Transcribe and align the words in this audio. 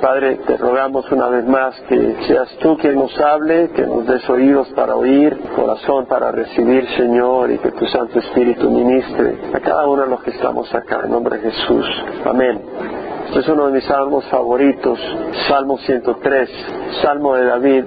Padre, 0.00 0.36
te 0.46 0.56
rogamos 0.56 1.10
una 1.12 1.28
vez 1.28 1.44
más 1.46 1.78
que 1.82 2.16
seas 2.26 2.48
tú 2.60 2.78
quien 2.78 2.94
nos 2.94 3.18
hable, 3.20 3.68
que 3.70 3.82
nos 3.82 4.06
des 4.06 4.28
oídos 4.30 4.68
para 4.70 4.96
oír, 4.96 5.38
corazón 5.54 6.06
para 6.06 6.32
recibir, 6.32 6.88
Señor, 6.96 7.50
y 7.50 7.58
que 7.58 7.70
tu 7.72 7.84
Santo 7.86 8.18
Espíritu 8.18 8.70
ministre 8.70 9.36
a 9.52 9.60
cada 9.60 9.86
uno 9.86 10.02
de 10.02 10.08
los 10.08 10.22
que 10.22 10.30
estamos 10.30 10.74
acá, 10.74 11.02
en 11.04 11.10
nombre 11.10 11.36
de 11.36 11.50
Jesús. 11.50 11.86
Amén. 12.24 12.62
Este 13.26 13.40
es 13.40 13.48
uno 13.48 13.66
de 13.66 13.72
mis 13.72 13.84
salmos 13.84 14.24
favoritos, 14.30 14.98
Salmo 15.48 15.76
103, 15.78 16.50
Salmo 17.02 17.34
de 17.34 17.44
David. 17.44 17.84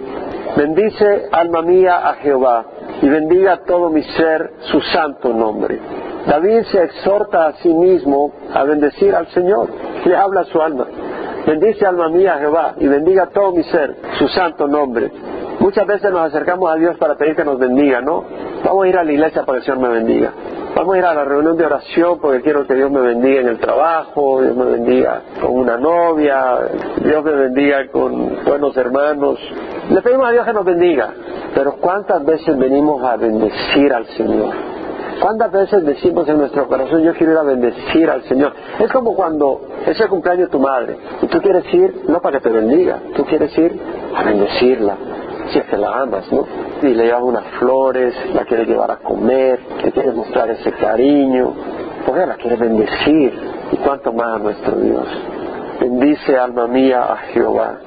Bendice, 0.56 1.30
alma 1.32 1.64
mía, 1.64 2.08
a 2.10 2.14
Jehová, 2.16 2.66
y 3.02 3.10
bendiga 3.10 3.64
todo 3.66 3.90
mi 3.90 4.04
ser 4.04 4.54
su 4.72 4.80
santo 4.82 5.34
nombre. 5.34 5.80
David 6.28 6.62
se 6.72 6.84
exhorta 6.84 7.48
a 7.48 7.54
sí 7.54 7.74
mismo 7.74 8.32
a 8.54 8.64
bendecir 8.64 9.16
al 9.16 9.28
Señor, 9.30 9.68
le 10.06 10.16
habla 10.16 10.42
a 10.42 10.46
su 10.46 10.62
alma. 10.62 10.86
Bendice 11.46 11.86
alma 11.86 12.10
mía 12.10 12.38
Jehová 12.40 12.76
y 12.80 12.88
bendiga 12.88 13.28
todo 13.28 13.52
mi 13.52 13.64
ser, 13.64 13.96
su 14.18 14.28
santo 14.30 14.68
nombre. 14.68 15.12
Muchas 15.60 15.86
veces 15.86 16.12
nos 16.12 16.22
acercamos 16.22 16.72
a 16.72 16.76
Dios 16.76 16.98
para 16.98 17.16
pedir 17.16 17.36
que 17.36 17.44
nos 17.44 17.60
bendiga, 17.60 18.02
¿no? 18.02 18.24
Vamos 18.64 18.86
a 18.86 18.88
ir 18.88 18.98
a 18.98 19.04
la 19.04 19.12
iglesia 19.12 19.44
para 19.44 19.60
que 19.60 19.60
el 19.60 19.66
Señor 19.66 19.90
me 19.90 19.94
bendiga. 19.94 20.32
Vamos 20.76 20.96
a 20.96 20.98
ir 20.98 21.06
a 21.06 21.14
la 21.14 21.24
reunión 21.24 21.56
de 21.56 21.66
oración 21.66 22.20
porque 22.20 22.42
quiero 22.42 22.66
que 22.66 22.74
Dios 22.74 22.90
me 22.90 23.02
bendiga 23.02 23.42
en 23.42 23.48
el 23.48 23.60
trabajo, 23.60 24.42
Dios 24.42 24.56
me 24.56 24.66
bendiga 24.66 25.22
con 25.40 25.52
una 25.52 25.78
novia, 25.78 26.58
Dios 26.98 27.24
me 27.24 27.32
bendiga 27.32 27.88
con 27.92 28.44
buenos 28.44 28.76
hermanos. 28.76 29.38
Le 29.90 30.02
pedimos 30.02 30.28
a 30.28 30.32
Dios 30.32 30.46
que 30.46 30.54
nos 30.54 30.66
bendiga. 30.66 31.14
Pero 31.54 31.74
¿cuántas 31.74 32.26
veces 32.26 32.58
venimos 32.58 33.04
a 33.04 33.16
bendecir 33.18 33.94
al 33.94 34.08
Señor? 34.08 34.83
¿Cuántas 35.22 35.52
veces 35.52 35.86
decimos 35.86 36.28
en 36.28 36.38
nuestro 36.38 36.68
corazón, 36.68 37.02
yo 37.02 37.14
quiero 37.14 37.34
ir 37.34 37.38
a 37.38 37.44
bendecir 37.44 38.10
al 38.10 38.24
Señor? 38.24 38.54
Es 38.80 38.92
como 38.92 39.16
cuando 39.16 39.62
es 39.86 40.00
el 40.00 40.08
cumpleaños 40.10 40.48
de 40.48 40.52
tu 40.52 40.60
madre 40.60 40.98
y 41.22 41.28
tú 41.28 41.40
quieres 41.42 41.72
ir, 41.74 42.04
no 42.08 42.20
para 42.22 42.40
que 42.40 42.50
te 42.50 42.54
bendiga, 42.54 43.00
tú 43.16 43.26
quieres 43.26 43.58
ir 43.58 43.80
a 44.16 44.24
bendecirla, 44.24 44.96
si 45.52 45.60
es 45.60 45.66
que 45.66 45.78
la 45.78 46.02
amas, 46.02 46.32
¿no? 46.32 46.46
Y 46.82 46.94
le 46.94 47.06
llevas 47.06 47.24
unas 47.24 47.46
flores, 47.60 48.14
la 48.34 48.46
quieres 48.46 48.68
llevar 48.68 48.92
a 48.92 48.98
comer, 48.98 49.60
le 49.84 49.92
quieres 49.92 50.14
mostrar 50.16 50.50
ese 50.52 50.72
cariño, 50.72 51.54
porque 52.06 52.26
la 52.26 52.36
quieres 52.36 52.60
bendecir. 52.60 53.34
¿Y 53.72 53.78
cuánto 53.78 54.14
más 54.14 54.36
a 54.36 54.40
nuestro 54.40 54.76
Dios? 54.76 55.08
Bendice 55.84 56.38
alma 56.38 56.66
mía 56.66 57.12
a 57.12 57.18
Jehová 57.34 57.80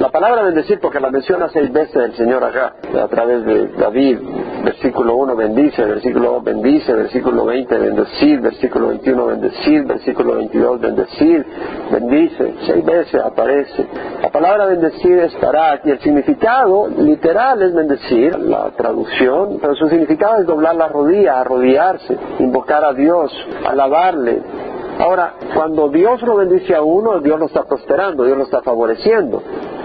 la 0.00 0.08
palabra 0.08 0.44
bendecir, 0.44 0.80
porque 0.80 0.98
la 0.98 1.10
menciona 1.10 1.50
seis 1.50 1.70
veces 1.70 1.94
el 1.94 2.14
Señor 2.14 2.42
acá, 2.42 2.72
a 3.02 3.06
través 3.08 3.44
de 3.44 3.66
David, 3.68 4.18
versículo 4.64 5.16
1 5.16 5.36
bendice, 5.36 5.84
versículo 5.84 6.32
2 6.32 6.44
bendice, 6.44 6.94
versículo 6.94 7.44
20 7.44 7.78
bendecir, 7.78 8.40
versículo 8.40 8.88
21 8.88 9.26
bendecir, 9.26 9.84
versículo 9.84 10.36
22 10.36 10.80
bendecir, 10.80 11.46
bendice, 11.92 12.54
seis 12.66 12.82
veces 12.82 13.20
aparece. 13.22 13.86
La 14.22 14.30
palabra 14.30 14.64
bendecir 14.64 15.18
estará 15.18 15.72
aquí. 15.72 15.90
El 15.90 16.00
significado 16.00 16.88
literal 16.88 17.60
es 17.60 17.74
bendecir, 17.74 18.38
la 18.38 18.70
traducción, 18.70 19.58
pero 19.60 19.74
su 19.74 19.86
significado 19.90 20.40
es 20.40 20.46
doblar 20.46 20.76
la 20.76 20.88
rodilla, 20.88 21.40
arrodillarse, 21.40 22.16
invocar 22.38 22.82
a 22.86 22.94
Dios, 22.94 23.30
alabarle, 23.68 24.40
Ahora, 25.00 25.34
cuando 25.54 25.88
Dios 25.88 26.20
lo 26.22 26.36
bendice 26.36 26.74
a 26.74 26.82
uno, 26.82 27.20
Dios 27.20 27.38
lo 27.38 27.46
está 27.46 27.64
prosperando, 27.64 28.22
Dios 28.24 28.36
lo 28.36 28.44
está 28.44 28.60
favoreciendo. 28.60 29.42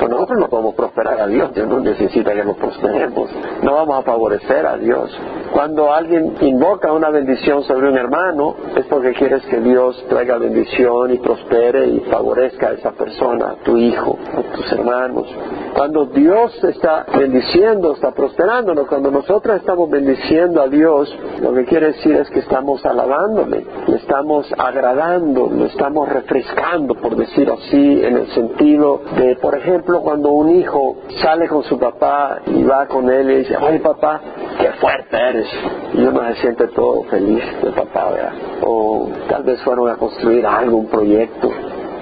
Nosotros 0.09 0.39
no 0.39 0.47
podemos 0.47 0.75
prosperar 0.75 1.19
a 1.21 1.27
Dios, 1.27 1.53
Dios 1.53 1.67
no 1.67 1.79
necesita 1.79 2.33
que 2.33 2.43
nos 2.43 2.57
prosperemos. 2.57 3.29
No 3.61 3.73
vamos 3.73 3.99
a 3.99 4.01
favorecer 4.03 4.65
a 4.65 4.77
Dios. 4.77 5.11
Cuando 5.53 5.93
alguien 5.93 6.35
invoca 6.41 6.91
una 6.91 7.09
bendición 7.09 7.63
sobre 7.63 7.89
un 7.89 7.97
hermano, 7.97 8.55
es 8.75 8.85
porque 8.85 9.13
quieres 9.13 9.45
que 9.45 9.59
Dios 9.59 10.03
traiga 10.09 10.37
bendición 10.37 11.11
y 11.13 11.17
prospere 11.17 11.87
y 11.87 11.99
favorezca 12.11 12.69
a 12.69 12.73
esa 12.73 12.91
persona, 12.91 13.51
a 13.51 13.55
tu 13.63 13.77
hijo, 13.77 14.17
a 14.37 14.55
tus 14.55 14.71
hermanos. 14.71 15.27
Cuando 15.75 16.05
Dios 16.05 16.63
está 16.63 17.05
bendiciendo, 17.17 17.93
está 17.93 18.11
prosperándonos, 18.11 18.87
cuando 18.87 19.11
nosotros 19.11 19.57
estamos 19.57 19.89
bendiciendo 19.89 20.61
a 20.61 20.67
Dios, 20.67 21.13
lo 21.41 21.53
que 21.53 21.65
quiere 21.65 21.87
decir 21.87 22.15
es 22.15 22.29
que 22.29 22.39
estamos 22.39 22.85
alabándole, 22.85 23.65
le 23.87 23.97
estamos 23.97 24.47
agradando, 24.57 25.49
le 25.51 25.65
estamos 25.65 26.07
refrescando, 26.09 26.95
por 26.95 27.15
decir 27.15 27.49
así, 27.49 28.03
en 28.03 28.17
el 28.17 28.27
sentido 28.27 29.01
de, 29.17 29.35
por 29.35 29.55
ejemplo, 29.55 29.94
cuando 30.01 30.29
un 30.29 30.49
hijo 30.49 30.97
sale 31.21 31.47
con 31.47 31.63
su 31.63 31.77
papá 31.77 32.39
y 32.47 32.63
va 32.63 32.87
con 32.87 33.09
él 33.09 33.31
y 33.31 33.35
dice, 33.39 33.55
ay 33.59 33.79
papá, 33.79 34.21
qué 34.59 34.71
fuerte 34.73 35.17
eres. 35.17 35.47
Y 35.93 36.03
uno 36.03 36.21
se 36.27 36.35
siente 36.41 36.67
todo 36.67 37.03
feliz 37.03 37.43
de 37.61 37.71
papá, 37.71 38.11
¿verdad? 38.11 38.33
O 38.61 39.09
tal 39.29 39.43
vez 39.43 39.61
fueron 39.63 39.89
a 39.89 39.95
construir 39.95 40.45
algo, 40.45 40.77
un 40.77 40.87
proyecto. 40.87 41.49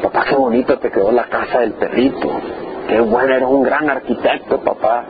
Papá, 0.02 0.26
qué 0.30 0.36
bonito 0.36 0.78
te 0.80 0.92
quedó 0.92 1.12
la 1.12 1.30
casa 1.30 1.60
del 1.60 1.74
perrito. 1.74 2.30
Qué 2.88 3.00
bueno, 3.00 3.34
eres 3.34 3.48
un 3.48 3.64
gran 3.64 3.90
arquitecto, 3.90 4.60
papá. 4.60 5.06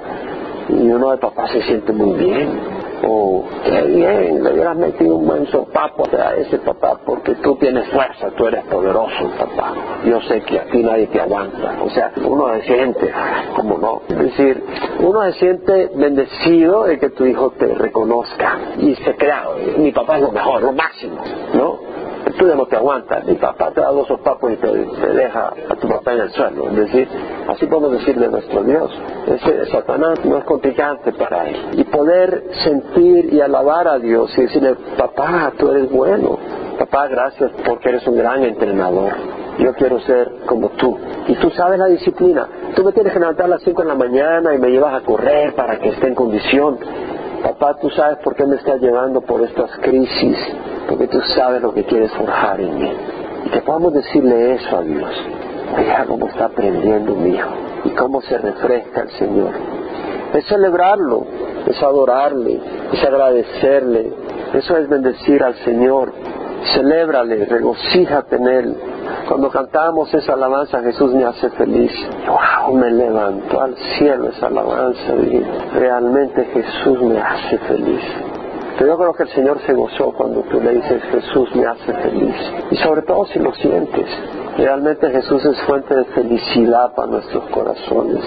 Y 0.70 0.90
uno 0.90 1.12
de 1.12 1.18
papá 1.18 1.48
se 1.48 1.62
siente 1.64 1.92
muy 1.92 2.18
bien 2.18 2.83
o 3.06 3.46
qué 3.64 3.82
bien, 3.82 4.44
le 4.44 4.54
hubieras 4.54 4.76
metido 4.76 5.16
un 5.16 5.28
buen 5.28 5.46
sopapo 5.48 6.08
a 6.18 6.36
ese 6.36 6.58
papá 6.60 7.00
porque 7.06 7.36
tú 7.36 7.56
tienes 7.56 7.88
fuerza, 7.90 8.30
tú 8.32 8.48
eres 8.48 8.64
poderoso, 8.66 9.30
papá. 9.38 9.74
Yo 10.06 10.22
sé 10.22 10.42
que 10.42 10.60
aquí 10.60 10.84
nadie 10.84 11.08
te 11.08 11.20
aguanta. 11.20 11.78
O 11.84 11.90
sea, 11.90 12.12
uno 12.26 12.54
se 12.56 12.62
siente, 12.62 13.12
¿cómo 13.56 13.78
no? 13.78 14.02
Es 14.10 14.18
decir, 14.18 14.64
uno 15.00 15.24
se 15.32 15.40
siente 15.40 15.92
bendecido 15.96 16.84
de 16.86 17.00
que 17.00 17.10
tu 17.10 17.26
hijo 17.26 17.52
te 17.52 17.68
reconozca 17.68 18.58
y 18.80 18.96
se 18.96 19.16
crea, 19.16 19.46
mi 19.78 19.92
papá 19.92 20.18
es 20.18 20.24
lo 20.24 20.32
mejor, 20.32 20.64
lo 20.64 20.72
máximo, 20.72 21.22
¿no? 21.54 21.93
Tú 22.38 22.48
ya 22.48 22.56
no 22.56 22.66
te 22.66 22.76
aguantas, 22.76 23.26
mi 23.26 23.36
papá 23.36 23.72
te 23.72 23.82
da 23.82 23.92
dos 23.92 24.08
sopapos 24.08 24.52
y 24.52 24.56
te, 24.58 24.68
deja 24.68 25.54
a 25.70 25.76
tu 25.76 25.88
papá 25.88 26.14
en 26.14 26.22
el 26.22 26.32
suelo. 26.32 26.70
Es 26.70 26.76
decir, 26.76 27.08
así 27.48 27.66
podemos 27.66 27.92
decirle 27.92 28.26
a 28.26 28.30
nuestro 28.30 28.64
Dios. 28.64 28.92
Ese 29.28 29.66
Satanás 29.68 30.24
no 30.26 30.38
es 30.38 30.44
complicante 30.46 31.12
para 31.14 31.48
él. 31.48 31.56
Y 31.74 31.84
poder 31.86 32.44
sentir 32.64 33.34
y 33.34 33.42
alabar 33.42 33.88
a 33.88 34.00
Dios 34.00 34.32
y 34.38 34.42
decirle, 34.42 34.76
papá, 34.98 35.54
tú 35.58 35.72
eres 35.72 35.92
bueno. 35.92 36.38
Papá, 36.78 37.08
gracias 37.08 37.52
porque 37.66 37.90
eres 37.90 38.08
un 38.08 38.18
gran 38.18 38.44
entrenador. 38.44 39.12
Yo 39.60 39.74
quiero 39.76 40.00
ser 40.02 40.32
como 40.46 40.70
tú. 40.70 40.98
Y 41.28 41.36
tú 41.36 41.50
sabes 41.52 41.78
la 41.78 41.88
disciplina. 41.88 42.48
Tú 42.76 42.84
me 42.84 42.92
tienes 42.92 43.14
que 43.14 43.20
levantar 43.20 43.46
a 43.46 43.50
las 43.50 43.62
5 43.64 43.82
de 43.84 43.88
la 43.88 43.96
mañana 43.96 44.56
y 44.56 44.58
me 44.58 44.70
llevas 44.70 44.96
a 44.96 45.06
correr 45.06 45.54
para 45.54 45.78
que 45.80 45.90
esté 45.90 46.08
en 46.08 46.16
condición. 46.16 46.80
Papá, 47.44 47.76
tú 47.80 47.90
sabes 47.92 48.18
por 48.24 48.36
qué 48.36 48.46
me 48.46 48.56
estás 48.56 48.82
llevando 48.82 49.22
por 49.22 49.42
estas 49.42 49.70
crisis 49.80 50.38
porque 50.88 51.08
tú 51.08 51.20
sabes 51.36 51.62
lo 51.62 51.74
que 51.74 51.84
quieres 51.84 52.12
forjar 52.12 52.60
en 52.62 52.78
mí. 52.78 52.92
Y 53.46 53.50
que 53.50 53.62
podamos 53.62 53.94
decirle 53.94 54.56
eso 54.56 54.78
a 54.78 54.82
Dios. 54.82 55.10
Mira 55.78 56.06
cómo 56.06 56.28
está 56.28 56.46
aprendiendo 56.46 57.16
mi 57.16 57.32
hijo 57.32 57.50
y 57.84 57.90
cómo 57.92 58.22
se 58.22 58.38
refresca 58.38 59.02
el 59.02 59.10
Señor. 59.12 59.52
Es 60.34 60.46
celebrarlo, 60.46 61.26
es 61.68 61.82
adorarle, 61.82 62.60
es 62.92 63.04
agradecerle, 63.04 64.14
eso 64.54 64.78
es 64.78 64.88
bendecir 64.88 65.44
al 65.44 65.56
Señor. 65.56 66.12
Celébrale, 66.74 67.46
regocíjate 67.46 68.38
en 68.38 68.48
Él. 68.48 68.78
Cuando 69.28 69.50
cantamos 69.50 70.14
esa 70.14 70.34
alabanza, 70.34 70.82
Jesús 70.82 71.14
me 71.14 71.26
hace 71.26 71.50
feliz. 71.52 71.92
¡Wow! 72.28 72.76
Me 72.76 72.92
levanto 72.92 73.62
al 73.62 73.76
cielo 73.98 74.30
esa 74.30 74.48
alabanza. 74.48 75.14
realmente 75.74 76.46
Jesús 76.46 77.02
me 77.02 77.20
hace 77.20 77.58
feliz. 77.60 78.02
Pero 78.78 78.92
yo 78.92 78.98
creo 78.98 79.14
que 79.14 79.24
el 79.24 79.30
Señor 79.30 79.60
se 79.66 79.74
gozó 79.74 80.12
cuando 80.14 80.42
tú 80.44 80.60
le 80.60 80.74
dices 80.74 81.02
Jesús 81.12 81.56
me 81.56 81.66
hace 81.66 81.94
feliz. 81.94 82.36
Y 82.72 82.76
sobre 82.78 83.04
todo 83.04 83.26
si 83.28 83.40
lo 83.40 83.54
sientes. 83.54 84.08
Realmente 84.58 85.10
Jesús 85.10 85.46
es 85.46 85.60
fuente 85.62 85.96
de 85.96 86.06
felicidad 86.06 86.94
para 86.96 87.12
nuestros 87.12 87.44
corazones. 87.50 88.24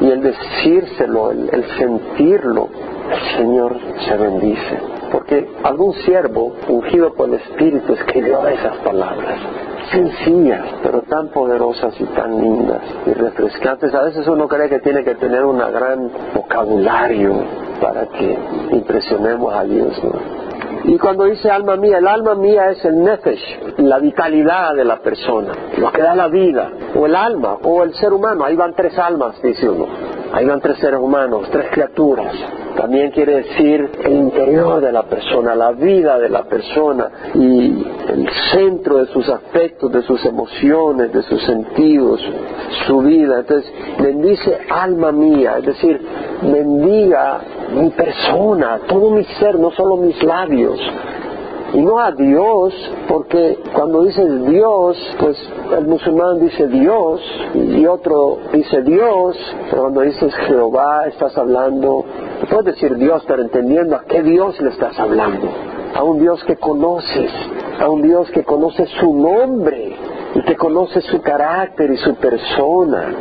Y 0.00 0.10
el 0.10 0.20
decírselo, 0.20 1.30
el, 1.30 1.64
sentirlo, 1.78 2.68
el 3.10 3.36
Señor 3.36 3.76
se 4.06 4.16
bendice. 4.16 4.78
Porque 5.10 5.48
algún 5.62 5.92
siervo 6.04 6.54
ungido 6.68 7.12
por 7.14 7.28
el 7.28 7.34
Espíritu 7.34 7.92
escribió 7.92 8.46
esas 8.48 8.76
palabras 8.78 9.38
sencillas, 9.90 10.64
pero 10.82 11.02
tan 11.02 11.28
poderosas 11.28 11.98
y 12.00 12.04
tan 12.04 12.40
lindas 12.40 12.80
y 13.06 13.12
refrescantes. 13.12 13.94
A 13.94 14.02
veces 14.02 14.26
uno 14.26 14.48
cree 14.48 14.68
que 14.68 14.80
tiene 14.80 15.04
que 15.04 15.14
tener 15.16 15.44
un 15.44 15.58
gran 15.58 16.10
vocabulario 16.34 17.34
para 17.80 18.06
que 18.06 18.38
impresionemos 18.72 19.54
a 19.54 19.64
Dios. 19.64 20.00
Y 20.84 20.98
cuando 20.98 21.24
dice 21.24 21.50
alma 21.50 21.76
mía, 21.76 21.98
el 21.98 22.08
alma 22.08 22.34
mía 22.34 22.70
es 22.70 22.84
el 22.84 23.02
nefesh, 23.02 23.78
la 23.78 23.98
vitalidad 23.98 24.74
de 24.74 24.84
la 24.84 24.96
persona, 24.96 25.52
lo 25.78 25.92
que 25.92 26.02
da 26.02 26.14
la 26.14 26.28
vida, 26.28 26.70
o 26.96 27.06
el 27.06 27.14
alma, 27.14 27.58
o 27.62 27.84
el 27.84 27.94
ser 27.94 28.12
humano. 28.12 28.44
Ahí 28.44 28.56
van 28.56 28.74
tres 28.74 28.98
almas, 28.98 29.40
dice 29.42 29.68
uno. 29.68 29.86
Ahí 30.32 30.46
van 30.46 30.60
tres 30.60 30.78
seres 30.78 30.98
humanos, 30.98 31.48
tres 31.50 31.66
criaturas. 31.70 32.34
También 32.76 33.10
quiere 33.10 33.42
decir 33.42 33.90
el 34.02 34.12
interior 34.14 34.80
de 34.80 34.90
la 34.90 35.02
persona, 35.02 35.54
la 35.54 35.72
vida 35.72 36.18
de 36.18 36.30
la 36.30 36.44
persona 36.44 37.10
y 37.34 37.86
el 38.08 38.28
centro 38.50 38.98
de 38.98 39.06
sus 39.12 39.28
afectos, 39.28 39.92
de 39.92 40.02
sus 40.02 40.24
emociones, 40.24 41.12
de 41.12 41.22
sus 41.22 41.42
sentidos, 41.44 42.20
su 42.86 43.00
vida. 43.00 43.40
Entonces, 43.40 43.70
bendice 44.00 44.58
alma 44.70 45.12
mía, 45.12 45.56
es 45.58 45.66
decir, 45.66 46.00
bendiga 46.40 47.40
mi 47.74 47.90
persona, 47.90 48.80
todo 48.88 49.10
mi 49.10 49.24
ser, 49.38 49.58
no 49.58 49.70
solo 49.72 49.98
mis 49.98 50.22
labios. 50.22 50.80
Y 51.72 51.80
no 51.80 51.98
a 51.98 52.12
Dios, 52.12 52.74
porque 53.08 53.58
cuando 53.74 54.04
dices 54.04 54.46
Dios, 54.46 54.96
pues 55.18 55.36
el 55.76 55.86
musulmán 55.86 56.40
dice 56.40 56.66
Dios 56.68 57.20
y 57.54 57.86
otro 57.86 58.38
dice 58.52 58.82
Dios, 58.82 59.36
pero 59.70 59.82
cuando 59.82 60.02
dices 60.02 60.34
Jehová 60.46 61.06
estás 61.06 61.36
hablando, 61.38 62.04
puedes 62.50 62.74
decir 62.74 62.96
Dios, 62.96 63.24
pero 63.26 63.42
entendiendo 63.42 63.96
a 63.96 64.04
qué 64.04 64.22
Dios 64.22 64.60
le 64.60 64.70
estás 64.70 64.98
hablando, 64.98 65.48
a 65.94 66.02
un 66.02 66.20
Dios 66.20 66.44
que 66.44 66.56
conoces, 66.56 67.32
a 67.80 67.88
un 67.88 68.02
Dios 68.02 68.30
que 68.32 68.44
conoce 68.44 68.86
su 69.00 69.14
nombre 69.14 69.96
y 70.34 70.42
que 70.42 70.56
conoce 70.56 71.00
su 71.00 71.22
carácter 71.22 71.90
y 71.90 71.96
su 71.96 72.14
persona 72.16 73.14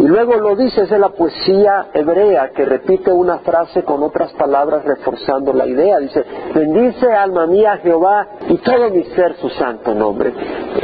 y 0.00 0.02
luego 0.02 0.36
lo 0.36 0.56
dice, 0.56 0.82
es 0.84 0.90
la 0.92 1.10
poesía 1.10 1.88
hebrea 1.92 2.52
que 2.52 2.64
repite 2.64 3.12
una 3.12 3.40
frase 3.40 3.82
con 3.82 4.02
otras 4.02 4.32
palabras 4.32 4.82
reforzando 4.82 5.52
la 5.52 5.66
idea. 5.66 5.98
Dice, 5.98 6.24
bendice 6.54 7.12
alma 7.12 7.46
mía 7.46 7.78
Jehová 7.82 8.26
y 8.48 8.56
todo 8.56 8.88
mi 8.88 9.04
ser 9.14 9.36
su 9.36 9.50
santo 9.50 9.94
nombre. 9.94 10.32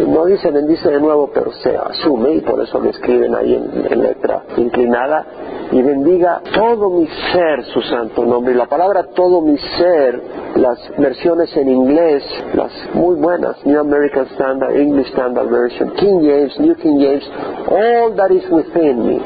No 0.07 0.27
dice 0.27 0.51
bendice 0.51 0.91
de 0.91 1.01
nuevo, 1.01 1.31
pero 1.33 1.51
se 1.51 1.75
asume 1.75 2.33
y 2.35 2.41
por 2.43 2.63
eso 2.63 2.79
lo 2.79 2.91
escriben 2.91 3.35
ahí 3.35 3.55
en 3.55 4.03
letra 4.03 4.43
inclinada 4.59 5.25
y 5.73 5.83
bendiga 5.83 6.41
todo 6.55 6.91
mi 6.91 7.07
ser 7.33 7.65
su 7.65 7.81
santo 7.83 8.25
nombre. 8.25 8.55
La 8.55 8.67
palabra 8.67 9.05
todo 9.15 9.41
mi 9.41 9.59
ser, 9.59 10.23
las 10.57 10.79
versiones 10.97 11.55
en 11.57 11.69
inglés, 11.69 12.23
las 12.55 12.73
muy 12.95 13.17
buenas, 13.17 13.65
New 13.65 13.79
American 13.81 14.27
Standard, 14.33 14.77
English 14.77 15.09
Standard 15.09 15.49
Version, 15.49 15.91
King 15.95 16.21
James, 16.23 16.59
New 16.61 16.77
King 16.77 16.99
James, 17.01 17.31
all 17.69 18.15
that 18.17 18.31
is 18.31 18.49
within 18.51 19.07
me, 19.07 19.21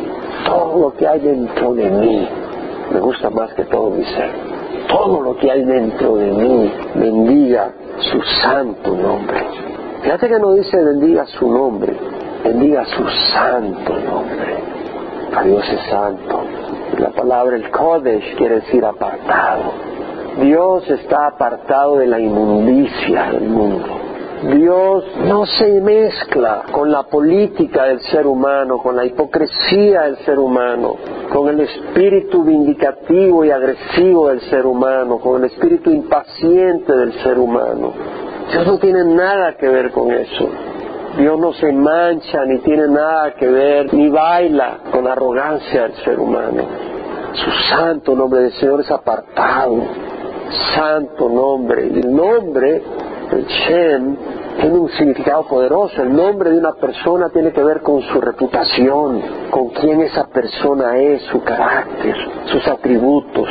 todo 0.44 0.78
lo 0.78 0.94
que 0.94 1.06
hay 1.06 1.20
dentro 1.20 1.74
de 1.74 1.90
mí, 1.90 2.28
me 2.92 3.00
gusta 3.00 3.30
más 3.30 3.52
que 3.54 3.64
todo 3.64 3.90
mi 3.90 4.04
ser. 4.04 4.30
Todo 4.88 5.20
lo 5.20 5.36
que 5.36 5.48
hay 5.48 5.62
dentro 5.62 6.16
de 6.16 6.32
mí, 6.32 6.72
bendiga 6.96 7.70
su 7.98 8.20
santo 8.42 8.96
nombre. 8.96 9.40
Fíjate 10.02 10.28
que 10.28 10.38
no 10.40 10.54
dice 10.54 10.76
bendiga 10.82 11.26
su 11.26 11.48
nombre, 11.48 11.94
bendiga 12.42 12.84
su 12.86 13.04
santo 13.32 13.92
nombre 13.92 14.79
a 15.34 15.42
Dios 15.42 15.64
es 15.68 15.80
santo. 15.90 16.40
La 16.98 17.10
palabra 17.10 17.56
el 17.56 17.70
Kodesh 17.70 18.36
quiere 18.36 18.56
decir 18.56 18.84
apartado. 18.84 19.72
Dios 20.40 20.88
está 20.88 21.28
apartado 21.28 21.98
de 21.98 22.06
la 22.06 22.20
inmundicia 22.20 23.30
del 23.32 23.48
mundo. 23.48 24.00
Dios 24.42 25.04
no 25.26 25.44
se 25.44 25.80
mezcla 25.82 26.62
con 26.72 26.90
la 26.90 27.02
política 27.02 27.84
del 27.84 28.00
ser 28.00 28.26
humano, 28.26 28.78
con 28.78 28.96
la 28.96 29.04
hipocresía 29.04 30.02
del 30.02 30.16
ser 30.18 30.38
humano, 30.38 30.96
con 31.30 31.48
el 31.48 31.60
espíritu 31.60 32.42
vindicativo 32.42 33.44
y 33.44 33.50
agresivo 33.50 34.28
del 34.28 34.40
ser 34.42 34.64
humano, 34.64 35.18
con 35.18 35.42
el 35.42 35.50
espíritu 35.50 35.90
impaciente 35.90 36.96
del 36.96 37.12
ser 37.22 37.38
humano. 37.38 37.92
Dios 38.50 38.66
no 38.66 38.78
tiene 38.78 39.04
nada 39.04 39.56
que 39.58 39.68
ver 39.68 39.90
con 39.90 40.10
eso. 40.10 40.48
Dios 41.16 41.38
no 41.38 41.52
se 41.54 41.72
mancha 41.72 42.44
ni 42.46 42.58
tiene 42.58 42.86
nada 42.88 43.34
que 43.34 43.46
ver, 43.46 43.92
ni 43.92 44.08
baila 44.08 44.78
con 44.92 45.06
arrogancia 45.06 45.82
del 45.82 45.94
ser 46.04 46.18
humano. 46.18 46.64
Su 47.32 47.50
santo 47.68 48.14
nombre 48.14 48.40
del 48.40 48.52
Señor 48.52 48.80
es 48.80 48.90
apartado, 48.90 49.76
santo 50.74 51.28
nombre. 51.28 51.86
El 51.86 52.14
nombre, 52.14 52.82
el 53.32 53.46
Shem, 53.46 54.16
tiene 54.60 54.78
un 54.78 54.88
significado 54.90 55.46
poderoso. 55.46 56.02
El 56.02 56.14
nombre 56.14 56.50
de 56.50 56.58
una 56.58 56.72
persona 56.74 57.28
tiene 57.30 57.52
que 57.52 57.62
ver 57.62 57.80
con 57.80 58.02
su 58.02 58.20
reputación, 58.20 59.22
con 59.50 59.68
quién 59.70 60.00
esa 60.02 60.26
persona 60.28 60.96
es, 60.98 61.22
su 61.22 61.42
carácter, 61.42 62.14
sus 62.46 62.66
atributos. 62.68 63.48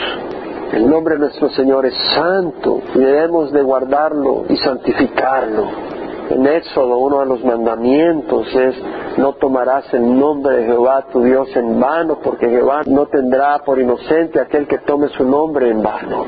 El 0.71 0.89
nombre 0.89 1.15
de 1.15 1.21
nuestro 1.21 1.49
Señor 1.49 1.85
es 1.85 1.95
santo 2.13 2.81
y 2.93 2.99
debemos 2.99 3.51
de 3.51 3.61
guardarlo 3.61 4.45
y 4.49 4.55
santificarlo. 4.57 5.98
En 6.29 6.45
Éxodo 6.45 6.97
uno 6.99 7.21
de 7.21 7.25
los 7.25 7.43
mandamientos 7.43 8.47
es 8.55 8.75
no 9.17 9.33
tomarás 9.33 9.91
el 9.93 10.17
nombre 10.19 10.57
de 10.57 10.65
Jehová 10.65 11.05
tu 11.11 11.23
Dios 11.23 11.49
en 11.55 11.79
vano, 11.79 12.19
porque 12.23 12.47
Jehová 12.47 12.81
no 12.85 13.07
tendrá 13.07 13.59
por 13.65 13.79
inocente 13.79 14.39
aquel 14.39 14.67
que 14.67 14.77
tome 14.79 15.07
su 15.09 15.23
nombre 15.23 15.69
en 15.69 15.81
vano. 15.81 16.25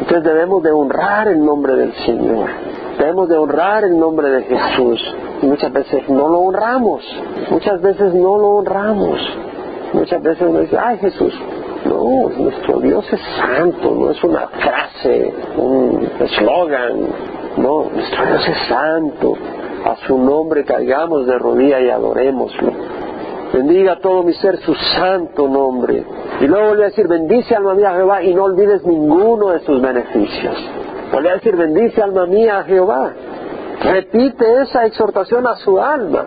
Entonces 0.00 0.24
debemos 0.24 0.62
de 0.62 0.72
honrar 0.72 1.28
el 1.28 1.44
nombre 1.44 1.76
del 1.76 1.92
Señor, 2.06 2.48
debemos 2.98 3.28
de 3.28 3.36
honrar 3.36 3.84
el 3.84 3.98
nombre 3.98 4.28
de 4.30 4.42
Jesús. 4.44 5.14
Y 5.42 5.46
muchas 5.46 5.72
veces 5.72 6.08
no 6.08 6.28
lo 6.28 6.38
honramos, 6.38 7.02
muchas 7.50 7.80
veces 7.82 8.14
no 8.14 8.38
lo 8.38 8.48
honramos. 8.56 9.20
Muchas 9.92 10.22
veces 10.22 10.42
uno 10.48 10.60
dice, 10.60 10.76
ay 10.76 10.98
Jesús, 10.98 11.32
no, 11.84 12.28
nuestro 12.36 12.80
Dios 12.80 13.04
es 13.12 13.20
santo, 13.36 13.94
no 13.94 14.10
es 14.10 14.24
una 14.24 14.48
frase, 14.48 15.32
un 15.56 16.10
eslogan, 16.18 17.06
no, 17.56 17.90
nuestro 17.90 18.26
Dios 18.26 18.48
es 18.48 18.68
santo. 18.68 19.34
A 19.84 19.96
su 20.06 20.18
nombre 20.18 20.64
caigamos 20.64 21.26
de 21.26 21.38
rodilla 21.38 21.80
y 21.80 21.90
adorémoslo. 21.90 22.72
Bendiga 23.52 24.00
todo 24.00 24.22
mi 24.22 24.32
ser 24.34 24.58
su 24.58 24.74
santo 24.74 25.46
nombre. 25.46 26.04
Y 26.40 26.46
luego 26.46 26.68
vuelve 26.68 26.84
a 26.84 26.88
decir, 26.88 27.06
bendice 27.06 27.54
alma 27.54 27.74
mía 27.74 27.90
a 27.90 27.94
Jehová 27.94 28.22
y 28.22 28.34
no 28.34 28.44
olvides 28.44 28.84
ninguno 28.84 29.50
de 29.50 29.60
sus 29.60 29.80
beneficios. 29.80 30.56
Vuelve 31.12 31.30
a 31.30 31.34
decir, 31.34 31.54
bendice 31.54 32.02
alma 32.02 32.26
mía 32.26 32.58
a 32.58 32.64
Jehová. 32.64 33.12
Repite 33.84 34.62
esa 34.62 34.86
exhortación 34.86 35.46
a 35.46 35.56
su 35.56 35.78
alma 35.78 36.26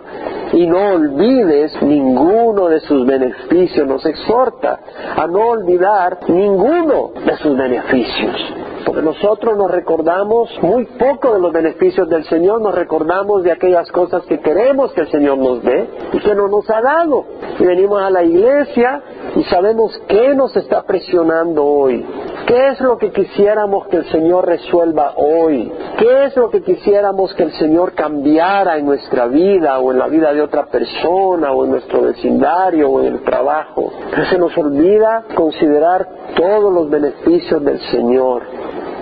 y 0.52 0.66
no 0.66 0.94
olvides 0.94 1.80
ninguno 1.82 2.68
de 2.68 2.80
sus 2.80 3.04
beneficios. 3.04 3.86
Nos 3.86 4.06
exhorta 4.06 4.78
a 5.16 5.26
no 5.26 5.48
olvidar 5.48 6.18
ninguno 6.28 7.10
de 7.24 7.36
sus 7.36 7.56
beneficios 7.56 8.54
porque 8.88 9.02
nosotros 9.02 9.54
nos 9.58 9.70
recordamos 9.70 10.50
muy 10.62 10.86
poco 10.86 11.34
de 11.34 11.40
los 11.40 11.52
beneficios 11.52 12.08
del 12.08 12.24
Señor, 12.24 12.62
nos 12.62 12.74
recordamos 12.74 13.42
de 13.42 13.52
aquellas 13.52 13.92
cosas 13.92 14.22
que 14.24 14.40
queremos 14.40 14.92
que 14.94 15.02
el 15.02 15.10
Señor 15.10 15.36
nos 15.36 15.62
dé 15.62 15.90
y 16.14 16.18
que 16.20 16.34
no 16.34 16.48
nos 16.48 16.68
ha 16.70 16.80
dado. 16.80 17.26
Y 17.58 17.66
venimos 17.66 18.00
a 18.00 18.08
la 18.08 18.24
iglesia 18.24 19.02
y 19.36 19.44
sabemos 19.44 19.92
qué 20.08 20.34
nos 20.34 20.56
está 20.56 20.84
presionando 20.84 21.66
hoy, 21.66 22.02
qué 22.48 22.68
es 22.68 22.80
lo 22.80 22.96
que 22.96 23.12
quisiéramos 23.12 23.86
que 23.88 23.98
el 23.98 24.10
Señor 24.10 24.46
resuelva 24.46 25.12
hoy, 25.16 25.70
qué 25.98 26.24
es 26.24 26.36
lo 26.36 26.48
que 26.48 26.62
quisiéramos 26.62 27.34
que 27.34 27.42
el 27.42 27.52
Señor 27.52 27.92
cambiara 27.92 28.78
en 28.78 28.86
nuestra 28.86 29.26
vida 29.26 29.78
o 29.78 29.92
en 29.92 29.98
la 29.98 30.08
vida 30.08 30.32
de 30.32 30.40
otra 30.40 30.64
persona 30.66 31.52
o 31.52 31.64
en 31.64 31.70
nuestro 31.72 32.02
vecindario 32.02 32.90
o 32.90 33.00
en 33.00 33.14
el 33.14 33.22
trabajo. 33.22 33.92
Se 34.30 34.38
nos 34.38 34.56
olvida 34.56 35.24
considerar 35.34 36.08
todos 36.34 36.72
los 36.72 36.88
beneficios 36.88 37.62
del 37.62 37.78
Señor 37.90 38.42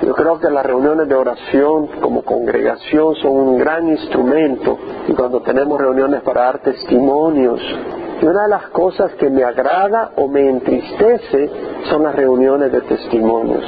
yo 0.02 0.14
creo 0.14 0.38
que 0.38 0.50
las 0.50 0.64
reuniones 0.64 1.08
de 1.08 1.14
oración 1.14 1.86
como 2.00 2.22
congregación 2.22 3.14
son 3.16 3.32
un 3.32 3.58
gran 3.58 3.88
instrumento 3.88 4.78
y 5.08 5.12
cuando 5.12 5.40
tenemos 5.40 5.80
reuniones 5.80 6.20
para 6.22 6.42
dar 6.42 6.58
testimonios, 6.58 7.60
y 8.20 8.24
una 8.24 8.44
de 8.44 8.48
las 8.48 8.68
cosas 8.68 9.12
que 9.14 9.28
me 9.28 9.44
agrada 9.44 10.12
o 10.16 10.28
me 10.28 10.48
entristece 10.48 11.50
son 11.90 12.02
las 12.02 12.14
reuniones 12.14 12.72
de 12.72 12.80
testimonios. 12.82 13.64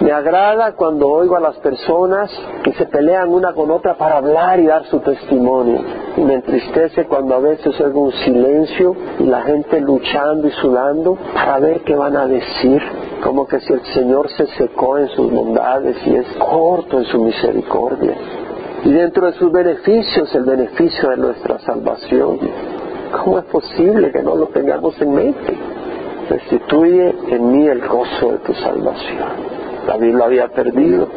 Me 0.00 0.10
agrada 0.10 0.72
cuando 0.72 1.08
oigo 1.08 1.36
a 1.36 1.40
las 1.40 1.56
personas 1.58 2.28
que 2.64 2.72
se 2.72 2.86
pelean 2.86 3.28
una 3.28 3.52
con 3.52 3.70
otra 3.70 3.94
para 3.94 4.16
hablar 4.16 4.58
y 4.58 4.66
dar 4.66 4.84
su 4.86 4.98
testimonio. 4.98 5.80
Y 6.16 6.20
me 6.20 6.34
entristece 6.34 7.06
cuando 7.06 7.36
a 7.36 7.38
veces 7.38 7.80
oigo 7.80 8.00
un 8.00 8.12
silencio 8.12 8.96
y 9.20 9.24
la 9.24 9.42
gente 9.42 9.80
luchando 9.80 10.48
y 10.48 10.50
sudando 10.50 11.16
para 11.32 11.60
ver 11.60 11.82
qué 11.82 11.94
van 11.94 12.16
a 12.16 12.26
decir. 12.26 12.82
Como 13.22 13.46
que 13.46 13.60
si 13.60 13.72
el 13.72 13.82
Señor 13.94 14.28
se 14.30 14.46
secó 14.58 14.98
en 14.98 15.08
sus 15.08 15.30
bondades 15.30 15.96
y 16.06 16.16
es 16.16 16.26
corto 16.38 16.98
en 16.98 17.04
su 17.04 17.22
misericordia. 17.22 18.14
Y 18.84 18.92
dentro 18.92 19.26
de 19.26 19.32
sus 19.34 19.50
beneficios, 19.52 20.34
el 20.34 20.44
beneficio 20.44 21.10
de 21.10 21.16
nuestra 21.16 21.60
salvación. 21.60 22.40
¿Cómo 23.22 23.38
es 23.38 23.44
posible 23.44 24.10
que 24.10 24.22
no 24.22 24.34
lo 24.34 24.46
tengamos 24.46 25.00
en 25.00 25.14
mente? 25.14 25.56
Restituye 26.28 27.14
en 27.28 27.52
mí 27.52 27.66
el 27.66 27.86
gozo 27.86 28.32
de 28.32 28.38
tu 28.38 28.54
salvación. 28.54 29.28
David 29.86 30.14
lo 30.14 30.24
había 30.24 30.48
perdido. 30.48 31.08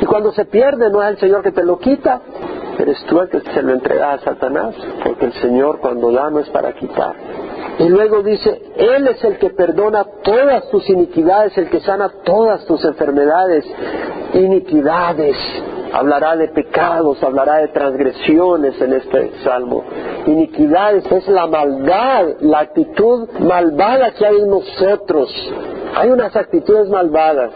Y 0.00 0.04
cuando 0.06 0.32
se 0.32 0.44
pierde 0.46 0.90
no 0.90 1.02
es 1.02 1.10
el 1.10 1.18
Señor 1.18 1.42
que 1.42 1.52
te 1.52 1.64
lo 1.64 1.78
quita, 1.78 2.20
eres 2.78 3.04
tú 3.04 3.20
el 3.20 3.28
que 3.28 3.40
se 3.40 3.62
lo 3.62 3.72
entrega 3.72 4.14
a 4.14 4.18
Satanás, 4.18 4.74
porque 5.04 5.26
el 5.26 5.32
Señor 5.34 5.78
cuando 5.80 6.10
da 6.12 6.30
no 6.30 6.40
es 6.40 6.48
para 6.50 6.72
quitar. 6.72 7.14
Y 7.78 7.88
luego 7.88 8.22
dice, 8.22 8.62
Él 8.76 9.08
es 9.08 9.22
el 9.24 9.38
que 9.38 9.50
perdona 9.50 10.04
todas 10.22 10.68
tus 10.70 10.88
iniquidades, 10.88 11.56
el 11.58 11.68
que 11.70 11.80
sana 11.80 12.10
todas 12.24 12.64
tus 12.66 12.84
enfermedades, 12.84 13.64
iniquidades. 14.34 15.36
Hablará 15.92 16.36
de 16.36 16.48
pecados, 16.48 17.22
hablará 17.22 17.58
de 17.58 17.68
transgresiones 17.68 18.80
en 18.80 18.94
este 18.94 19.32
salmo. 19.44 19.84
Iniquidades 20.26 21.10
es 21.10 21.28
la 21.28 21.46
maldad, 21.46 22.26
la 22.40 22.60
actitud 22.60 23.28
malvada 23.38 24.10
que 24.12 24.26
hay 24.26 24.36
en 24.36 24.50
nosotros. 24.50 25.30
Hay 25.94 26.10
unas 26.10 26.34
actitudes 26.34 26.88
malvadas 26.88 27.52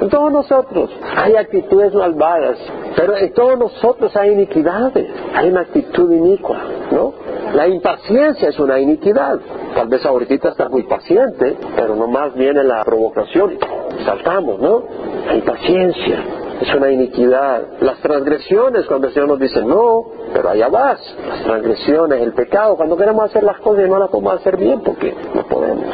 en 0.00 0.08
todos 0.08 0.32
nosotros 0.32 0.90
hay 1.14 1.36
actitudes 1.36 1.92
malvadas, 1.92 2.56
pero 2.96 3.16
en 3.18 3.34
todos 3.34 3.58
nosotros 3.58 4.16
hay 4.16 4.30
iniquidades, 4.30 5.06
hay 5.34 5.50
una 5.50 5.60
actitud 5.60 6.10
inicua, 6.10 6.58
¿no? 6.90 7.12
La 7.54 7.68
impaciencia 7.68 8.48
es 8.48 8.58
una 8.58 8.80
iniquidad. 8.80 9.38
Tal 9.80 9.88
vez 9.88 10.04
ahorita 10.04 10.50
estás 10.50 10.70
muy 10.70 10.82
paciente, 10.82 11.56
pero 11.74 11.96
nomás 11.96 12.34
viene 12.34 12.62
la 12.62 12.84
provocación 12.84 13.56
saltamos, 14.04 14.60
¿no? 14.60 14.82
La 15.26 15.36
impaciencia. 15.36 16.22
es 16.60 16.74
una 16.74 16.90
iniquidad. 16.90 17.62
Las 17.80 17.98
transgresiones, 18.00 18.84
cuando 18.84 19.06
el 19.06 19.14
Señor 19.14 19.30
nos 19.30 19.38
dice, 19.38 19.64
no, 19.64 20.04
pero 20.34 20.50
allá 20.50 20.68
vas. 20.68 21.00
Las 21.26 21.42
transgresiones, 21.44 22.20
el 22.20 22.34
pecado, 22.34 22.76
cuando 22.76 22.98
queremos 22.98 23.24
hacer 23.24 23.42
las 23.42 23.58
cosas 23.60 23.86
y 23.86 23.88
no 23.88 23.98
las 23.98 24.10
podemos 24.10 24.34
hacer 24.34 24.58
bien 24.58 24.82
porque 24.82 25.14
no 25.34 25.46
podemos. 25.46 25.86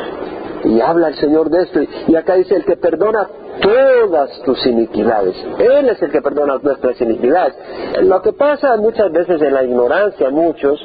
Y 0.64 0.80
habla 0.80 1.06
el 1.06 1.14
Señor 1.14 1.48
de 1.50 1.62
esto. 1.62 1.80
Y 2.08 2.16
acá 2.16 2.34
dice, 2.34 2.56
el 2.56 2.64
que 2.64 2.76
perdona 2.76 3.28
todas 3.60 4.42
tus 4.42 4.66
iniquidades. 4.66 5.36
Él 5.60 5.88
es 5.88 6.02
el 6.02 6.10
que 6.10 6.20
perdona 6.20 6.58
nuestras 6.60 7.00
iniquidades. 7.00 7.54
Lo 8.02 8.20
que 8.20 8.32
pasa 8.32 8.76
muchas 8.78 9.12
veces 9.12 9.40
en 9.40 9.54
la 9.54 9.62
ignorancia, 9.62 10.30
muchos, 10.30 10.84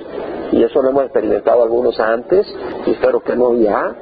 y 0.51 0.63
eso 0.63 0.81
lo 0.81 0.89
hemos 0.89 1.03
experimentado 1.03 1.63
algunos 1.63 2.00
antes, 2.00 2.46
y 2.86 2.91
espero 2.91 3.22
que 3.22 3.36
no 3.36 3.53
ya. 3.55 3.96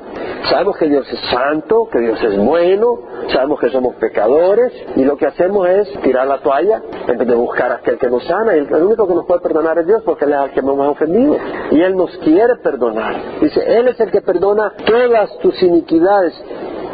Sabemos 0.50 0.78
que 0.78 0.88
Dios 0.88 1.08
es 1.12 1.20
santo, 1.30 1.88
que 1.92 2.00
Dios 2.00 2.22
es 2.24 2.38
bueno, 2.38 3.00
sabemos 3.32 3.60
que 3.60 3.70
somos 3.70 3.96
pecadores, 3.96 4.74
y 4.96 5.04
lo 5.04 5.18
que 5.18 5.28
hacemos 5.28 5.68
es 5.68 6.02
tirar 6.02 6.28
la 6.28 6.40
toalla 6.40 6.82
en 7.08 7.18
vez 7.18 7.28
de 7.28 7.36
buscar 7.36 7.72
a 7.72 7.76
aquel 7.76 7.98
que 7.98 8.10
nos 8.10 8.24
sana, 8.26 8.56
y 8.56 8.60
el 8.60 8.84
único 8.84 9.08
que 9.08 9.16
nos 9.16 9.26
puede 9.26 9.42
perdonar 9.42 9.78
es 9.80 9.88
Dios, 9.88 10.02
porque 10.04 10.26
Él 10.26 10.34
es 10.34 10.40
el 10.40 10.52
que 10.52 10.60
ha 10.60 10.90
ofendido, 10.90 11.38
y 11.72 11.82
Él 11.82 11.96
nos 11.96 12.18
quiere 12.18 12.56
perdonar. 12.58 13.16
Dice, 13.42 13.62
Él 13.66 13.88
es 13.88 14.00
el 14.00 14.12
que 14.12 14.22
perdona 14.22 14.74
todas 14.86 15.38
tus 15.40 15.62
iniquidades. 15.62 16.34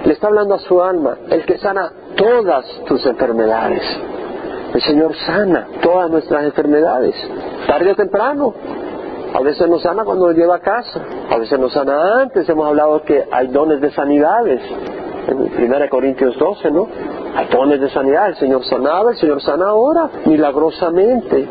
Le 0.05 0.13
está 0.13 0.27
hablando 0.27 0.55
a 0.55 0.59
su 0.59 0.81
alma, 0.83 1.17
el 1.29 1.45
que 1.45 1.57
sana 1.57 1.91
todas 2.15 2.65
tus 2.87 3.05
enfermedades. 3.05 3.81
El 4.73 4.81
Señor 4.81 5.15
sana 5.25 5.67
todas 5.81 6.11
nuestras 6.11 6.43
enfermedades, 6.43 7.15
tarde 7.65 7.91
o 7.91 7.95
temprano. 7.95 8.53
A 9.35 9.41
veces 9.41 9.67
nos 9.67 9.81
sana 9.81 10.05
cuando 10.05 10.27
nos 10.27 10.35
lleva 10.37 10.55
a 10.55 10.59
casa, 10.59 11.01
a 11.29 11.37
veces 11.37 11.59
nos 11.59 11.73
sana 11.73 12.21
antes. 12.21 12.47
Hemos 12.47 12.67
hablado 12.67 13.01
que 13.03 13.27
hay 13.29 13.47
dones 13.47 13.81
de 13.81 13.91
sanidades. 13.91 14.61
En 15.27 15.37
1 15.37 15.89
Corintios 15.89 16.37
12, 16.39 16.71
¿no? 16.71 16.87
Hay 17.35 17.47
dones 17.47 17.81
de 17.81 17.89
sanidad. 17.89 18.29
El 18.29 18.35
Señor 18.37 18.63
sanaba, 18.63 19.11
el 19.11 19.17
Señor 19.17 19.41
sana 19.41 19.67
ahora, 19.67 20.09
milagrosamente. 20.25 21.49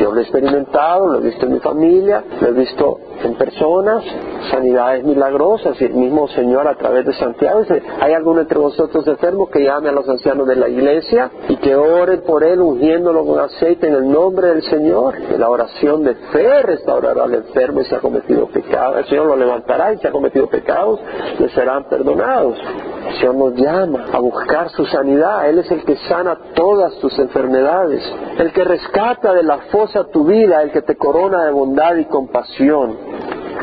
Yo 0.00 0.12
lo 0.12 0.20
he 0.20 0.22
experimentado, 0.22 1.06
lo 1.06 1.18
he 1.18 1.22
visto 1.22 1.46
en 1.46 1.52
mi 1.52 1.60
familia, 1.60 2.24
lo 2.40 2.48
he 2.48 2.52
visto 2.52 2.98
en 3.22 3.34
personas, 3.34 4.04
sanidades 4.50 5.04
milagrosas, 5.04 5.80
y 5.80 5.84
el 5.84 5.94
mismo 5.94 6.28
Señor 6.28 6.66
a 6.66 6.74
través 6.76 7.06
de 7.06 7.12
Santiago 7.14 7.60
dice, 7.60 7.82
¿hay 8.00 8.12
alguno 8.14 8.40
entre 8.40 8.58
vosotros 8.58 9.06
enfermo 9.06 9.48
que 9.48 9.62
llame 9.62 9.88
a 9.88 9.92
los 9.92 10.08
ancianos 10.08 10.46
de 10.46 10.56
la 10.56 10.68
iglesia 10.68 11.30
y 11.48 11.56
que 11.56 11.76
oren 11.76 12.22
por 12.22 12.42
él 12.44 12.60
ungiéndolo 12.60 13.24
con 13.24 13.38
aceite 13.38 13.88
en 13.88 13.94
el 13.94 14.10
nombre 14.10 14.48
del 14.48 14.62
Señor? 14.62 15.14
Que 15.28 15.38
la 15.38 15.48
oración 15.48 16.02
de 16.04 16.14
fe 16.14 16.62
restaurará 16.62 17.24
al 17.24 17.34
enfermo 17.34 17.80
y 17.80 17.84
se 17.84 17.96
ha 17.96 18.00
cometido 18.00 18.46
pecado. 18.48 18.98
El 18.98 19.06
Señor 19.06 19.26
lo 19.26 19.36
levantará 19.36 19.92
y 19.92 19.98
se 19.98 20.08
ha 20.08 20.12
cometido 20.12 20.48
pecados, 20.48 21.00
le 21.38 21.48
serán 21.50 21.84
perdonados. 21.84 22.56
El 23.08 23.14
Señor 23.18 23.34
nos 23.34 23.54
llama 23.54 24.06
a 24.12 24.18
buscar 24.18 24.70
su 24.70 24.84
sanidad. 24.86 25.48
Él 25.48 25.58
es 25.58 25.70
el 25.70 25.84
que 25.84 25.96
sana 26.08 26.38
todas 26.54 26.94
tus 26.98 27.16
enfermedades, 27.18 28.02
el 28.38 28.52
que 28.52 28.64
rescata 28.64 29.32
de 29.32 29.42
la 29.42 29.58
fosa 29.82 30.04
tu 30.12 30.24
vida, 30.24 30.62
el 30.62 30.70
que 30.70 30.82
te 30.82 30.94
corona 30.94 31.44
de 31.44 31.50
bondad 31.50 31.96
y 31.96 32.04
compasión. 32.04 32.96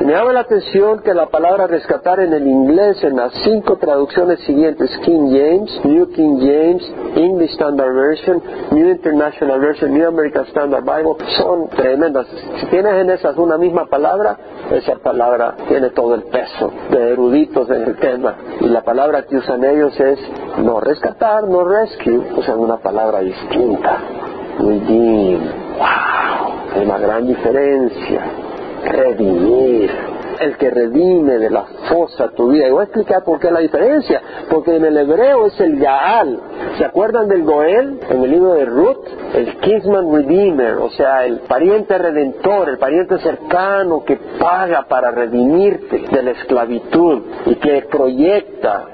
Me 0.03 0.11
llama 0.11 0.33
la 0.33 0.41
atención 0.41 0.99
que 0.99 1.13
la 1.13 1.27
palabra 1.27 1.67
rescatar 1.67 2.19
en 2.19 2.33
el 2.33 2.45
inglés, 2.45 3.01
en 3.03 3.15
las 3.15 3.33
cinco 3.43 3.77
traducciones 3.77 4.39
siguientes, 4.41 4.89
King 5.05 5.29
James, 5.29 5.85
New 5.85 6.11
King 6.11 6.39
James, 6.39 6.93
English 7.15 7.51
Standard 7.51 7.93
Version, 7.93 8.41
New 8.71 8.89
International 8.89 9.59
Version, 9.61 9.93
New 9.93 10.07
American 10.07 10.45
Standard 10.47 10.83
Bible, 10.83 11.15
son 11.37 11.69
tremendas. 11.69 12.27
Si 12.59 12.65
tienes 12.65 12.93
en 12.95 13.11
esas 13.11 13.37
una 13.37 13.57
misma 13.57 13.85
palabra, 13.85 14.37
esa 14.71 14.95
palabra 14.95 15.55
tiene 15.69 15.89
todo 15.91 16.15
el 16.15 16.23
peso 16.23 16.69
de 16.91 17.13
eruditos 17.13 17.69
en 17.69 17.83
el 17.83 17.95
tema. 17.97 18.35
Y 18.59 18.67
la 18.67 18.81
palabra 18.81 19.23
que 19.23 19.37
usan 19.37 19.63
ellos 19.63 19.97
es 19.97 20.19
no 20.57 20.81
rescatar, 20.81 21.45
no 21.45 21.63
rescue, 21.63 22.17
usan 22.35 22.59
una 22.59 22.77
palabra 22.77 23.19
distinta. 23.19 24.28
Redeem. 24.59 25.41
Wow, 25.77 26.83
una 26.83 26.97
gran 26.99 27.27
diferencia 27.27 28.49
redimir, 28.83 29.91
el 30.39 30.57
que 30.57 30.69
redime 30.69 31.37
de 31.37 31.49
la 31.49 31.65
fosa 31.89 32.29
tu 32.29 32.49
vida. 32.49 32.67
Y 32.67 32.71
voy 32.71 32.81
a 32.81 32.83
explicar 32.85 33.23
por 33.23 33.39
qué 33.39 33.51
la 33.51 33.59
diferencia, 33.59 34.21
porque 34.49 34.75
en 34.75 34.85
el 34.85 34.97
hebreo 34.97 35.47
es 35.47 35.59
el 35.59 35.77
Gaal. 35.77 36.39
¿Se 36.77 36.85
acuerdan 36.85 37.27
del 37.27 37.43
Goel 37.43 37.99
en 38.09 38.23
el 38.23 38.31
libro 38.31 38.53
de 38.53 38.65
Ruth? 38.65 39.05
El 39.33 39.57
Kinsman 39.57 40.13
Redeemer, 40.13 40.75
o 40.77 40.89
sea, 40.91 41.25
el 41.25 41.39
pariente 41.41 41.97
redentor, 41.97 42.69
el 42.69 42.77
pariente 42.77 43.19
cercano 43.19 44.03
que 44.05 44.17
paga 44.39 44.85
para 44.87 45.11
redimirte 45.11 46.05
de 46.09 46.23
la 46.23 46.31
esclavitud 46.31 47.21
y 47.45 47.55
que 47.55 47.85
proyecta 47.91 48.85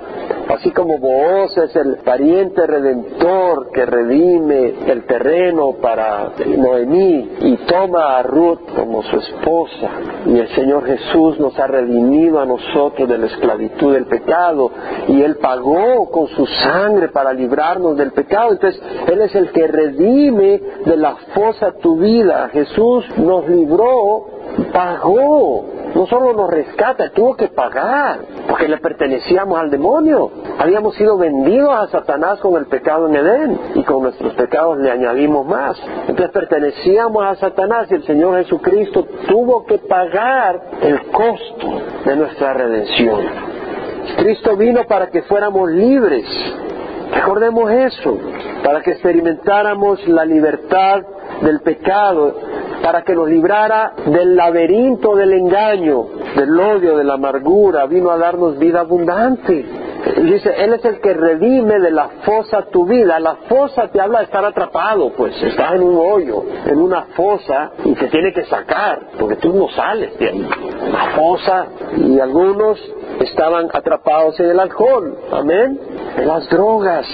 Así 0.47 0.71
como 0.71 0.99
Booz 0.99 1.57
es 1.57 1.75
el 1.75 1.97
pariente 1.97 2.67
redentor 2.67 3.71
que 3.71 3.85
redime 3.85 4.75
el 4.87 5.03
terreno 5.05 5.73
para 5.81 6.33
Noemí 6.45 7.31
y 7.41 7.57
toma 7.65 8.17
a 8.17 8.23
Ruth 8.23 8.59
como 8.75 9.01
su 9.03 9.17
esposa. 9.17 9.89
Y 10.27 10.37
el 10.37 10.47
Señor 10.49 10.85
Jesús 10.85 11.39
nos 11.39 11.57
ha 11.59 11.65
redimido 11.67 12.39
a 12.39 12.45
nosotros 12.45 13.09
de 13.09 13.17
la 13.17 13.25
esclavitud 13.25 13.93
del 13.93 14.05
pecado. 14.05 14.71
Y 15.07 15.21
Él 15.23 15.37
pagó 15.37 16.09
con 16.11 16.27
su 16.27 16.45
sangre 16.45 17.09
para 17.09 17.33
librarnos 17.33 17.97
del 17.97 18.11
pecado. 18.11 18.51
Entonces, 18.51 18.81
Él 19.07 19.21
es 19.21 19.33
el 19.35 19.51
que 19.51 19.67
redime 19.67 20.61
de 20.85 20.95
la 20.95 21.15
fosa 21.33 21.73
tu 21.81 21.97
vida. 21.97 22.49
Jesús 22.53 23.05
nos 23.17 23.49
libró, 23.49 24.27
pagó 24.71 25.74
no 25.95 26.05
solo 26.07 26.33
nos 26.33 26.49
rescata, 26.49 27.09
tuvo 27.11 27.37
que 27.37 27.47
pagar, 27.47 28.19
porque 28.49 28.67
le 28.67 28.77
pertenecíamos 28.77 29.57
al 29.57 29.71
demonio. 29.71 30.29
Habíamos 30.59 30.93
sido 30.95 31.17
vendidos 31.17 31.73
a 31.73 31.87
Satanás 31.87 32.39
con 32.41 32.57
el 32.57 32.65
pecado 32.65 33.07
en 33.07 33.15
Edén 33.15 33.59
y 33.75 33.83
con 33.83 34.03
nuestros 34.03 34.33
pecados 34.33 34.77
le 34.77 34.91
añadimos 34.91 35.47
más. 35.47 35.81
Entonces 36.01 36.31
pertenecíamos 36.31 37.25
a 37.25 37.35
Satanás 37.35 37.87
y 37.89 37.95
el 37.95 38.03
Señor 38.03 38.35
Jesucristo 38.43 39.07
tuvo 39.29 39.65
que 39.65 39.77
pagar 39.77 40.61
el 40.81 41.01
costo 41.11 41.81
de 42.05 42.15
nuestra 42.17 42.53
redención. 42.53 43.21
Cristo 44.17 44.57
vino 44.57 44.85
para 44.87 45.07
que 45.09 45.21
fuéramos 45.23 45.71
libres. 45.71 46.25
Recordemos 47.13 47.71
eso, 47.71 48.17
para 48.65 48.81
que 48.81 48.91
experimentáramos 48.91 50.05
la 50.09 50.25
libertad 50.25 51.03
del 51.41 51.61
pecado 51.61 52.35
para 52.85 53.01
que 53.01 53.15
nos 53.15 53.27
librara 53.27 53.93
del 54.05 54.35
laberinto 54.35 55.15
del 55.15 55.33
engaño, 55.33 56.05
del 56.35 56.59
odio, 56.59 56.97
de 56.97 57.03
la 57.03 57.15
amargura, 57.15 57.87
vino 57.87 58.11
a 58.11 58.17
darnos 58.19 58.59
vida 58.59 58.81
abundante. 58.81 59.65
Dice, 60.21 60.53
Él 60.55 60.73
es 60.73 60.85
el 60.85 60.99
que 61.01 61.15
redime 61.15 61.79
de 61.79 61.89
la 61.89 62.09
fosa 62.23 62.67
tu 62.71 62.85
vida. 62.85 63.19
La 63.19 63.37
fosa 63.49 63.87
te 63.87 63.99
habla 63.99 64.19
de 64.19 64.25
estar 64.25 64.45
atrapado, 64.45 65.11
pues 65.17 65.33
estás 65.41 65.73
en 65.73 65.81
un 65.81 65.97
hoyo, 65.97 66.43
en 66.67 66.77
una 66.77 67.05
fosa 67.15 67.71
y 67.83 67.95
te 67.95 68.07
tiene 68.07 68.31
que 68.31 68.43
sacar, 68.43 68.99
porque 69.17 69.37
tú 69.37 69.51
no 69.51 69.67
sales 69.69 70.15
de. 70.19 70.47
La 70.91 71.09
fosa 71.15 71.65
y 71.97 72.19
algunos 72.19 72.79
estaban 73.19 73.67
atrapados 73.73 74.39
en 74.39 74.51
el 74.51 74.59
alcohol, 74.59 75.17
amén, 75.31 75.79
en 76.17 76.27
las 76.27 76.47
drogas, 76.49 77.07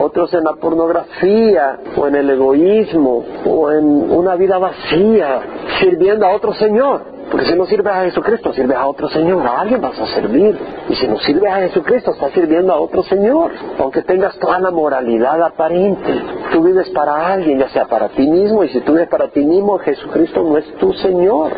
otros 0.00 0.32
en 0.34 0.44
la 0.44 0.54
pornografía 0.54 1.78
o 1.96 2.06
en 2.06 2.14
el 2.16 2.30
egoísmo 2.30 3.24
o 3.44 3.70
en 3.70 3.84
una 4.10 4.34
vida 4.36 4.58
vacía, 4.58 5.40
sirviendo 5.80 6.26
a 6.26 6.34
otro 6.34 6.52
Señor. 6.54 7.20
Porque 7.30 7.46
si 7.46 7.54
no 7.54 7.64
sirves 7.66 7.92
a 7.92 8.02
Jesucristo, 8.02 8.52
sirves 8.52 8.76
a 8.76 8.88
otro 8.88 9.08
Señor, 9.08 9.46
a 9.46 9.60
alguien 9.60 9.80
vas 9.80 9.96
a 10.00 10.06
servir. 10.06 10.58
Y 10.88 10.96
si 10.96 11.06
no 11.06 11.16
sirves 11.20 11.52
a 11.52 11.58
Jesucristo, 11.58 12.10
estás 12.10 12.32
sirviendo 12.32 12.72
a 12.72 12.80
otro 12.80 13.04
Señor. 13.04 13.52
Aunque 13.78 14.02
tengas 14.02 14.36
toda 14.40 14.58
la 14.58 14.72
moralidad 14.72 15.40
aparente, 15.40 16.22
tú 16.52 16.64
vives 16.64 16.90
para 16.90 17.32
alguien, 17.32 17.60
ya 17.60 17.68
sea 17.68 17.84
para 17.86 18.08
ti 18.08 18.26
mismo, 18.26 18.64
y 18.64 18.68
si 18.70 18.80
tú 18.80 18.94
vives 18.94 19.08
para 19.08 19.28
ti 19.28 19.44
mismo, 19.44 19.78
Jesucristo 19.78 20.42
no 20.42 20.58
es 20.58 20.74
tu 20.78 20.92
Señor. 20.94 21.52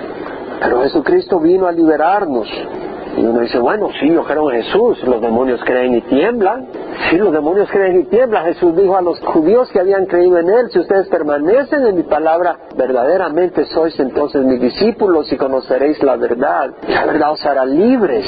Pero 0.60 0.82
Jesucristo 0.82 1.40
vino 1.40 1.66
a 1.66 1.72
liberarnos 1.72 2.48
y 3.16 3.24
uno 3.24 3.40
dice, 3.40 3.58
bueno, 3.58 3.88
sí, 4.00 4.10
yo 4.10 4.24
creo 4.24 4.48
Jesús, 4.48 5.02
los 5.04 5.20
demonios 5.20 5.60
creen 5.64 5.96
y 5.96 6.00
tiemblan. 6.02 6.66
Sí, 7.10 7.18
los 7.18 7.32
demonios 7.32 7.70
creen 7.70 8.00
y 8.00 8.04
tiemblan. 8.04 8.46
Jesús 8.46 8.74
dijo 8.74 8.96
a 8.96 9.02
los 9.02 9.20
judíos 9.20 9.70
que 9.70 9.80
habían 9.80 10.06
creído 10.06 10.38
en 10.38 10.48
Él, 10.48 10.70
si 10.70 10.78
ustedes 10.78 11.08
permanecen 11.08 11.86
en 11.86 11.96
mi 11.96 12.04
palabra, 12.04 12.56
verdaderamente 12.76 13.66
sois 13.66 13.98
entonces 14.00 14.44
mis 14.44 14.60
discípulos 14.60 15.30
y 15.30 15.36
conoceréis 15.36 16.02
la 16.02 16.16
verdad. 16.16 16.70
La 16.88 17.04
verdad 17.04 17.32
os 17.32 17.44
hará 17.44 17.66
libres. 17.66 18.24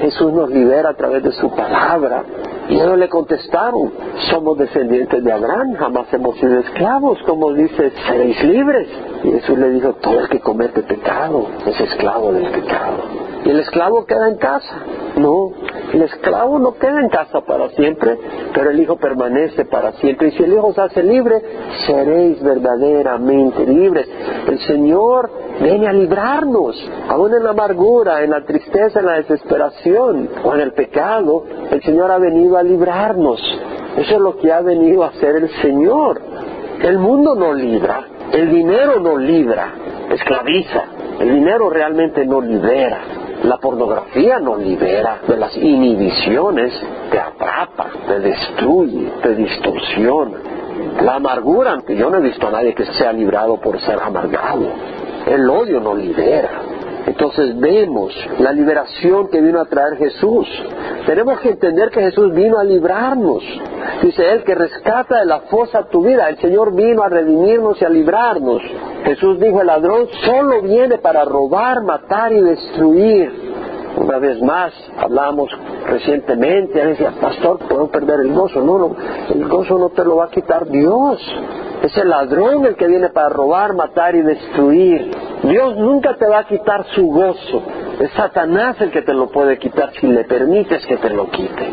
Jesús 0.00 0.32
nos 0.32 0.50
libera 0.50 0.90
a 0.90 0.94
través 0.94 1.22
de 1.22 1.32
su 1.32 1.50
palabra. 1.50 2.22
Y 2.68 2.74
ellos 2.74 2.98
le 2.98 3.08
contestaron, 3.08 3.92
somos 4.30 4.56
descendientes 4.56 5.22
de 5.22 5.32
Abraham, 5.32 5.74
jamás 5.74 6.12
hemos 6.12 6.36
sido 6.38 6.60
esclavos, 6.60 7.18
como 7.26 7.52
dice, 7.52 7.92
seréis 8.06 8.42
libres. 8.44 8.88
Y 9.24 9.32
Jesús 9.32 9.58
le 9.58 9.70
dijo, 9.70 9.94
todo 9.94 10.20
el 10.20 10.28
que 10.28 10.40
comete 10.40 10.82
pecado 10.82 11.46
es 11.66 11.80
esclavo 11.80 12.32
del 12.32 12.50
pecado. 12.50 13.21
¿Y 13.44 13.50
el 13.50 13.60
esclavo 13.60 14.04
queda 14.04 14.28
en 14.28 14.36
casa? 14.36 14.76
No, 15.16 15.52
el 15.92 16.02
esclavo 16.02 16.58
no 16.58 16.74
queda 16.74 17.00
en 17.00 17.08
casa 17.08 17.40
para 17.40 17.70
siempre, 17.70 18.16
pero 18.54 18.70
el 18.70 18.80
Hijo 18.80 18.96
permanece 18.96 19.64
para 19.64 19.92
siempre. 19.94 20.28
Y 20.28 20.30
si 20.32 20.44
el 20.44 20.52
Hijo 20.52 20.68
os 20.68 20.78
hace 20.78 21.02
libre, 21.02 21.42
seréis 21.86 22.40
verdaderamente 22.42 23.66
libres. 23.66 24.08
El 24.48 24.58
Señor 24.60 25.30
viene 25.60 25.88
a 25.88 25.92
librarnos, 25.92 26.76
aún 27.08 27.34
en 27.34 27.44
la 27.44 27.50
amargura, 27.50 28.22
en 28.22 28.30
la 28.30 28.44
tristeza, 28.44 29.00
en 29.00 29.06
la 29.06 29.16
desesperación 29.16 30.30
o 30.44 30.54
en 30.54 30.60
el 30.60 30.72
pecado. 30.72 31.44
El 31.70 31.82
Señor 31.82 32.12
ha 32.12 32.18
venido 32.18 32.56
a 32.56 32.62
librarnos. 32.62 33.40
Eso 33.96 34.14
es 34.14 34.20
lo 34.20 34.36
que 34.38 34.52
ha 34.52 34.60
venido 34.60 35.02
a 35.02 35.08
hacer 35.08 35.36
el 35.36 35.50
Señor. 35.60 36.20
El 36.80 36.98
mundo 36.98 37.34
no 37.34 37.52
libra, 37.52 38.06
el 38.32 38.50
dinero 38.50 39.00
no 39.00 39.18
libra, 39.18 39.74
esclaviza. 40.10 40.84
El 41.20 41.34
dinero 41.34 41.70
realmente 41.70 42.26
no 42.26 42.40
libera. 42.40 43.21
La 43.44 43.56
pornografía 43.58 44.38
no 44.38 44.56
libera 44.56 45.20
de 45.26 45.36
las 45.36 45.56
inhibiciones, 45.56 46.72
te 47.10 47.18
atrapa, 47.18 47.88
te 48.06 48.20
destruye, 48.20 49.12
te 49.20 49.34
distorsiona. 49.34 50.38
La 51.02 51.16
amargura, 51.16 51.82
yo 51.88 52.08
no 52.08 52.18
he 52.18 52.20
visto 52.20 52.46
a 52.46 52.52
nadie 52.52 52.74
que 52.74 52.86
sea 52.86 53.12
librado 53.12 53.60
por 53.60 53.80
ser 53.80 53.98
amargado. 54.00 54.68
El 55.26 55.48
odio 55.50 55.80
no 55.80 55.94
libera. 55.94 56.71
Entonces 57.06 57.58
vemos 57.58 58.14
la 58.38 58.52
liberación 58.52 59.28
que 59.28 59.40
vino 59.40 59.60
a 59.60 59.64
traer 59.64 59.96
Jesús. 59.96 60.46
Tenemos 61.06 61.40
que 61.40 61.50
entender 61.50 61.90
que 61.90 62.00
Jesús 62.00 62.32
vino 62.32 62.58
a 62.58 62.64
librarnos. 62.64 63.42
Dice 64.02 64.30
Él 64.30 64.44
que 64.44 64.54
rescata 64.54 65.18
de 65.18 65.26
la 65.26 65.40
fosa 65.40 65.88
tu 65.88 66.04
vida. 66.04 66.28
El 66.28 66.38
Señor 66.38 66.74
vino 66.74 67.02
a 67.02 67.08
redimirnos 67.08 67.80
y 67.80 67.84
a 67.84 67.88
librarnos. 67.88 68.62
Jesús 69.04 69.40
dijo, 69.40 69.60
el 69.60 69.66
ladrón 69.66 70.06
solo 70.24 70.62
viene 70.62 70.98
para 70.98 71.24
robar, 71.24 71.82
matar 71.82 72.32
y 72.32 72.40
destruir. 72.40 73.51
Una 73.96 74.18
vez 74.18 74.40
más, 74.42 74.72
hablamos 74.98 75.50
recientemente, 75.86 76.80
a 76.80 76.86
decía, 76.86 77.12
pastor, 77.20 77.58
puedo 77.68 77.90
perder 77.90 78.20
el 78.20 78.32
gozo. 78.32 78.62
No, 78.62 78.78
no, 78.78 78.96
el 79.28 79.48
gozo 79.48 79.78
no 79.78 79.90
te 79.90 80.04
lo 80.04 80.16
va 80.16 80.26
a 80.26 80.30
quitar 80.30 80.66
Dios. 80.66 81.20
Es 81.82 81.96
el 81.96 82.08
ladrón 82.08 82.64
el 82.64 82.76
que 82.76 82.86
viene 82.86 83.10
para 83.10 83.28
robar, 83.28 83.74
matar 83.74 84.14
y 84.14 84.22
destruir. 84.22 85.10
Dios 85.42 85.76
nunca 85.76 86.16
te 86.16 86.26
va 86.26 86.40
a 86.40 86.44
quitar 86.44 86.84
su 86.94 87.06
gozo. 87.06 87.62
Es 88.00 88.10
Satanás 88.12 88.80
el 88.80 88.90
que 88.90 89.02
te 89.02 89.12
lo 89.12 89.28
puede 89.30 89.58
quitar 89.58 89.92
si 90.00 90.06
le 90.06 90.24
permites 90.24 90.86
que 90.86 90.96
te 90.96 91.10
lo 91.10 91.28
quite. 91.28 91.72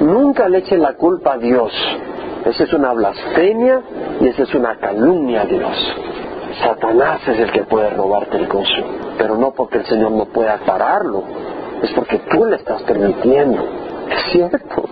Nunca 0.00 0.48
le 0.48 0.58
eche 0.58 0.78
la 0.78 0.94
culpa 0.94 1.34
a 1.34 1.38
Dios. 1.38 1.72
Esa 2.44 2.64
es 2.64 2.72
una 2.72 2.92
blasfemia 2.92 3.82
y 4.20 4.28
esa 4.28 4.44
es 4.44 4.54
una 4.54 4.76
calumnia 4.76 5.42
a 5.42 5.46
Dios. 5.46 5.96
Satanás 6.62 7.20
es 7.28 7.38
el 7.38 7.52
que 7.52 7.64
puede 7.64 7.90
robarte 7.90 8.36
el 8.36 8.48
gozo, 8.48 8.84
pero 9.18 9.36
no 9.36 9.52
porque 9.52 9.78
el 9.78 9.86
Señor 9.86 10.12
no 10.12 10.26
pueda 10.26 10.58
pararlo, 10.58 11.22
es 11.82 11.92
porque 11.92 12.18
tú 12.30 12.44
le 12.44 12.56
estás 12.56 12.82
permitiendo. 12.82 13.62
Es 14.10 14.32
cierto. 14.32 14.84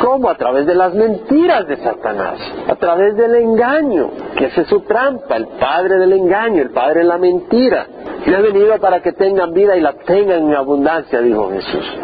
¿Cómo? 0.00 0.28
A 0.30 0.36
través 0.36 0.66
de 0.66 0.74
las 0.74 0.94
mentiras 0.94 1.66
de 1.68 1.76
Satanás, 1.76 2.38
a 2.68 2.74
través 2.76 3.14
del 3.16 3.34
engaño, 3.34 4.10
que 4.36 4.46
es 4.46 4.66
su 4.66 4.80
trampa, 4.80 5.36
el 5.36 5.46
padre 5.60 5.98
del 5.98 6.12
engaño, 6.14 6.62
el 6.62 6.70
padre 6.70 7.00
de 7.00 7.06
la 7.06 7.18
mentira. 7.18 7.86
Yo 8.26 8.36
he 8.36 8.42
venido 8.42 8.78
para 8.78 9.00
que 9.02 9.12
tengan 9.12 9.52
vida 9.52 9.76
y 9.76 9.80
la 9.80 9.92
tengan 9.92 10.48
en 10.48 10.54
abundancia, 10.54 11.20
dijo 11.20 11.50
Jesús. 11.50 11.98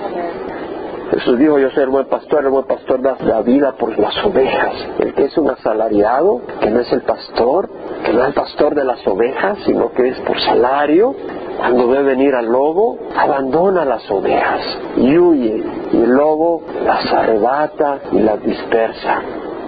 Jesús 1.10 1.38
dijo, 1.38 1.58
yo 1.58 1.70
soy 1.70 1.84
el 1.84 1.88
buen 1.88 2.06
pastor, 2.06 2.44
el 2.44 2.50
buen 2.50 2.66
pastor 2.66 3.00
da 3.00 3.16
la 3.20 3.40
vida 3.40 3.72
por 3.72 3.98
las 3.98 4.14
ovejas. 4.24 4.74
El 4.98 5.14
que 5.14 5.24
es 5.24 5.38
un 5.38 5.48
asalariado, 5.50 6.42
que 6.60 6.70
no 6.70 6.80
es 6.80 6.92
el 6.92 7.00
pastor, 7.00 7.68
que 8.04 8.12
no 8.12 8.26
es 8.26 8.34
pastor 8.34 8.74
de 8.74 8.84
las 8.84 9.06
ovejas, 9.06 9.58
sino 9.64 9.92
que 9.92 10.08
es 10.08 10.20
por 10.20 10.40
salario, 10.40 11.14
cuando 11.58 11.88
ve 11.88 12.02
venir 12.02 12.34
al 12.34 12.46
lobo, 12.46 12.98
abandona 13.16 13.84
las 13.84 14.08
ovejas 14.10 14.60
y 14.96 15.18
huye. 15.18 15.64
Y 15.92 15.96
el 15.96 16.10
lobo 16.10 16.62
las 16.84 17.12
arrebata 17.12 17.98
y 18.12 18.20
las 18.20 18.42
dispersa. 18.42 19.20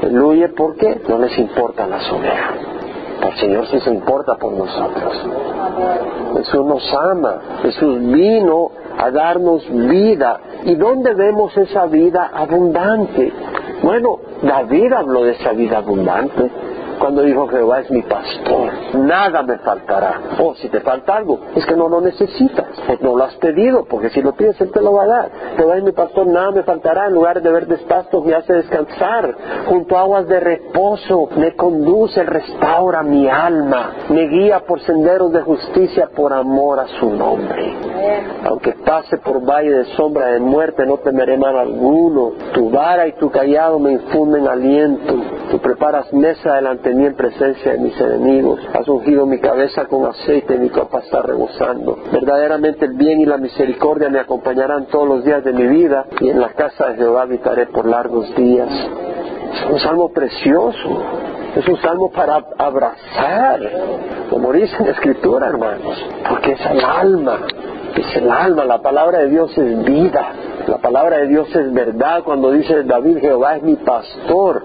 Él 0.02 0.20
huye 0.22 0.48
porque 0.50 1.00
no 1.08 1.18
les 1.18 1.36
importan 1.38 1.90
las 1.90 2.10
ovejas. 2.12 2.54
El 3.26 3.36
Señor 3.38 3.66
sí 3.66 3.80
se 3.80 3.90
importa 3.90 4.36
por 4.36 4.52
nosotros. 4.52 5.26
Jesús 6.36 6.64
nos 6.64 6.94
ama. 6.94 7.40
Jesús 7.62 8.00
vino 8.00 8.70
a 8.96 9.10
darnos 9.10 9.68
vida. 9.70 10.40
¿Y 10.64 10.74
dónde 10.76 11.12
vemos 11.14 11.56
esa 11.56 11.86
vida 11.86 12.30
abundante? 12.32 13.32
Bueno, 13.82 14.18
David 14.42 14.92
habló 14.92 15.24
de 15.24 15.32
esa 15.32 15.52
vida 15.52 15.78
abundante 15.78 16.50
cuando 17.00 17.22
dijo 17.22 17.48
Jehová 17.48 17.80
es 17.80 17.90
mi 17.90 18.02
pastor, 18.02 18.70
nada 18.94 19.42
me 19.42 19.58
faltará. 19.58 20.20
O 20.38 20.54
si 20.54 20.68
te 20.68 20.80
falta 20.80 21.16
algo, 21.16 21.40
es 21.56 21.64
que 21.66 21.74
no 21.74 21.88
lo 21.88 22.00
necesitas, 22.00 22.66
o 22.88 23.02
no 23.02 23.16
lo 23.16 23.24
has 23.24 23.34
pedido, 23.36 23.86
porque 23.86 24.10
si 24.10 24.20
lo 24.22 24.32
pides 24.32 24.60
Él 24.60 24.70
te 24.70 24.82
lo 24.82 24.92
va 24.92 25.04
a 25.04 25.06
dar. 25.06 25.30
Jehová 25.56 25.78
es 25.78 25.82
mi 25.82 25.92
pastor, 25.92 26.26
nada 26.26 26.50
me 26.50 26.62
faltará, 26.62 27.06
en 27.06 27.14
lugar 27.14 27.40
de 27.40 27.50
verdes 27.50 27.80
pastos 27.82 28.24
me 28.24 28.34
hace 28.34 28.52
descansar, 28.52 29.34
junto 29.66 29.96
a 29.96 30.02
aguas 30.02 30.28
de 30.28 30.40
reposo 30.40 31.28
me 31.36 31.56
conduce, 31.56 32.22
restaura 32.22 33.02
mi 33.02 33.28
alma, 33.28 33.92
me 34.10 34.28
guía 34.28 34.60
por 34.60 34.80
senderos 34.82 35.32
de 35.32 35.40
justicia 35.40 36.10
por 36.14 36.32
amor 36.32 36.80
a 36.80 36.86
su 37.00 37.10
nombre. 37.10 37.74
Aunque 38.44 38.72
pase 38.72 39.18
por 39.18 39.44
valle 39.44 39.70
de 39.70 39.84
sombra 39.96 40.26
de 40.32 40.40
muerte, 40.40 40.86
no 40.86 40.98
temeré 40.98 41.36
mal 41.36 41.56
alguno. 41.56 42.32
Tu 42.52 42.70
vara 42.70 43.06
y 43.06 43.12
tu 43.12 43.30
callado 43.30 43.78
me 43.78 43.92
infunden 43.92 44.46
aliento. 44.46 45.14
Tú 45.50 45.58
preparas 45.58 46.12
mesa 46.12 46.54
delante 46.54 46.89
de 46.89 46.89
mí 46.94 47.06
en 47.06 47.14
presencia 47.14 47.72
de 47.72 47.78
mis 47.78 48.00
enemigos. 48.00 48.60
Has 48.72 48.88
ungido 48.88 49.26
mi 49.26 49.38
cabeza 49.38 49.86
con 49.86 50.06
aceite 50.06 50.54
y 50.54 50.58
mi 50.58 50.70
copa 50.70 51.00
está 51.00 51.22
rebosando. 51.22 51.98
Verdaderamente 52.12 52.86
el 52.86 52.94
bien 52.94 53.20
y 53.20 53.26
la 53.26 53.36
misericordia 53.36 54.08
me 54.08 54.20
acompañarán 54.20 54.86
todos 54.86 55.08
los 55.08 55.24
días 55.24 55.44
de 55.44 55.52
mi 55.52 55.66
vida 55.66 56.06
y 56.20 56.28
en 56.28 56.40
la 56.40 56.50
casa 56.50 56.88
de 56.88 56.96
Jehová 56.96 57.22
habitaré 57.22 57.66
por 57.66 57.86
largos 57.86 58.34
días. 58.34 58.68
Es 59.54 59.70
un 59.70 59.78
salmo 59.80 60.10
precioso. 60.10 61.02
Es 61.56 61.66
un 61.66 61.76
salmo 61.80 62.12
para 62.12 62.44
abrazar, 62.58 63.60
como 64.30 64.52
dice 64.52 64.72
en 64.78 64.86
la 64.86 64.92
escritura, 64.92 65.48
hermanos, 65.48 65.98
porque 66.28 66.52
es 66.52 66.64
el 66.64 66.84
alma, 66.84 67.40
es 67.96 68.16
el 68.16 68.30
alma, 68.30 68.64
la 68.64 68.80
palabra 68.80 69.18
de 69.18 69.30
Dios 69.30 69.58
es 69.58 69.84
vida, 69.84 70.32
la 70.68 70.78
palabra 70.78 71.18
de 71.18 71.26
Dios 71.26 71.48
es 71.54 71.72
verdad 71.72 72.22
cuando 72.22 72.52
dice 72.52 72.84
David, 72.84 73.18
Jehová 73.18 73.56
es 73.56 73.64
mi 73.64 73.74
pastor. 73.74 74.64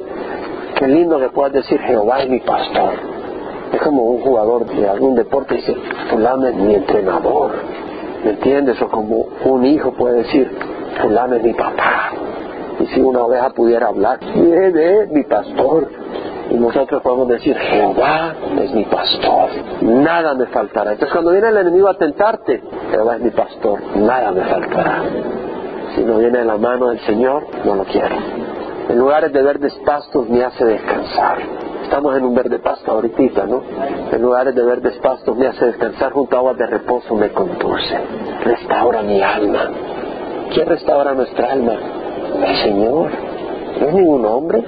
Qué 0.76 0.88
lindo 0.88 1.20
que 1.20 1.30
puedas 1.30 1.54
decir, 1.54 1.80
Jehová 1.80 2.20
es 2.20 2.30
mi 2.30 2.40
pastor. 2.42 2.94
Es 3.72 3.82
como 3.82 4.04
un 4.04 4.22
jugador 4.22 4.66
de 4.66 4.88
algún 4.90 5.16
deporte 5.16 5.56
dice, 5.56 5.76
fulano 6.10 6.48
es 6.48 6.56
mi 6.56 6.76
entrenador. 6.76 7.52
¿Me 8.24 8.32
entiendes? 8.32 8.82
O 8.82 8.90
como 8.90 9.28
un 9.46 9.66
hijo 9.66 9.92
puede 9.94 10.24
decir, 10.24 10.52
fulano 11.02 11.36
es 11.36 11.44
mi 11.44 11.54
papá. 11.54 12.12
Y 12.80 12.88
si 12.88 13.00
una 13.00 13.24
oveja 13.24 13.52
pudiera 13.52 13.88
hablar, 13.88 14.20
viene 14.34 15.04
es 15.04 15.12
mi 15.12 15.24
pastor. 15.24 15.90
Y 16.50 16.56
nosotros 16.56 17.02
podemos 17.02 17.28
decir, 17.30 17.58
Jehová 17.58 18.36
es 18.62 18.72
mi 18.74 18.86
pastor, 18.86 19.50
nada 19.82 20.36
me 20.36 20.46
faltará. 20.48 20.92
Entonces 20.92 21.14
cuando 21.14 21.32
viene 21.32 21.48
el 21.50 21.58
enemigo 21.58 21.88
a 21.88 21.98
tentarte, 21.98 22.62
Jehová 22.92 23.16
es 23.16 23.22
mi 23.22 23.32
pastor, 23.32 23.80
nada 23.96 24.32
me 24.32 24.42
faltará. 24.44 25.04
Si 25.96 26.04
no 26.04 26.18
viene 26.18 26.40
de 26.40 26.46
la 26.46 26.58
mano 26.58 26.90
del 26.90 27.00
Señor, 27.00 27.44
no 27.64 27.76
lo 27.76 27.84
quiero. 27.86 28.16
En 28.90 29.00
lugares 29.00 29.34
de 29.34 29.42
verdes 29.42 29.74
pastos 29.86 30.30
me 30.30 30.44
hace 30.44 30.64
descansar. 30.64 31.40
Estamos 31.84 32.18
en 32.18 32.26
un 32.26 32.36
verde 32.36 32.60
pasto 32.60 32.92
ahorita, 32.92 33.46
¿no? 33.46 33.62
En 34.12 34.22
lugares 34.22 34.54
de 34.56 34.64
verdes 34.64 34.98
pastos 34.98 35.36
me 35.38 35.48
hace 35.48 35.66
descansar, 35.66 36.12
junto 36.14 36.36
a 36.36 36.40
aguas 36.40 36.58
de 36.58 36.68
reposo 36.68 37.16
me 37.16 37.30
conduce. 37.32 37.98
Restaura 38.44 39.02
mi 39.02 39.22
alma. 39.22 39.72
¿Quién 40.54 40.68
restaura 40.68 41.14
nuestra 41.14 41.52
alma? 41.52 41.74
El 42.46 42.56
Señor. 42.64 43.12
No 43.80 43.88
es 43.88 43.94
ningún 43.94 44.26
hombre. 44.26 44.64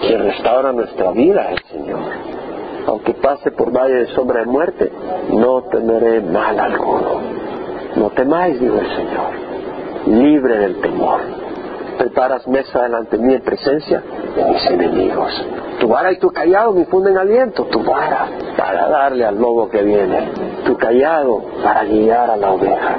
Quien 0.00 0.22
restaura 0.22 0.72
nuestra 0.72 1.12
vida 1.12 1.50
el 1.50 1.62
Señor. 1.70 2.00
Aunque 2.86 3.14
pase 3.14 3.50
por 3.52 3.70
valle 3.70 3.94
de 3.94 4.06
sombra 4.08 4.40
de 4.40 4.46
muerte, 4.46 4.90
no 5.32 5.62
temeré 5.64 6.20
mal 6.22 6.58
alguno. 6.58 7.20
No 7.96 8.10
temáis, 8.10 8.58
dijo 8.60 8.78
el 8.78 8.88
Señor, 8.96 9.30
libre 10.06 10.58
del 10.58 10.80
temor. 10.80 11.20
Preparas 12.00 12.48
mesa 12.48 12.80
delante 12.80 13.18
de 13.18 13.22
mí 13.22 13.34
en 13.34 13.42
presencia 13.42 14.02
de 14.34 14.44
mis 14.46 14.64
enemigos. 14.70 15.44
Tu 15.80 15.86
vara 15.86 16.10
y 16.10 16.18
tu 16.18 16.30
callado 16.30 16.72
me 16.72 16.80
infunden 16.80 17.18
aliento. 17.18 17.64
Tu 17.64 17.78
vara 17.82 18.26
para 18.56 18.88
darle 18.88 19.26
al 19.26 19.36
lobo 19.36 19.68
que 19.68 19.82
viene. 19.82 20.30
Tu 20.64 20.78
callado 20.78 21.42
para 21.62 21.84
guiar 21.84 22.30
a 22.30 22.38
la 22.38 22.52
oveja. 22.52 22.96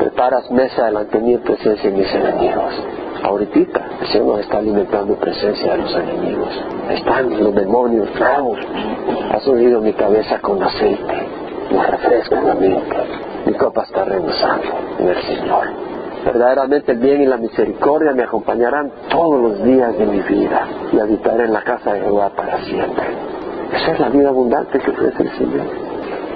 Preparas 0.00 0.50
mesa 0.50 0.86
delante 0.86 1.18
de 1.18 1.24
mí 1.24 1.34
en 1.34 1.42
presencia 1.42 1.90
de 1.92 1.96
mis 1.96 2.12
enemigos. 2.12 2.74
Ahorita 3.22 3.86
el 4.00 4.08
Señor 4.08 4.40
está 4.40 4.58
alimentando 4.58 5.12
en 5.12 5.20
presencia 5.20 5.70
de 5.70 5.78
los 5.78 5.94
enemigos. 5.94 6.64
Están 6.90 7.30
los 7.30 7.54
demonios 7.54 8.12
bravos. 8.18 8.58
Has 9.32 9.46
unido 9.46 9.80
mi 9.80 9.92
cabeza 9.92 10.40
con 10.40 10.60
aceite. 10.60 11.28
Me 11.70 11.86
refresca 11.86 12.40
la 12.40 12.54
mente. 12.56 12.96
Mi 13.46 13.54
copa 13.54 13.84
está 13.84 14.04
rebosando 14.04 14.66
en 14.98 15.08
el 15.08 15.22
Señor. 15.22 15.89
Verdaderamente 16.24 16.92
el 16.92 16.98
bien 16.98 17.22
y 17.22 17.26
la 17.26 17.38
misericordia 17.38 18.12
me 18.12 18.24
acompañarán 18.24 18.90
todos 19.08 19.40
los 19.40 19.64
días 19.64 19.96
de 19.96 20.06
mi 20.06 20.20
vida 20.20 20.66
y 20.92 20.98
habitaré 20.98 21.44
en 21.44 21.52
la 21.52 21.62
casa 21.62 21.94
de 21.94 22.00
Jehová 22.00 22.30
para 22.30 22.62
siempre. 22.64 23.04
Esa 23.72 23.92
es 23.92 24.00
la 24.00 24.08
vida 24.10 24.28
abundante 24.28 24.78
que 24.78 24.90
ofrece 24.90 25.22
el 25.22 25.30
Señor. 25.38 25.66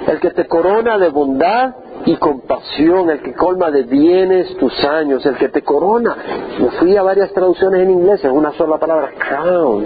El 0.07 0.19
que 0.19 0.31
te 0.31 0.47
corona 0.47 0.97
de 0.97 1.09
bondad 1.09 1.75
y 2.05 2.15
compasión, 2.17 3.09
el 3.09 3.21
que 3.21 3.33
colma 3.33 3.71
de 3.71 3.83
bienes 3.83 4.55
tus 4.57 4.83
años, 4.85 5.25
el 5.25 5.35
que 5.37 5.49
te 5.49 5.63
corona. 5.63 6.15
Me 6.59 6.69
fui 6.79 6.95
a 6.95 7.03
varias 7.03 7.31
traducciones 7.33 7.81
en 7.81 7.91
inglés, 7.91 8.23
en 8.23 8.31
una 8.31 8.51
sola 8.53 8.77
palabra, 8.77 9.11
crown, 9.17 9.85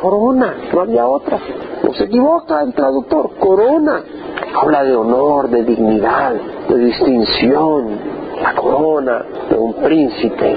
corona, 0.00 0.54
no 0.72 0.80
había 0.80 1.06
otra. 1.06 1.38
No 1.82 1.92
se 1.94 2.04
equivoca 2.04 2.62
el 2.62 2.74
traductor, 2.74 3.30
corona. 3.38 4.02
Habla 4.54 4.84
de 4.84 4.94
honor, 4.94 5.48
de 5.48 5.64
dignidad, 5.64 6.34
de 6.68 6.76
distinción, 6.76 8.13
la 8.40 8.54
corona 8.54 9.24
de 9.50 9.56
un 9.56 9.74
príncipe, 9.74 10.56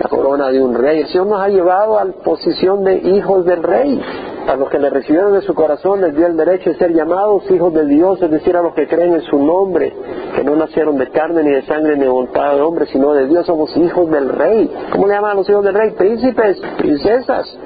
la 0.00 0.08
corona 0.08 0.48
de 0.48 0.62
un 0.62 0.74
rey. 0.74 1.00
El 1.00 1.06
Señor 1.08 1.26
nos 1.26 1.40
ha 1.40 1.48
llevado 1.48 1.98
a 1.98 2.04
la 2.04 2.12
posición 2.12 2.84
de 2.84 2.96
hijos 2.96 3.44
del 3.44 3.62
rey. 3.62 4.00
A 4.48 4.56
los 4.56 4.68
que 4.70 4.78
le 4.80 4.90
recibieron 4.90 5.32
de 5.34 5.42
su 5.42 5.54
corazón 5.54 6.00
les 6.00 6.16
dio 6.16 6.26
el 6.26 6.36
derecho 6.36 6.70
de 6.70 6.76
ser 6.76 6.92
llamados 6.92 7.48
hijos 7.48 7.72
de 7.74 7.86
Dios, 7.86 8.20
es 8.20 8.30
decir, 8.30 8.56
a 8.56 8.62
los 8.62 8.74
que 8.74 8.88
creen 8.88 9.14
en 9.14 9.22
su 9.22 9.38
nombre, 9.38 9.94
que 10.34 10.42
no 10.42 10.56
nacieron 10.56 10.98
de 10.98 11.08
carne 11.10 11.44
ni 11.44 11.50
de 11.50 11.62
sangre 11.62 11.94
ni 11.96 12.02
de 12.02 12.08
voluntad 12.08 12.54
de 12.56 12.60
hombre, 12.60 12.86
sino 12.86 13.12
de 13.12 13.26
Dios, 13.26 13.46
somos 13.46 13.76
hijos 13.76 14.10
del 14.10 14.28
rey. 14.30 14.68
¿Cómo 14.90 15.06
le 15.06 15.14
llaman 15.14 15.30
a 15.30 15.34
los 15.34 15.48
hijos 15.48 15.64
del 15.64 15.74
rey? 15.74 15.90
Príncipes, 15.92 16.60
princesas. 16.76 17.56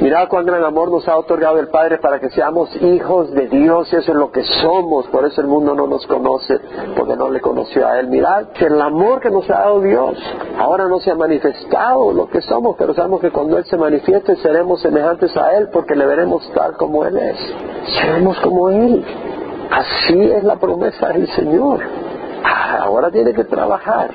Mirad 0.00 0.28
cuán 0.28 0.46
gran 0.46 0.64
amor 0.64 0.90
nos 0.90 1.06
ha 1.08 1.18
otorgado 1.18 1.60
el 1.60 1.68
Padre 1.68 1.98
para 1.98 2.18
que 2.18 2.30
seamos 2.30 2.74
hijos 2.80 3.32
de 3.32 3.48
Dios, 3.48 3.92
eso 3.92 4.12
es 4.12 4.16
lo 4.16 4.32
que 4.32 4.42
somos, 4.62 5.06
por 5.08 5.26
eso 5.26 5.42
el 5.42 5.46
mundo 5.46 5.74
no 5.74 5.86
nos 5.86 6.06
conoce, 6.06 6.58
porque 6.96 7.16
no 7.16 7.28
le 7.28 7.42
conoció 7.42 7.86
a 7.86 8.00
Él. 8.00 8.08
Mirad 8.08 8.46
el 8.60 8.80
amor 8.80 9.20
que 9.20 9.30
nos 9.30 9.48
ha 9.50 9.60
dado 9.60 9.82
Dios, 9.82 10.16
ahora 10.58 10.88
no 10.88 11.00
se 11.00 11.10
ha 11.10 11.14
manifestado 11.14 12.14
lo 12.14 12.28
que 12.28 12.40
somos, 12.40 12.76
pero 12.78 12.94
sabemos 12.94 13.20
que 13.20 13.30
cuando 13.30 13.58
Él 13.58 13.66
se 13.66 13.76
manifieste 13.76 14.36
seremos 14.36 14.80
semejantes 14.80 15.36
a 15.36 15.54
Él, 15.58 15.68
porque 15.70 15.94
le 15.94 16.06
veremos 16.06 16.50
tal 16.54 16.78
como 16.78 17.04
Él 17.04 17.18
es. 17.18 17.36
Seremos 18.00 18.40
como 18.40 18.70
Él. 18.70 19.04
Así 19.70 20.18
es 20.18 20.42
la 20.44 20.56
promesa 20.56 21.08
del 21.08 21.28
Señor. 21.28 21.80
Ah, 22.42 22.84
ahora 22.84 23.10
tiene 23.10 23.34
que 23.34 23.44
trabajar. 23.44 24.10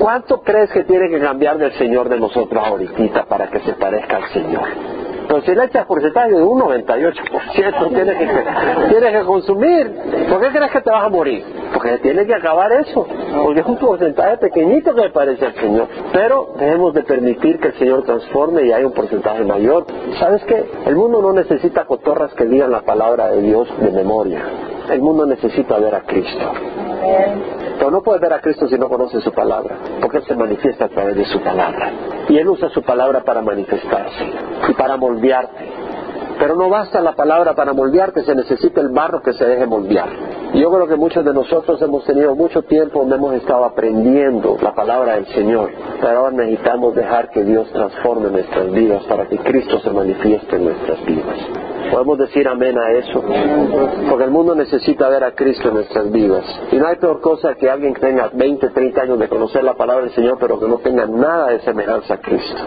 ¿Cuánto 0.00 0.40
crees 0.40 0.70
que 0.72 0.82
tiene 0.84 1.08
que 1.08 1.20
cambiar 1.20 1.56
del 1.56 1.72
Señor 1.74 2.08
de 2.08 2.18
nosotros 2.18 2.66
ahorita 2.66 3.26
para 3.26 3.48
que 3.48 3.60
se 3.60 3.74
parezca 3.74 4.16
al 4.16 4.28
Señor? 4.32 4.68
Pero 5.30 5.42
si 5.42 5.54
le 5.54 5.64
echas 5.64 5.86
porcentaje 5.86 6.32
de 6.32 6.42
un 6.42 6.60
98%, 6.60 7.88
tienes 7.94 8.16
que, 8.18 8.28
tienes 8.88 9.12
que 9.12 9.24
consumir. 9.24 9.92
¿Por 10.28 10.40
qué 10.40 10.48
crees 10.48 10.72
que 10.72 10.80
te 10.80 10.90
vas 10.90 11.04
a 11.04 11.08
morir? 11.08 11.44
Porque 11.72 11.98
tiene 11.98 12.26
que 12.26 12.34
acabar 12.34 12.72
eso. 12.72 13.06
Porque 13.44 13.60
es 13.60 13.66
un 13.66 13.76
porcentaje 13.76 14.38
pequeñito 14.38 14.92
que 14.92 15.02
le 15.02 15.10
parece 15.10 15.46
al 15.46 15.54
Señor. 15.54 15.86
Pero 16.12 16.48
debemos 16.58 16.94
de 16.94 17.04
permitir 17.04 17.60
que 17.60 17.68
el 17.68 17.74
Señor 17.74 18.02
transforme 18.02 18.66
y 18.66 18.72
haya 18.72 18.84
un 18.84 18.92
porcentaje 18.92 19.44
mayor. 19.44 19.86
¿Sabes 20.18 20.42
qué? 20.46 20.68
El 20.86 20.96
mundo 20.96 21.22
no 21.22 21.32
necesita 21.32 21.84
cotorras 21.84 22.34
que 22.34 22.46
digan 22.46 22.72
la 22.72 22.80
palabra 22.80 23.28
de 23.28 23.40
Dios 23.40 23.68
de 23.78 23.92
memoria. 23.92 24.42
El 24.90 25.00
mundo 25.00 25.26
necesita 25.26 25.78
ver 25.78 25.94
a 25.94 26.00
Cristo. 26.00 26.44
Pero 27.78 27.90
no 27.90 28.02
puedes 28.02 28.20
ver 28.20 28.32
a 28.32 28.40
Cristo 28.40 28.68
si 28.68 28.76
no 28.76 28.88
conoces 28.88 29.24
su 29.24 29.32
palabra, 29.32 29.76
porque 30.00 30.18
Él 30.18 30.24
se 30.24 30.36
manifiesta 30.36 30.84
a 30.84 30.88
través 30.88 31.16
de 31.16 31.24
su 31.24 31.40
palabra. 31.40 31.90
Y 32.28 32.36
Él 32.38 32.48
usa 32.48 32.68
su 32.68 32.82
palabra 32.82 33.22
para 33.24 33.40
manifestarse 33.42 34.24
y 34.68 34.74
para 34.74 34.96
moldearte. 34.96 35.79
Pero 36.40 36.56
no 36.56 36.70
basta 36.70 37.02
la 37.02 37.12
palabra 37.12 37.54
para 37.54 37.74
moldearte, 37.74 38.24
se 38.24 38.34
necesita 38.34 38.80
el 38.80 38.88
barro 38.88 39.20
que 39.20 39.34
se 39.34 39.44
deje 39.44 39.66
moldear. 39.66 40.08
Yo 40.54 40.70
creo 40.70 40.88
que 40.88 40.96
muchos 40.96 41.22
de 41.22 41.34
nosotros 41.34 41.80
hemos 41.82 42.02
tenido 42.04 42.34
mucho 42.34 42.62
tiempo 42.62 43.00
donde 43.00 43.16
hemos 43.16 43.34
estado 43.34 43.62
aprendiendo 43.66 44.56
la 44.62 44.74
palabra 44.74 45.16
del 45.16 45.26
Señor, 45.26 45.70
pero 46.00 46.18
ahora 46.18 46.36
necesitamos 46.36 46.94
dejar 46.94 47.28
que 47.28 47.44
Dios 47.44 47.70
transforme 47.72 48.30
nuestras 48.30 48.72
vidas 48.72 49.04
para 49.04 49.28
que 49.28 49.36
Cristo 49.36 49.80
se 49.80 49.90
manifieste 49.90 50.56
en 50.56 50.64
nuestras 50.64 51.04
vidas. 51.04 51.36
Podemos 51.92 52.18
decir 52.18 52.48
amén 52.48 52.78
a 52.78 52.90
eso, 52.92 53.22
porque 54.08 54.24
el 54.24 54.30
mundo 54.30 54.54
necesita 54.54 55.10
ver 55.10 55.24
a 55.24 55.34
Cristo 55.34 55.68
en 55.68 55.74
nuestras 55.74 56.10
vidas. 56.10 56.44
Y 56.72 56.76
no 56.76 56.86
hay 56.86 56.96
peor 56.96 57.20
cosa 57.20 57.54
que 57.54 57.68
alguien 57.68 57.92
que 57.92 58.00
tenga 58.00 58.30
20, 58.32 58.70
30 58.70 59.02
años 59.02 59.18
de 59.18 59.28
conocer 59.28 59.62
la 59.62 59.74
palabra 59.74 60.04
del 60.04 60.14
Señor, 60.14 60.38
pero 60.40 60.58
que 60.58 60.68
no 60.68 60.78
tenga 60.78 61.04
nada 61.06 61.48
de 61.48 61.60
semejanza 61.60 62.14
a 62.14 62.18
Cristo. 62.18 62.62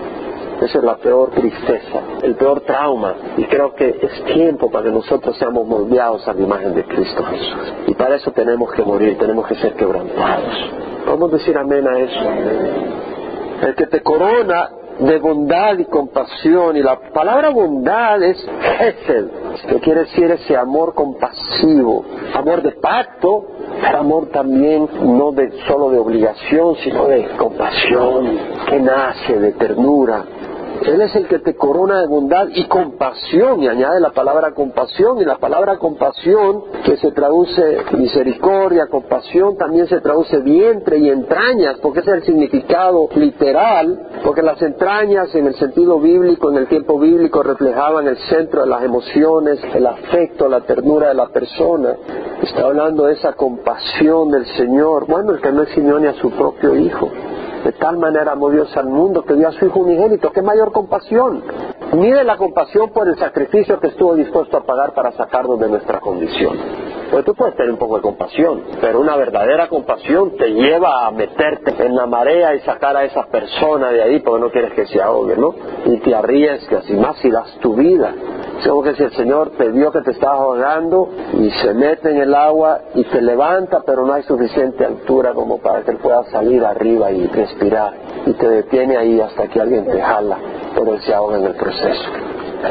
Esa 0.62 0.78
es 0.78 0.84
la 0.84 0.96
peor 0.98 1.32
tristeza, 1.32 2.00
el 2.22 2.36
peor 2.36 2.62
trauma. 2.62 3.16
Y 3.38 3.44
creo 3.46 3.74
que 3.74 4.00
es 4.02 4.24
tiempo 4.26 4.72
para 4.72 4.86
que 4.86 4.92
nosotros 4.92 5.38
seamos 5.38 5.68
moldeados 5.68 6.28
a 6.28 6.34
la 6.34 6.42
imagen 6.42 6.74
de 6.74 6.84
Cristo 6.86 7.24
Jesús. 7.24 7.74
Y 7.88 7.94
para 7.96 8.16
eso 8.16 8.32
tenemos 8.32 8.72
que 8.74 8.84
morir, 8.84 9.18
tenemos 9.18 9.48
que 9.48 9.56
ser 9.56 9.74
quebrantados. 9.74 10.54
Podemos 11.06 11.32
decir 11.32 11.58
amén 11.58 11.88
a 11.88 12.00
eso. 12.00 12.30
El 13.68 13.76
que 13.76 13.88
te 13.88 14.02
corona 14.02 14.70
de 15.00 15.20
bondad 15.20 15.78
y 15.78 15.86
compasión. 15.86 16.78
Y 16.78 16.82
la 16.82 17.00
palabra 17.14 17.50
bondad 17.50 18.22
es 18.24 18.38
Hesed, 18.80 19.28
que 19.68 19.80
quiere 19.80 20.02
decir 20.02 20.32
ese 20.32 20.56
amor 20.56 20.94
compasivo, 20.94 22.06
amor 22.34 22.62
de 22.62 22.72
pacto, 22.74 23.46
amor 23.96 24.28
también 24.28 24.88
no 25.02 25.32
de, 25.32 25.52
solo 25.68 25.90
de 25.90 26.00
obligación, 26.00 26.76
sino 26.78 27.08
de 27.08 27.28
compasión, 27.38 28.38
que 28.68 28.80
nace 28.80 29.40
de 29.40 29.52
ternura, 29.54 30.24
él 30.86 31.02
es 31.02 31.16
el 31.16 31.28
que 31.28 31.40
te 31.40 31.56
corona 31.56 32.02
de 32.02 32.08
bondad 32.08 32.48
y 32.54 32.66
compasión, 32.66 33.62
y 33.62 33.68
añade 33.68 34.00
la 34.00 34.12
palabra 34.12 34.54
compasión, 34.54 35.22
y 35.22 35.26
la 35.26 35.38
palabra 35.38 35.78
compasión, 35.78 36.64
que 36.84 36.98
se 36.98 37.12
traduce 37.12 37.78
misericordia, 37.98 38.88
compasión, 38.88 39.58
también 39.58 39.88
se 39.88 40.02
traduce 40.02 40.40
vientre 40.40 40.98
y 40.98 41.10
entrañas, 41.10 41.78
porque 41.82 42.00
ese 42.00 42.12
es 42.12 42.18
el 42.18 42.24
significado 42.24 43.10
literal, 43.16 44.08
porque 44.24 44.42
las 44.42 44.62
entrañas 44.62 45.34
en 45.36 45.48
el 45.48 45.56
sentido 45.56 46.00
bíblico, 46.00 46.52
en 46.52 46.58
el 46.58 46.68
tiempo 46.68 47.00
bíblico, 47.00 47.44
reflejaban 47.44 48.08
el 48.08 48.18
centro 48.18 48.62
de 48.62 48.68
las 48.68 48.84
emociones, 48.84 49.60
el 49.74 49.86
afecto, 49.86 50.50
la 50.50 50.62
ternura 50.62 51.10
de 51.10 51.14
la 51.14 51.28
persona. 51.28 51.96
Está 52.42 52.66
hablando 52.66 53.06
de 53.06 53.14
esa 53.14 53.34
compasión 53.34 54.32
del 54.32 54.46
Señor, 54.58 55.06
bueno, 55.08 55.32
el 55.32 55.42
que 55.42 55.52
no 55.52 55.64
eximió 55.64 56.00
ni 56.00 56.08
a 56.08 56.14
su 56.14 56.30
propio 56.32 56.76
Hijo. 56.76 57.10
De 57.64 57.72
tal 57.74 57.98
manera 57.98 58.34
amó 58.34 58.50
Dios 58.50 58.76
al 58.76 58.88
mundo 58.88 59.24
que 59.24 59.36
dio 59.36 59.48
a 59.48 59.52
su 59.54 59.66
Hijo 59.66 59.80
unigénito. 59.80 60.32
¡Qué 60.32 60.42
mayor 60.42 60.72
compasión! 60.72 61.44
Mide 61.94 62.24
la 62.24 62.38
compasión 62.38 62.90
por 62.90 63.08
el 63.08 63.18
sacrificio 63.18 63.80
que 63.80 63.88
estuvo 63.88 64.16
dispuesto 64.16 64.58
a 64.58 64.64
pagar 64.66 64.94
para 64.94 65.12
sacarnos 65.12 65.60
de 65.60 65.70
nuestra 65.70 66.00
condición. 66.00 66.58
Pues 67.14 67.26
tú 67.26 67.36
puedes 67.36 67.56
tener 67.56 67.70
un 67.70 67.78
poco 67.78 67.98
de 67.98 68.02
compasión, 68.02 68.64
pero 68.82 69.00
una 69.00 69.16
verdadera 69.16 69.68
compasión 69.68 70.36
te 70.36 70.50
lleva 70.50 71.06
a 71.06 71.12
meterte 71.12 71.86
en 71.86 71.96
la 71.96 72.08
marea 72.08 72.56
y 72.56 72.62
sacar 72.62 72.98
a 72.98 73.04
esa 73.04 73.28
persona 73.28 73.92
de 73.92 74.02
ahí 74.02 74.20
porque 74.22 74.42
no 74.42 74.50
quieres 74.50 74.74
que 74.74 74.88
se 74.88 75.00
ahogue, 75.00 75.38
¿no? 75.38 75.54
Y 75.86 75.98
te 75.98 76.16
arriesgas 76.16 76.90
y 76.90 76.94
más 76.96 77.18
si 77.18 77.30
das 77.30 77.56
tu 77.60 77.76
vida. 77.76 78.16
Según 78.64 78.84
que 78.84 78.96
si 78.96 79.04
el 79.04 79.12
Señor 79.12 79.52
te 79.52 79.70
vio 79.70 79.92
que 79.92 80.02
te 80.02 80.10
estabas 80.10 80.40
ahogando 80.40 81.10
y 81.34 81.52
se 81.52 81.76
mete 81.76 82.10
en 82.10 82.18
el 82.18 82.34
agua 82.34 82.82
y 82.96 83.04
te 83.04 83.22
levanta, 83.22 83.84
pero 83.86 84.08
no 84.08 84.14
hay 84.14 84.24
suficiente 84.24 84.84
altura 84.84 85.36
como 85.36 85.60
para 85.60 85.84
que 85.84 85.92
él 85.92 85.98
pueda 85.98 86.24
salir 86.32 86.66
arriba 86.66 87.12
y 87.12 87.28
respirar, 87.28 87.94
y 88.26 88.34
te 88.34 88.50
detiene 88.50 88.98
ahí 88.98 89.22
hasta 89.22 89.48
que 89.50 89.62
alguien 89.62 89.86
te 89.86 90.02
jala, 90.02 90.40
pero 90.74 90.96
él 90.96 91.02
se 91.02 91.14
ahoga 91.14 91.38
en 91.38 91.46
el 91.46 91.54
proceso. 91.54 92.10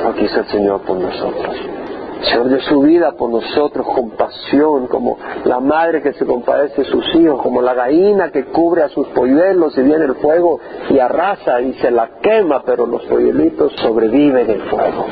Aquí 0.08 0.24
está 0.24 0.40
el 0.40 0.46
Señor 0.48 0.80
por 0.80 0.96
nosotros. 0.96 1.81
Señor 2.24 2.48
de 2.48 2.60
su 2.60 2.80
vida 2.82 3.12
por 3.12 3.30
nosotros 3.30 3.86
compasión, 3.86 4.86
como 4.86 5.18
la 5.44 5.60
madre 5.60 6.02
que 6.02 6.12
se 6.12 6.24
compadece 6.24 6.82
de 6.82 6.88
sus 6.88 7.04
hijos, 7.16 7.42
como 7.42 7.60
la 7.62 7.74
gallina 7.74 8.30
que 8.30 8.44
cubre 8.44 8.82
a 8.82 8.88
sus 8.88 9.08
polluelos 9.08 9.76
y 9.76 9.82
viene 9.82 10.04
el 10.04 10.14
fuego 10.16 10.60
y 10.88 10.98
arrasa 10.98 11.60
y 11.60 11.74
se 11.74 11.90
la 11.90 12.20
quema, 12.20 12.62
pero 12.64 12.86
los 12.86 13.02
polluelitos 13.04 13.72
sobreviven 13.82 14.50
el 14.50 14.62
fuego. 14.62 15.06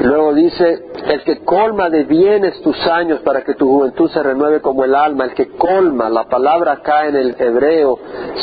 Luego 0.00 0.32
dice, 0.32 0.86
el 1.08 1.22
que 1.24 1.44
colma 1.44 1.90
de 1.90 2.04
bienes 2.04 2.60
tus 2.62 2.86
años 2.86 3.20
para 3.20 3.42
que 3.42 3.54
tu 3.54 3.68
juventud 3.68 4.10
se 4.10 4.22
renueve 4.22 4.60
como 4.60 4.84
el 4.84 4.94
alma, 4.94 5.24
el 5.24 5.34
que 5.34 5.48
colma, 5.48 6.08
la 6.08 6.24
palabra 6.24 6.72
acá 6.72 7.06
en 7.06 7.16
el 7.16 7.36
hebreo, 7.38 7.98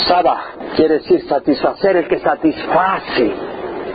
sabah, 0.07 0.39
quiere 0.75 0.95
decir 0.95 1.27
satisfacer, 1.27 1.97
el 1.97 2.07
que 2.07 2.19
satisface, 2.19 3.33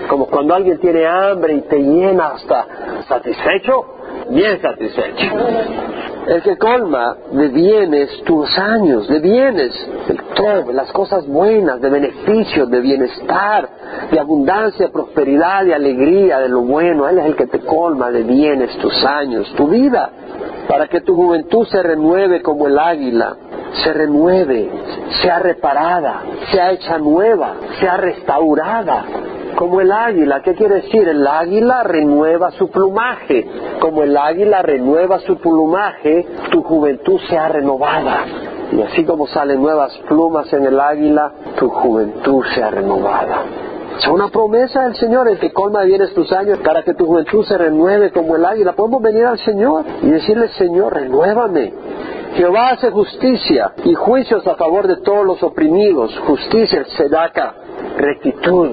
como 0.08 0.26
cuando 0.26 0.54
alguien 0.54 0.80
tiene 0.80 1.06
hambre 1.06 1.54
y 1.54 1.60
te 1.62 1.78
llena 1.78 2.32
hasta 2.34 2.66
satisfecho, 3.06 3.84
bien 4.30 4.60
satisfecho. 4.60 5.26
El 6.26 6.42
que 6.42 6.56
colma 6.56 7.16
de 7.32 7.48
bienes 7.48 8.22
tus 8.24 8.56
años, 8.58 9.08
de 9.08 9.18
bienes, 9.18 9.72
todo, 10.34 10.72
las 10.72 10.92
cosas 10.92 11.26
buenas, 11.26 11.80
de 11.80 11.90
beneficios, 11.90 12.70
de 12.70 12.80
bienestar, 12.80 13.68
de 14.10 14.20
abundancia, 14.20 14.90
prosperidad, 14.92 15.64
de 15.64 15.74
alegría, 15.74 16.38
de 16.38 16.48
lo 16.48 16.60
bueno. 16.60 17.08
Él 17.08 17.18
es 17.18 17.26
el 17.26 17.36
que 17.36 17.48
te 17.48 17.60
colma 17.60 18.10
de 18.10 18.22
bienes 18.22 18.76
tus 18.78 19.04
años, 19.04 19.52
tu 19.56 19.66
vida, 19.66 20.10
para 20.68 20.86
que 20.86 21.00
tu 21.00 21.16
juventud 21.16 21.66
se 21.66 21.82
renueve 21.82 22.40
como 22.40 22.68
el 22.68 22.78
águila, 22.78 23.36
se 23.82 23.92
renueve, 23.92 24.70
sea 25.22 25.40
reparada, 25.40 26.22
sea 26.52 26.70
hecha 26.70 26.98
nueva, 26.98 27.54
sea 27.80 27.96
restaurada 27.96 29.04
como 29.62 29.80
el 29.80 29.92
águila. 29.92 30.42
¿Qué 30.42 30.56
quiere 30.56 30.82
decir? 30.82 31.08
El 31.08 31.24
águila 31.24 31.84
renueva 31.84 32.50
su 32.50 32.68
plumaje. 32.68 33.46
Como 33.78 34.02
el 34.02 34.16
águila 34.16 34.60
renueva 34.60 35.20
su 35.20 35.36
plumaje, 35.36 36.26
tu 36.50 36.64
juventud 36.64 37.20
se 37.28 37.38
ha 37.38 37.46
renovada. 37.46 38.24
Y 38.72 38.82
así 38.82 39.04
como 39.04 39.28
salen 39.28 39.62
nuevas 39.62 39.96
plumas 40.08 40.52
en 40.52 40.66
el 40.66 40.80
águila, 40.80 41.30
tu 41.56 41.68
juventud 41.68 42.42
se 42.52 42.60
ha 42.60 42.70
renovada. 42.72 43.44
Es 43.98 44.08
una 44.08 44.30
promesa 44.30 44.82
del 44.82 44.96
Señor, 44.96 45.28
el 45.28 45.38
que 45.38 45.52
colma 45.52 45.84
bienes 45.84 46.12
tus 46.12 46.32
años 46.32 46.58
para 46.58 46.82
que 46.82 46.94
tu 46.94 47.06
juventud 47.06 47.44
se 47.44 47.56
renueve 47.56 48.10
como 48.10 48.34
el 48.34 48.44
águila. 48.44 48.72
Podemos 48.72 49.00
venir 49.00 49.26
al 49.26 49.38
Señor 49.38 49.84
y 50.02 50.10
decirle, 50.10 50.48
Señor, 50.58 50.92
renuévame. 50.92 51.72
Jehová 52.34 52.70
hace 52.70 52.90
justicia 52.90 53.74
y 53.84 53.94
juicios 53.94 54.44
a 54.44 54.56
favor 54.56 54.88
de 54.88 54.96
todos 55.02 55.24
los 55.24 55.40
oprimidos. 55.40 56.18
Justicia, 56.26 56.84
sedaca, 56.96 57.54
rectitud, 57.96 58.70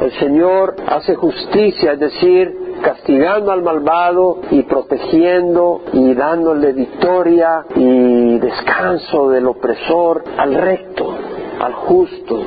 el 0.00 0.12
Señor 0.12 0.76
hace 0.86 1.14
justicia, 1.14 1.92
es 1.92 2.00
decir, 2.00 2.60
castigando 2.82 3.52
al 3.52 3.62
malvado 3.62 4.38
y 4.50 4.62
protegiendo 4.62 5.82
y 5.92 6.14
dándole 6.14 6.72
victoria 6.72 7.66
y 7.74 8.38
descanso 8.38 9.28
del 9.28 9.46
opresor 9.46 10.24
al 10.38 10.54
recto, 10.54 11.14
al 11.60 11.74
justo. 11.74 12.40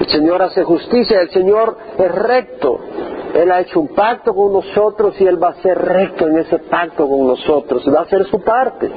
El 0.00 0.06
Señor 0.08 0.42
hace 0.42 0.64
justicia, 0.64 1.20
el 1.20 1.30
Señor 1.30 1.76
es 1.98 2.12
recto. 2.12 2.80
Él 3.34 3.52
ha 3.52 3.60
hecho 3.60 3.78
un 3.78 3.88
pacto 3.88 4.34
con 4.34 4.52
nosotros 4.52 5.14
y 5.20 5.24
Él 5.26 5.42
va 5.42 5.50
a 5.50 5.62
ser 5.62 5.78
recto 5.78 6.26
en 6.26 6.38
ese 6.38 6.58
pacto 6.58 7.08
con 7.08 7.26
nosotros, 7.26 7.84
va 7.94 8.00
a 8.00 8.02
hacer 8.02 8.24
su 8.26 8.40
parte. 8.40 8.90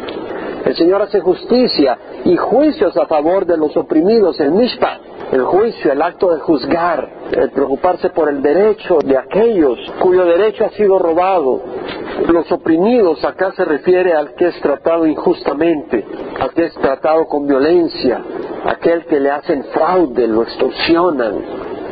El 0.66 0.76
Señor 0.76 1.02
hace 1.02 1.20
justicia 1.20 1.98
y 2.24 2.36
juicios 2.36 2.96
a 2.98 3.06
favor 3.06 3.46
de 3.46 3.58
los 3.58 3.76
oprimidos, 3.78 4.40
el 4.40 4.52
mishpat, 4.52 5.02
el 5.32 5.44
juicio, 5.44 5.92
el 5.92 6.02
acto 6.02 6.34
de 6.34 6.42
juzgar, 6.42 7.10
el 7.32 7.52
preocuparse 7.52 8.10
por 8.10 8.30
el 8.30 8.42
derecho 8.42 9.00
de 9.04 9.18
aquellos 9.18 9.80
cuyo 10.00 10.26
derecho 10.26 10.66
ha 10.66 10.70
sido 10.70 11.00
robado. 11.00 11.62
Los 12.28 12.52
oprimidos 12.52 13.24
acá 13.24 13.52
se 13.54 13.66
refiere 13.66 14.14
al 14.14 14.36
que 14.36 14.48
es 14.48 14.62
tratado 14.62 15.06
injustamente, 15.06 16.06
al 16.40 16.52
que 16.52 16.66
es 16.66 16.74
tratado 16.76 17.28
con 17.28 17.48
violencia, 17.48 18.22
aquel 18.66 19.06
que 19.06 19.20
le 19.20 19.32
hacen 19.32 19.64
fraude, 19.74 20.28
lo 20.28 20.44
extorsionan. 20.44 21.36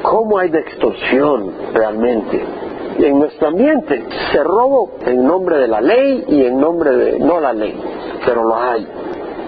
¿Cómo 0.04 0.38
hay 0.38 0.50
de 0.50 0.60
extorsión 0.60 1.54
realmente? 1.74 2.46
en 3.06 3.20
nuestro 3.20 3.48
ambiente 3.48 4.04
se 4.32 4.44
robo 4.44 4.92
en 5.06 5.26
nombre 5.26 5.58
de 5.58 5.68
la 5.68 5.82
ley 5.82 6.26
y 6.28 6.44
en 6.44 6.60
nombre 6.60 6.92
de 6.92 7.20
no 7.20 7.40
la 7.40 7.54
ley, 7.54 7.80
pero 8.26 8.44
lo 8.44 8.56
hay. 8.56 8.88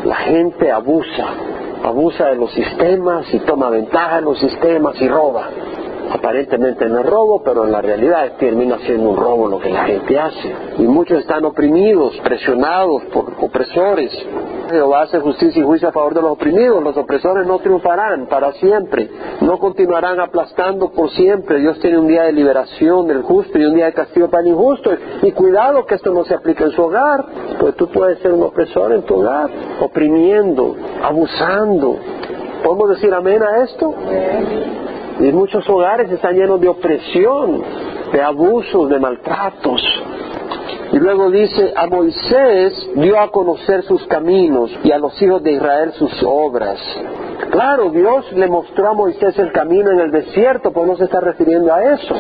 La 0.06 0.16
gente 0.16 0.72
abusa, 0.72 1.28
abusa 1.84 2.28
de 2.28 2.36
los 2.36 2.52
sistemas 2.52 3.26
y 3.34 3.40
toma 3.40 3.70
ventaja 3.70 4.18
de 4.18 4.22
los 4.22 4.40
sistemas 4.40 4.96
y 5.02 5.08
roba. 5.08 5.50
Aparentemente 6.14 6.88
no 6.90 7.00
es 7.00 7.06
robo, 7.06 7.42
pero 7.42 7.66
en 7.66 7.72
la 7.72 7.82
realidad 7.82 8.34
termina 8.38 8.78
siendo 8.80 9.10
un 9.10 9.16
robo 9.16 9.48
lo 9.48 9.60
que 9.60 9.70
la 9.70 9.86
gente 9.86 10.20
hace. 10.20 10.54
Y 10.78 10.84
muchos 10.84 11.20
están 11.20 11.46
oprimidos, 11.46 12.20
presionados 12.24 13.04
por 13.14 13.34
opresores. 13.40 14.12
Jehová 14.70 15.04
hace 15.04 15.20
justicia 15.20 15.62
y 15.62 15.66
juicio 15.66 15.90
a 15.90 15.92
favor 15.92 16.14
de 16.14 16.22
los 16.22 16.32
oprimidos. 16.32 16.84
Los 16.84 16.98
opresores 16.98 17.48
no 17.48 17.60
triunfarán 17.60 18.28
para 18.28 18.52
siempre, 18.54 19.10
no 19.42 19.58
continuarán 19.58 20.20
aplastando 20.20 20.92
por 20.92 21.10
siempre. 21.12 21.60
Dios 21.60 21.80
tiene 21.80 21.98
un 21.98 22.08
día 22.08 22.24
de 22.24 22.34
liberación 22.34 23.08
del 23.08 23.22
justo 23.22 23.58
y 23.58 23.66
un 23.66 23.76
día 23.76 23.86
de 23.86 23.94
castigo 23.94 24.30
para 24.30 24.44
el 24.44 24.50
injusto. 24.50 24.92
Y 25.22 25.32
cuidado 25.32 25.86
que 25.86 25.96
esto 25.96 26.14
no 26.14 26.26
se 26.26 26.34
aplique 26.34 26.64
en 26.64 26.72
su 26.72 26.82
hogar, 26.84 27.26
pues 27.60 27.76
tú 27.76 27.88
puedes 27.88 28.20
ser 28.20 28.34
un 28.34 28.44
opresor 28.44 28.92
en 28.94 29.04
tu 29.04 29.16
hogar, 29.16 29.50
oprimiendo, 29.80 30.76
abusando. 31.04 31.98
¿Podemos 32.64 32.90
decir 32.90 33.14
amén 33.14 33.42
a 33.42 33.64
esto? 33.64 33.96
Y 35.22 35.32
muchos 35.32 35.70
hogares 35.70 36.12
están 36.12 36.36
llenos 36.36 36.60
de 36.60 36.68
opresión, 36.68 37.62
de 38.12 38.22
abusos, 38.22 38.90
de 38.90 39.00
maltratos. 39.00 39.82
Y 40.92 40.98
luego 40.98 41.30
dice, 41.30 41.74
a 41.76 41.86
Moisés 41.86 42.90
dio 42.96 43.20
a 43.20 43.30
conocer 43.30 43.84
sus 43.84 44.04
caminos 44.08 44.72
y 44.84 44.92
a 44.92 44.98
los 44.98 45.22
hijos 45.22 45.44
de 45.44 45.52
Israel 45.54 45.94
sus 45.94 46.12
obras. 46.26 46.80
Claro, 47.50 47.90
Dios 47.90 48.32
le 48.34 48.48
mostró 48.48 48.90
a 48.90 48.94
Moisés 48.94 49.38
el 49.40 49.52
camino 49.52 49.92
en 49.92 50.00
el 50.00 50.12
desierto, 50.12 50.72
pues 50.72 50.88
no 50.88 50.96
se 50.96 51.06
está 51.06 51.20
refiriendo 51.20 51.74
a 51.74 51.94
eso. 51.94 52.16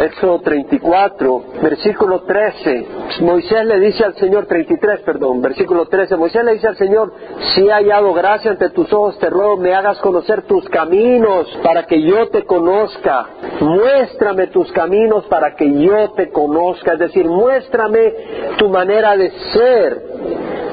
Éxodo 0.00 0.40
34, 0.40 1.44
versículo 1.62 2.22
13. 2.22 2.86
Moisés 3.20 3.64
le 3.64 3.80
dice 3.80 4.04
al 4.04 4.14
Señor, 4.16 4.46
33, 4.46 5.00
perdón, 5.00 5.40
versículo 5.40 5.86
13. 5.86 6.16
Moisés 6.16 6.44
le 6.44 6.54
dice 6.54 6.68
al 6.68 6.76
Señor, 6.76 7.12
si 7.54 7.66
he 7.66 7.72
hallado 7.72 8.12
gracia 8.12 8.50
ante 8.50 8.70
tus 8.70 8.92
ojos, 8.92 9.18
te 9.18 9.30
ruego 9.30 9.56
me 9.56 9.74
hagas 9.74 9.98
conocer 10.00 10.42
tus 10.42 10.68
caminos 10.68 11.46
para 11.62 11.86
que 11.86 12.02
yo 12.02 12.28
te 12.28 12.44
conozca. 12.44 13.26
Muéstrame 13.60 14.48
tus 14.48 14.70
caminos 14.72 15.24
para 15.26 15.54
que 15.54 15.70
yo 15.80 16.12
te 16.12 16.30
conozca. 16.30 16.94
Es 16.94 16.98
decir, 16.98 17.26
muéstrame 17.26 18.14
tu 18.58 18.68
manera 18.68 19.16
de 19.16 19.30
ser 19.52 20.02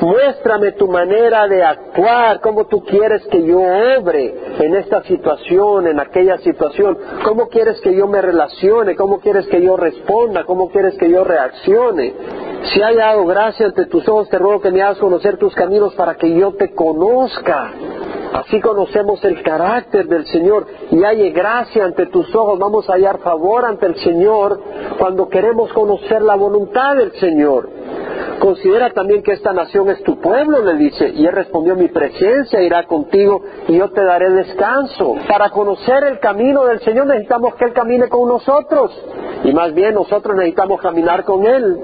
Muéstrame 0.02 0.72
tu 0.74 0.88
manera 0.88 1.48
de 1.48 1.62
actuar, 1.62 2.40
cómo 2.40 2.66
tú 2.68 2.84
quieres 2.86 3.26
que 3.28 3.44
yo 3.44 3.60
obre 3.60 4.34
en 4.60 4.76
esta 4.76 5.04
situación, 5.04 5.88
en 5.88 6.00
aquella 6.00 6.38
situación, 6.38 6.98
cómo 7.26 7.50
quieres 7.50 7.82
que 7.82 7.94
yo 7.94 8.08
me 8.08 8.22
relacione, 8.22 8.96
cómo 8.96 9.20
quieres 9.20 9.46
que 9.48 9.62
yo 9.62 9.76
responda, 9.76 10.46
cómo 10.46 10.70
quieres 10.70 10.98
que 10.98 11.10
yo 11.10 11.26
reaccione. 11.26 12.14
Si 12.74 12.82
haya 12.82 13.08
dado 13.08 13.26
gracia 13.26 13.66
ante 13.66 13.88
tus 13.88 14.08
ojos, 14.08 14.30
te 14.30 14.38
ruego 14.38 14.62
que 14.62 14.72
me 14.72 14.82
hagas 14.82 15.00
conocer 15.00 15.38
tus 15.38 15.54
caminos 15.54 15.94
para 15.96 16.16
que 16.16 16.34
yo 16.34 16.54
te 16.54 16.74
conozca. 16.74 17.72
Así 18.34 18.62
conocemos 18.62 19.24
el 19.26 19.42
carácter 19.42 20.08
del 20.08 20.26
Señor 20.28 20.68
y 20.92 21.04
hay 21.04 21.32
gracia 21.32 21.84
ante 21.84 22.06
tus 22.06 22.34
ojos. 22.36 22.60
Vamos 22.60 22.90
a 22.90 22.94
hallar 22.94 23.20
favor 23.20 23.66
ante 23.66 23.88
el 23.88 23.96
Señor 23.96 24.62
cuando 24.98 25.28
queremos 25.28 25.74
conocer 25.74 26.22
la 26.22 26.36
voluntad 26.36 26.96
del 26.96 27.12
Señor. 27.14 27.79
Considera 28.40 28.92
también 28.92 29.22
que 29.22 29.34
esta 29.34 29.52
nación 29.52 29.90
es 29.90 30.02
tu 30.04 30.20
pueblo, 30.20 30.64
le 30.64 30.76
dice. 30.76 31.10
Y 31.10 31.26
él 31.26 31.34
respondió, 31.34 31.76
mi 31.76 31.90
presencia 31.90 32.62
irá 32.62 32.86
contigo 32.86 33.44
y 33.68 33.78
yo 33.78 33.90
te 33.90 34.04
daré 34.04 34.30
descanso. 34.30 35.16
Para 35.28 35.50
conocer 35.50 36.04
el 36.06 36.20
camino 36.20 36.66
del 36.66 36.80
Señor 36.82 37.08
necesitamos 37.08 37.56
que 37.56 37.66
Él 37.66 37.74
camine 37.74 38.08
con 38.08 38.28
nosotros. 38.28 38.92
Y 39.44 39.54
más 39.54 39.74
bien 39.74 39.94
nosotros 39.94 40.36
necesitamos 40.36 40.82
caminar 40.82 41.26
con 41.26 41.46
Él. 41.46 41.78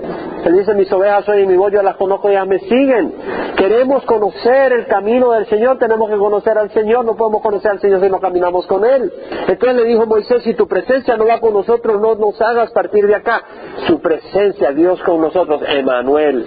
Él 0.46 0.60
dice, 0.60 0.76
mis 0.76 0.92
ovejas 0.94 1.26
soy 1.26 1.48
mi 1.48 1.58
voz, 1.58 1.72
yo 1.72 1.82
las 1.82 1.96
conozco 1.96 2.30
y 2.30 2.34
ya 2.34 2.46
me 2.46 2.60
siguen. 2.60 3.14
Queremos 3.58 4.06
conocer 4.06 4.74
el 4.74 4.86
camino 4.86 5.32
del 5.32 5.48
Señor, 5.48 5.80
tenemos 5.80 6.08
que 6.08 6.18
conocer 6.18 6.56
al 6.58 6.70
Señor, 6.70 7.04
no 7.04 7.16
podemos 7.16 7.42
conocer 7.42 7.72
al 7.72 7.80
Señor 7.80 8.00
si 8.02 8.10
no 8.10 8.20
caminamos 8.20 8.68
con 8.68 8.86
Él. 8.86 9.12
Entonces 9.48 9.76
le 9.76 9.86
dijo 9.86 10.06
Moisés, 10.06 10.44
si 10.44 10.54
tu 10.54 10.68
presencia 10.68 11.18
no 11.18 11.26
va 11.26 11.40
con 11.40 11.54
nosotros, 11.54 12.00
no 12.00 12.14
nos 12.14 12.40
hagas 12.40 12.72
partir 12.72 13.08
de 13.08 13.16
acá. 13.16 13.42
Su 13.88 14.00
presencia, 14.00 14.72
Dios 14.72 15.02
con 15.02 15.20
nosotros, 15.20 15.64
Emanuel. 15.68 16.46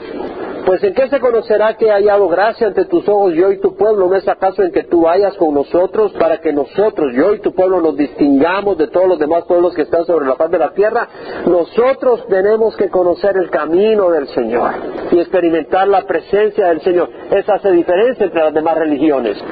Pues 0.66 0.82
en 0.84 0.94
qué 0.94 1.08
se 1.08 1.20
conocerá 1.20 1.76
que 1.76 1.86
he 1.86 1.90
hallado 1.90 2.28
gracia 2.28 2.66
ante 2.66 2.84
tus 2.84 3.08
ojos 3.08 3.32
yo 3.34 3.50
y 3.50 3.60
tu 3.60 3.74
pueblo, 3.74 4.08
¿no 4.08 4.16
es 4.16 4.28
acaso 4.28 4.62
en 4.62 4.72
que 4.72 4.84
tú 4.84 5.02
vayas 5.02 5.36
con 5.36 5.54
nosotros 5.54 6.12
para 6.18 6.38
que 6.38 6.52
nosotros, 6.52 7.12
yo 7.14 7.34
y 7.34 7.40
tu 7.40 7.54
pueblo, 7.54 7.80
nos 7.80 7.96
distingamos 7.96 8.76
de 8.76 8.88
todos 8.88 9.08
los 9.08 9.18
demás 9.18 9.44
pueblos 9.44 9.74
que 9.74 9.82
están 9.82 10.04
sobre 10.04 10.26
la 10.26 10.36
faz 10.36 10.50
de 10.50 10.58
la 10.58 10.70
tierra? 10.72 11.08
Nosotros 11.46 12.26
tenemos 12.28 12.76
que 12.76 12.90
conocer 12.90 13.36
el 13.36 13.50
camino 13.50 14.10
del 14.10 14.28
Señor 14.28 14.72
y 15.10 15.18
experimentar 15.18 15.88
la 15.88 16.02
presencia 16.02 16.68
del 16.68 16.80
Señor. 16.82 17.08
Esa 17.30 17.54
hace 17.54 17.70
diferencia 17.72 18.26
entre 18.26 18.42
las 18.42 18.54
demás 18.54 18.76
religiones 18.76 19.42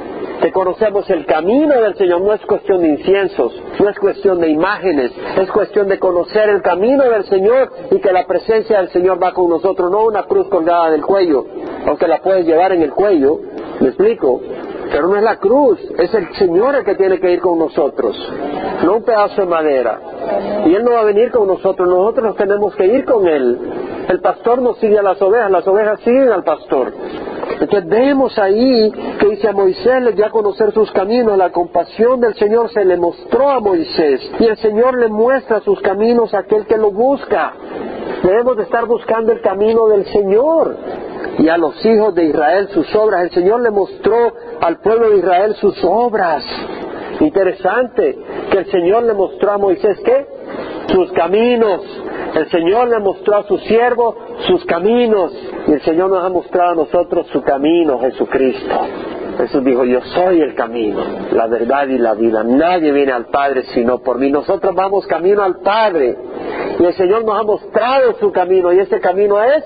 que 0.40 0.53
conocemos 0.53 1.09
el 1.11 1.27
camino 1.27 1.81
del 1.81 1.96
Señor. 1.96 2.20
No 2.20 2.33
es 2.33 2.40
cuestión 2.42 2.83
de 2.83 2.88
inciensos, 2.88 3.53
no 3.79 3.88
es 3.88 3.99
cuestión 3.99 4.40
de 4.40 4.49
imágenes, 4.49 5.12
es 5.40 5.51
cuestión 5.51 5.88
de 5.88 5.99
conocer 5.99 6.49
el 6.49 6.62
camino 6.62 7.05
del 7.05 7.25
Señor 7.25 7.72
y 7.90 8.01
que 8.01 8.12
la 8.12 8.27
presencia 8.27 8.79
del 8.79 8.90
Señor 8.90 9.22
va 9.22 9.33
con 9.33 9.49
nosotros, 9.49 9.90
no 9.90 10.05
una 10.05 10.25
cruz 10.25 10.49
colgada 10.49 10.90
del 10.90 11.05
cuello, 11.05 11.44
aunque 11.87 12.09
la 12.09 12.20
puedes 12.22 12.46
llevar 12.46 12.72
en 12.72 12.83
el 12.83 12.92
cuello, 12.92 13.38
¿me 13.81 13.88
explico? 13.88 14.40
Pero 14.90 15.09
no 15.09 15.16
es 15.16 15.22
la 15.22 15.37
cruz, 15.37 15.81
es 15.99 16.14
el 16.14 16.35
Señor 16.35 16.77
el 16.77 16.85
que 16.85 16.94
tiene 16.94 17.18
que 17.18 17.33
ir 17.33 17.40
con 17.40 17.59
nosotros, 17.59 18.16
no 18.85 18.96
un 18.96 19.05
pedazo 19.05 19.42
de 19.42 19.46
madera. 19.46 20.01
Y 20.66 20.75
Él 20.75 20.85
no 20.85 20.92
va 20.92 21.01
a 21.01 21.05
venir 21.05 21.31
con 21.31 21.46
nosotros, 21.49 21.88
nosotros 21.88 22.37
tenemos 22.37 22.75
que 22.77 22.87
ir 22.87 23.05
con 23.05 23.27
Él. 23.27 23.59
El 24.09 24.20
pastor 24.20 24.62
no 24.62 24.75
sigue 24.75 24.99
a 24.99 25.03
las 25.03 25.20
ovejas, 25.20 25.51
las 25.51 25.66
ovejas 25.66 26.01
siguen 26.01 26.31
al 26.31 26.44
pastor. 26.44 26.92
Entonces 27.61 27.88
vemos 27.88 28.38
ahí 28.38 28.92
que 29.18 29.29
dice 29.29 29.49
a 29.49 29.53
Moisés 29.53 30.03
le 30.03 30.12
dio 30.12 30.27
a 30.27 30.31
conocer 30.31 30.72
sus 30.72 30.90
caminos, 30.92 31.38
la 31.38 31.51
compasión 31.51 32.20
del 32.20 32.35
Señor 32.35 32.70
se 32.70 32.85
le 32.85 32.96
mostró 32.96 33.49
a 33.49 33.61
Moisés 33.61 34.20
y 34.38 34.44
el 34.44 34.57
Señor 34.59 34.99
le 34.99 35.09
muestra 35.09 35.61
sus 35.61 35.81
caminos 35.81 36.35
a 36.35 36.40
aquel 36.40 36.66
que 36.66 36.77
lo 36.77 36.90
busca. 36.90 37.55
Debemos 38.22 38.57
de 38.57 38.64
estar 38.64 38.87
buscando 38.87 39.33
el 39.33 39.40
camino 39.40 39.87
del 39.88 40.05
Señor 40.07 40.77
y 41.38 41.48
a 41.48 41.57
los 41.59 41.85
hijos 41.85 42.14
de 42.14 42.24
Israel 42.26 42.68
sus 42.72 42.94
obras. 42.94 43.24
El 43.24 43.31
Señor 43.31 43.61
le 43.61 43.70
mostró 43.70 44.33
al 44.61 44.79
pueblo 44.81 45.11
de 45.11 45.18
Israel 45.18 45.55
sus 45.57 45.76
obras. 45.85 46.44
Interesante 47.20 48.18
que 48.50 48.59
el 48.59 48.66
Señor 48.70 49.05
le 49.05 49.14
mostró 49.14 49.52
a 49.52 49.59
Moisés 49.59 49.98
qué? 50.05 50.26
Sus 50.92 51.12
caminos. 51.12 51.83
El 52.35 52.48
Señor 52.50 52.88
le 52.88 52.98
mostró 52.98 53.37
a 53.37 53.44
su 53.44 53.59
siervo 53.59 54.16
sus 54.46 54.64
caminos 54.66 55.33
y 55.66 55.72
el 55.72 55.81
Señor 55.83 56.11
nos 56.11 56.24
ha 56.24 56.29
mostrado 56.29 56.72
a 56.72 56.74
nosotros 56.74 57.26
su 57.29 57.42
camino, 57.42 57.98
Jesucristo. 57.98 58.74
Jesús 59.38 59.64
dijo, 59.64 59.85
yo 59.85 60.00
soy 60.00 60.40
el 60.40 60.55
camino, 60.55 61.00
la 61.33 61.46
verdad 61.46 61.87
y 61.88 61.98
la 61.98 62.14
vida. 62.14 62.42
Nadie 62.42 62.90
viene 62.92 63.12
al 63.12 63.26
Padre 63.26 63.64
sino 63.74 63.98
por 63.98 64.18
mí. 64.18 64.31
Nosotros 64.31 64.74
vamos 64.74 65.07
camino 65.07 65.42
al 65.42 65.61
Padre. 65.61 66.16
Y 66.79 66.85
el 66.85 66.94
Señor 66.94 67.24
nos 67.24 67.38
ha 67.38 67.42
mostrado 67.42 68.14
su 68.18 68.33
camino 68.33 68.72
y 68.72 68.81
ese 68.81 69.00
camino 69.00 69.42
es 69.42 69.64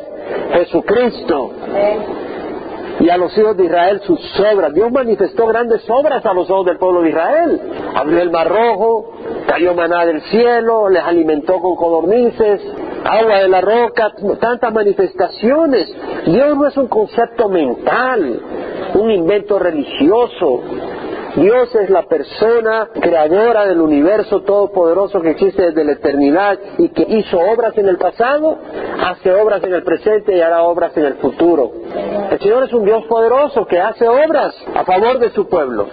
Jesucristo. 0.53 1.51
Y 3.01 3.09
a 3.09 3.17
los 3.17 3.37
hijos 3.39 3.57
de 3.57 3.65
Israel 3.65 4.03
sus 4.05 4.21
obras. 4.41 4.75
Dios 4.75 4.93
manifestó 4.93 5.47
grandes 5.47 5.89
obras 5.89 6.25
a 6.27 6.35
los 6.35 6.51
ojos 6.51 6.67
del 6.67 6.77
pueblo 6.77 7.01
de 7.03 7.09
Israel. 7.09 7.61
Abrió 7.95 8.21
el 8.21 8.31
mar 8.31 8.49
rojo, 8.49 9.13
cayó 9.47 9.75
maná 9.75 10.05
del 10.05 10.21
cielo, 10.23 10.89
les 10.91 11.03
alimentó 11.03 11.61
con 11.61 11.77
codornices, 11.77 12.61
agua 13.05 13.39
de 13.39 13.49
la 13.49 13.61
roca, 13.63 14.13
tantas 14.39 14.73
manifestaciones. 14.73 15.91
Dios 16.27 16.57
no 16.57 16.67
es 16.67 16.77
un 16.77 16.89
concepto 16.89 17.49
mental, 17.49 18.41
un 18.95 19.11
invento 19.11 19.59
religioso. 19.59 20.61
Dios 21.37 21.75
es 21.77 21.91
la 21.91 22.03
persona 22.03 22.89
creadora 22.93 23.67
del 23.67 23.81
universo 23.81 24.43
todopoderoso 24.43 25.21
que 25.21 25.31
existe 25.31 25.63
desde 25.63 25.85
la 25.85 25.93
eternidad 25.93 26.59
y 26.79 26.89
que 26.89 27.07
hizo 27.09 27.39
obras 27.39 27.77
en 27.79 27.89
el 27.89 27.99
pasado, 27.99 28.59
hace 29.01 29.33
obras 29.33 29.63
en 29.63 29.73
el 29.73 29.83
presente 29.85 30.37
y 30.37 30.41
hará 30.41 30.63
obras 30.63 30.97
en 30.97 31.05
el 31.05 31.15
futuro. 31.15 31.71
El 32.31 32.39
Señor 32.41 32.65
es 32.65 32.73
un 32.73 32.85
Dios 32.85 33.05
poderoso 33.07 33.65
que 33.67 33.81
hace 33.81 34.09
obras 34.09 34.55
a 34.75 34.85
favor 34.85 35.19
de 35.19 35.31
su 35.31 35.49
pueblo. 35.49 35.87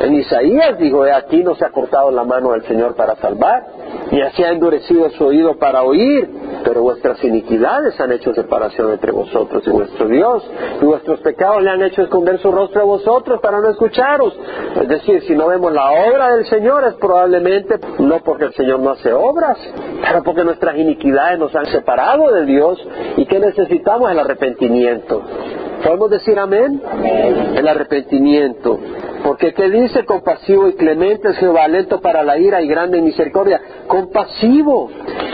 En 0.00 0.14
Isaías 0.14 0.78
dijo, 0.78 1.02
aquí 1.02 1.42
no 1.42 1.54
se 1.56 1.64
ha 1.64 1.70
cortado 1.70 2.10
la 2.10 2.24
mano 2.24 2.52
del 2.52 2.64
Señor 2.64 2.94
para 2.94 3.16
salvar, 3.16 3.66
ni 4.10 4.22
así 4.22 4.42
ha 4.42 4.50
endurecido 4.50 5.10
su 5.10 5.24
oído 5.24 5.58
para 5.58 5.82
oír, 5.82 6.28
pero 6.64 6.82
vuestras 6.82 7.22
iniquidades 7.24 7.98
han 8.00 8.12
hecho 8.12 8.34
separación 8.34 8.92
entre 8.92 9.12
vosotros 9.12 9.62
y 9.66 9.70
vuestro 9.70 10.08
Dios, 10.08 10.50
y 10.80 10.84
vuestros 10.84 11.20
pecados 11.20 11.62
le 11.62 11.70
han 11.70 11.82
hecho 11.82 12.02
esconder 12.02 12.38
su 12.38 12.50
rostro 12.50 12.82
a 12.82 12.84
vosotros 12.84 13.40
para 13.40 13.60
no 13.60 13.70
escucharos. 13.70 14.38
Es 14.80 14.88
decir, 14.88 15.22
si 15.22 15.34
no 15.34 15.48
vemos 15.48 15.72
la 15.72 15.90
obra 15.90 16.36
del 16.36 16.46
Señor 16.46 16.84
es 16.84 16.94
probablemente 16.94 17.78
no 17.98 18.20
porque 18.20 18.46
el 18.46 18.54
Señor 18.54 18.80
no 18.80 18.90
hace 18.90 19.12
obras, 19.12 19.58
pero 20.02 20.22
porque 20.22 20.44
nuestras 20.44 20.76
iniquidades 20.76 21.38
nos 21.38 21.54
han 21.54 21.66
separado 21.66 22.32
de 22.32 22.46
Dios 22.46 22.78
y 23.16 23.26
que 23.26 23.38
necesitamos 23.38 24.10
el 24.10 24.18
arrepentimiento. 24.18 25.22
¿Podemos 25.82 26.10
decir 26.10 26.38
amén? 26.38 26.82
El 27.54 27.68
arrepentimiento. 27.68 28.78
Porque 29.24 29.52
¿qué 29.52 29.68
dice? 29.68 30.04
Compasivo 30.04 30.68
y 30.68 30.74
clemente 30.74 31.28
es 31.30 31.38
Jehová, 31.38 31.66
lento 31.68 32.00
para 32.00 32.22
la 32.22 32.38
ira 32.38 32.62
y 32.62 32.68
grande 32.68 32.98
en 32.98 33.04
misericordia. 33.04 33.60
Compasivo. 33.86 34.90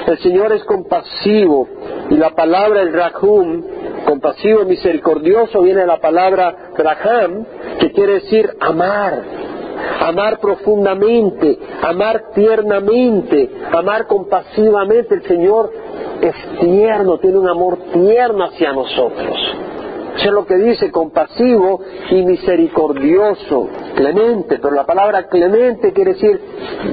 El 0.07 0.18
Señor 0.18 0.53
es 0.53 0.64
compasivo. 0.64 1.68
Y 2.11 2.16
la 2.16 2.31
palabra 2.31 2.81
el 2.81 2.92
Rahum, 2.92 3.62
compasivo 4.07 4.62
y 4.62 4.66
misericordioso, 4.66 5.62
viene 5.62 5.83
de 5.83 5.87
la 5.87 6.01
palabra 6.01 6.73
Raham, 6.77 7.44
que 7.79 7.92
quiere 7.92 8.14
decir 8.14 8.51
amar. 8.61 9.23
Amar 10.01 10.38
profundamente, 10.38 11.59
amar 11.83 12.31
tiernamente, 12.35 13.51
amar 13.73 14.07
compasivamente. 14.07 15.14
El 15.14 15.23
Señor 15.25 15.70
es 16.20 16.35
tierno, 16.61 17.18
tiene 17.18 17.38
un 17.38 17.49
amor 17.49 17.79
tierno 17.92 18.44
hacia 18.44 18.73
nosotros. 18.73 19.63
Eso 20.16 20.29
es 20.29 20.33
lo 20.33 20.46
que 20.46 20.57
dice 20.57 20.92
compasivo 20.92 21.81
y 22.11 22.22
misericordioso, 22.24 23.68
clemente, 23.96 24.59
pero 24.62 24.72
la 24.72 24.87
palabra 24.87 25.27
clemente 25.27 25.92
quiere 25.92 26.12
decir 26.12 26.40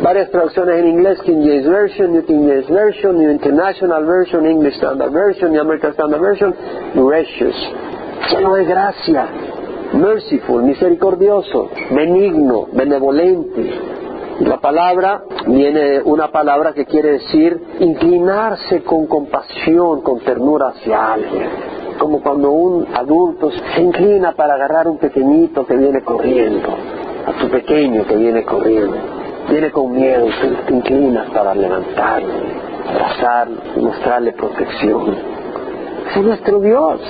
varias 0.02 0.32
traducciones 0.32 0.80
en 0.80 0.88
inglés, 0.88 1.20
King 1.22 1.44
James 1.44 1.68
Version, 1.68 2.14
New 2.14 2.26
King 2.26 2.48
James 2.48 2.70
Version, 2.70 3.18
New 3.20 3.30
International 3.30 4.06
Version, 4.06 4.46
English 4.48 4.74
Standard 4.76 5.12
Version, 5.12 5.52
New 5.52 5.62
American 5.62 5.92
Standard 5.92 6.22
Version, 6.22 6.56
gracious, 6.96 7.56
lleno 8.32 8.56
de 8.56 8.66
gracia, 8.66 9.28
merciful, 9.94 10.64
misericordioso, 10.64 11.70
benigno, 11.92 12.70
benevolente. 12.74 13.70
La 14.40 14.60
palabra 14.60 15.22
viene 15.46 16.02
una 16.02 16.32
palabra 16.32 16.74
que 16.74 16.86
quiere 16.86 17.12
decir 17.12 17.62
inclinarse 17.80 18.82
con 18.82 19.06
compasión, 19.06 20.02
con 20.02 20.22
ternura 20.22 20.70
hacia 20.70 21.14
alguien 21.14 21.81
como 22.02 22.20
cuando 22.20 22.50
un 22.50 22.88
adulto 22.96 23.52
se 23.52 23.80
inclina 23.80 24.32
para 24.32 24.56
agarrar 24.56 24.88
un 24.88 24.98
pequeñito 24.98 25.68
que 25.68 25.76
viene 25.76 26.02
corriendo, 26.02 26.68
a 27.28 27.34
tu 27.34 27.48
pequeño 27.48 28.08
que 28.08 28.16
viene 28.16 28.44
corriendo. 28.44 28.98
Viene 29.48 29.70
con 29.70 29.92
miedo, 29.92 30.26
te 30.66 30.74
inclinas 30.74 31.30
para 31.30 31.54
levantarlo, 31.54 32.34
abrazarlo, 32.90 33.58
mostrarle 33.78 34.34
protección. 34.34 35.16
Es 36.10 36.24
nuestro 36.24 36.60
Dios, 36.60 37.02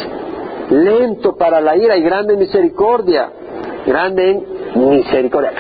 lento 0.70 1.38
para 1.38 1.62
la 1.62 1.78
ira 1.78 1.96
y 1.96 2.02
grande 2.02 2.34
en 2.34 2.40
misericordia, 2.40 3.30
grande 3.86 4.44
en 4.76 4.90
misericordia 4.90 5.54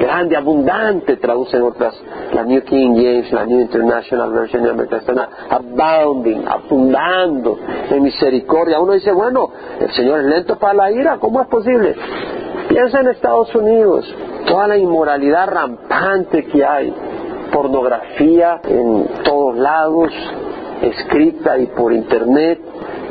grande, 0.00 0.34
abundante, 0.34 1.16
traducen 1.18 1.62
otras, 1.62 1.94
la 2.32 2.42
New 2.42 2.62
King 2.62 2.94
James, 2.94 3.30
la 3.32 3.44
New 3.44 3.60
International 3.60 4.32
Version 4.32 4.62
de 4.62 4.70
Americana, 4.70 5.28
abounding, 5.50 6.42
abundando 6.48 7.58
en 7.90 8.02
misericordia. 8.02 8.80
Uno 8.80 8.94
dice, 8.94 9.12
bueno, 9.12 9.50
el 9.78 9.90
Señor 9.92 10.20
es 10.20 10.26
lento 10.26 10.58
para 10.58 10.74
la 10.74 10.90
ira, 10.90 11.18
¿cómo 11.18 11.42
es 11.42 11.48
posible? 11.48 11.94
Piensa 12.68 13.00
en 13.00 13.08
Estados 13.08 13.54
Unidos, 13.54 14.12
toda 14.46 14.66
la 14.66 14.78
inmoralidad 14.78 15.48
rampante 15.48 16.46
que 16.46 16.64
hay, 16.64 16.94
pornografía 17.52 18.60
en 18.64 19.06
todos 19.22 19.56
lados, 19.56 20.10
escrita 20.80 21.58
y 21.58 21.66
por 21.66 21.92
internet, 21.92 22.58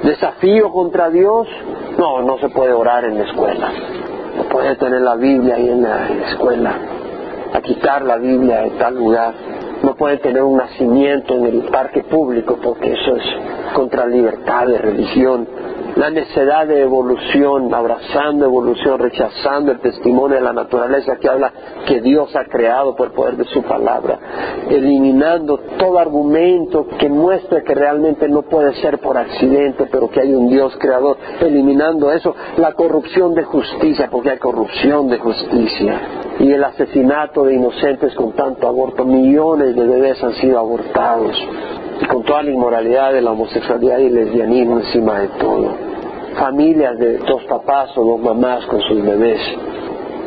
desafío 0.04 0.72
contra 0.72 1.10
Dios, 1.12 1.48
no, 2.00 2.24
no 2.24 2.40
se 2.40 2.50
puede 2.50 2.74
orar 2.74 3.06
en 3.06 3.20
la 3.20 3.26
escuela 3.26 3.99
no 4.40 4.46
puede 4.48 4.78
tener 4.78 5.02
la 5.02 5.16
Biblia 5.16 5.56
ahí 5.56 5.68
en 5.68 5.82
la 5.84 6.08
escuela, 6.30 6.74
a 7.54 7.60
quitar 7.60 8.04
la 8.04 8.16
Biblia 8.16 8.62
de 8.62 8.70
tal 8.72 8.96
lugar. 8.96 9.34
No 9.84 9.96
puede 9.96 10.18
tener 10.18 10.44
un 10.44 10.58
nacimiento 10.58 11.36
en 11.36 11.46
el 11.46 11.64
parque 11.64 12.04
público 12.04 12.58
porque 12.64 12.94
eso 12.94 13.18
es 13.18 13.24
contra 13.74 14.08
libertad 14.08 14.68
de 14.68 14.78
religión 14.78 15.46
la 15.96 16.10
necesidad 16.10 16.68
de 16.68 16.82
evolución, 16.82 17.74
abrazando 17.74 18.46
evolución, 18.46 19.00
rechazando 19.00 19.72
el 19.72 19.80
testimonio 19.80 20.38
de 20.38 20.44
la 20.44 20.54
naturaleza 20.54 21.18
que 21.18 21.30
habla 21.30 21.52
que 21.88 22.02
Dios 22.02 22.36
ha 22.36 22.46
creado 22.46 22.96
por 22.96 23.08
el 23.08 23.14
poder 23.14 23.38
de 23.38 23.46
su 23.46 23.64
palabra, 23.64 24.20
eliminando 24.70 25.58
todo 25.78 26.00
argumento 26.00 26.88
que 26.98 27.10
muestre 27.10 27.64
que 27.64 27.76
realmente 27.76 28.28
no 28.28 28.44
puede 28.44 28.74
ser 28.76 29.00
por 29.00 29.18
accidente, 29.18 29.88
pero 29.92 30.10
que 30.10 30.22
hay 30.22 30.34
un 30.34 30.50
Dios 30.50 30.76
creador, 30.80 31.18
eliminando 31.42 32.12
eso, 32.12 32.36
la 32.58 32.74
corrupción 32.74 33.34
de 33.34 33.44
justicia, 33.44 34.10
porque 34.12 34.32
hay 34.32 34.38
corrupción 34.38 35.08
de 35.10 35.18
justicia, 35.18 36.02
y 36.40 36.52
el 36.52 36.64
asesinato 36.64 37.44
de 37.44 37.56
inocentes 37.56 38.14
con 38.16 38.34
tanto 38.34 38.68
aborto, 38.68 39.06
millones 39.06 39.76
de 39.76 39.86
bebés 39.86 40.24
han 40.24 40.34
sido 40.34 40.60
abortados 40.60 41.36
con 42.08 42.24
toda 42.24 42.44
la 42.44 42.52
inmoralidad 42.52 43.14
de 43.14 43.22
la 43.22 43.32
homosexualidad 43.32 44.00
y 44.00 44.08
el 44.08 44.14
lesbianismo 44.16 44.80
encima 44.80 45.20
de 45.20 45.28
todo. 45.30 45.76
Familias 46.36 46.98
de 46.98 47.18
dos 47.20 47.44
papás 47.46 47.98
o 47.98 48.04
dos 48.04 48.22
mamás 48.22 48.66
con 48.68 48.80
sus 48.82 49.04
bebés. 49.04 49.42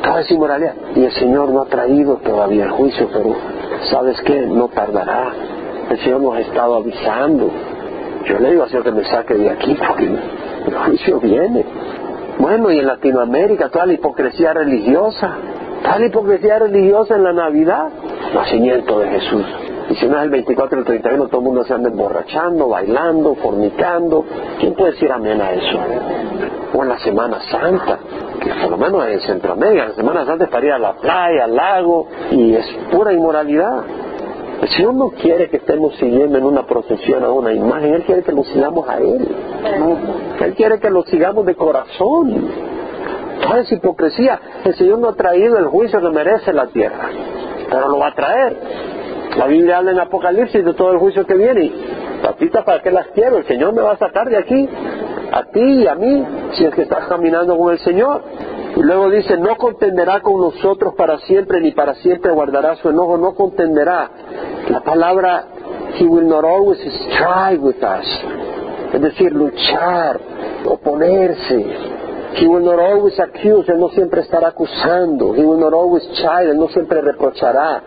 Toda 0.02 0.20
esa 0.20 0.34
inmoralidad. 0.34 0.74
Y 0.94 1.04
el 1.04 1.12
Señor 1.12 1.50
no 1.50 1.62
ha 1.62 1.66
traído 1.66 2.16
todavía 2.16 2.64
el 2.64 2.70
juicio, 2.70 3.08
pero 3.12 3.34
¿sabes 3.90 4.20
qué? 4.22 4.42
No 4.42 4.68
tardará. 4.68 5.32
El 5.90 5.98
Señor 5.98 6.20
nos 6.20 6.36
ha 6.36 6.40
estado 6.40 6.76
avisando. 6.76 7.50
Yo 8.26 8.38
le 8.38 8.50
digo 8.50 8.64
al 8.64 8.68
Señor 8.68 8.84
que 8.84 8.92
me 8.92 9.04
saque 9.04 9.34
de 9.34 9.50
aquí 9.50 9.76
porque 9.86 10.04
el 10.04 10.74
juicio 10.74 11.20
viene. 11.20 11.64
Bueno, 12.38 12.70
y 12.70 12.78
en 12.78 12.86
Latinoamérica 12.86 13.68
toda 13.68 13.86
la 13.86 13.92
hipocresía 13.94 14.52
religiosa, 14.52 15.36
toda 15.82 15.98
la 15.98 16.06
hipocresía 16.06 16.58
religiosa 16.58 17.16
en 17.16 17.24
la 17.24 17.32
Navidad, 17.32 17.88
nacimiento 18.34 18.98
de 18.98 19.08
Jesús. 19.08 19.46
Y 19.92 19.96
si 19.96 20.06
no 20.06 20.16
es 20.16 20.24
el 20.24 20.30
24 20.30 20.78
y 20.78 20.80
el 20.80 20.86
31, 20.86 21.26
todo 21.26 21.40
el 21.42 21.44
mundo 21.44 21.64
se 21.64 21.74
anda 21.74 21.90
emborrachando, 21.90 22.66
bailando, 22.66 23.34
fornicando. 23.34 24.24
¿Quién 24.58 24.72
puede 24.72 24.92
decir 24.92 25.12
amén 25.12 25.38
a 25.38 25.52
eso? 25.52 25.78
O 26.72 26.82
en 26.82 26.88
la 26.88 26.98
Semana 27.00 27.42
Santa, 27.50 27.98
que 28.40 28.54
por 28.62 28.70
lo 28.70 28.78
menos 28.78 29.06
en 29.06 29.20
Centroamérica, 29.20 29.88
la 29.88 29.94
Semana 29.94 30.24
Santa 30.24 30.44
es 30.44 30.50
para 30.50 30.64
ir 30.64 30.72
a 30.72 30.78
la 30.78 30.94
playa, 30.94 31.44
al 31.44 31.54
lago, 31.54 32.06
y 32.30 32.54
es 32.54 32.64
pura 32.90 33.12
inmoralidad. 33.12 33.84
El 34.62 34.68
Señor 34.70 34.94
no 34.94 35.10
quiere 35.10 35.50
que 35.50 35.58
estemos 35.58 35.94
siguiendo 35.96 36.38
en 36.38 36.44
una 36.44 36.66
procesión 36.66 37.22
a 37.22 37.30
una 37.30 37.52
imagen, 37.52 37.92
Él 37.92 38.02
quiere 38.04 38.22
que 38.22 38.32
lo 38.32 38.44
sigamos 38.44 38.88
a 38.88 38.96
Él. 38.96 39.28
Él 40.40 40.54
quiere 40.54 40.80
que 40.80 40.88
lo 40.88 41.02
sigamos 41.02 41.44
de 41.44 41.54
corazón. 41.54 42.48
Toda 43.42 43.60
esa 43.60 43.74
hipocresía, 43.74 44.40
el 44.64 44.74
Señor 44.74 45.00
no 45.00 45.10
ha 45.10 45.14
traído 45.16 45.58
el 45.58 45.66
juicio 45.66 46.00
que 46.00 46.08
merece 46.08 46.50
la 46.54 46.68
tierra, 46.68 47.10
pero 47.68 47.90
lo 47.90 47.98
va 47.98 48.06
a 48.06 48.14
traer. 48.14 48.91
La 49.36 49.46
Biblia 49.46 49.78
habla 49.78 49.92
en 49.92 50.00
Apocalipsis 50.00 50.64
de 50.64 50.74
todo 50.74 50.92
el 50.92 50.98
juicio 50.98 51.26
que 51.26 51.34
viene. 51.34 51.72
Papita, 52.22 52.64
¿para 52.64 52.82
qué 52.82 52.90
las 52.90 53.08
quiero? 53.08 53.38
El 53.38 53.46
Señor 53.46 53.72
me 53.72 53.82
va 53.82 53.92
a 53.92 53.96
sacar 53.96 54.28
de 54.28 54.36
aquí, 54.36 54.68
a 55.32 55.44
ti 55.44 55.60
y 55.60 55.86
a 55.86 55.94
mí, 55.94 56.24
si 56.52 56.64
es 56.64 56.74
que 56.74 56.82
estás 56.82 57.06
caminando 57.06 57.56
con 57.56 57.72
el 57.72 57.78
Señor. 57.78 58.22
Y 58.76 58.82
luego 58.82 59.10
dice, 59.10 59.36
no 59.38 59.56
contenderá 59.56 60.20
con 60.20 60.40
nosotros 60.40 60.94
para 60.94 61.18
siempre, 61.20 61.60
ni 61.60 61.72
para 61.72 61.94
siempre 61.96 62.32
guardará 62.32 62.76
su 62.76 62.90
enojo, 62.90 63.16
no 63.16 63.34
contenderá. 63.34 64.10
La 64.68 64.80
palabra, 64.80 65.46
He 65.98 66.06
will 66.06 66.26
not 66.26 66.44
always 66.44 66.78
strive 66.78 67.58
with 67.58 67.82
us. 67.82 68.06
Es 68.92 69.00
decir, 69.00 69.32
luchar, 69.32 70.20
oponerse. 70.66 71.66
He 72.34 72.46
will 72.46 72.64
not 72.64 72.78
always 72.78 73.18
accuse, 73.18 73.70
Él 73.70 73.78
no 73.78 73.88
siempre 73.90 74.20
estará 74.22 74.48
acusando. 74.48 75.34
He 75.34 75.44
will 75.44 75.60
not 75.60 75.74
always 75.74 76.06
chide, 76.12 76.50
Él 76.50 76.58
no 76.58 76.68
siempre 76.68 77.00
reprochará. 77.00 77.82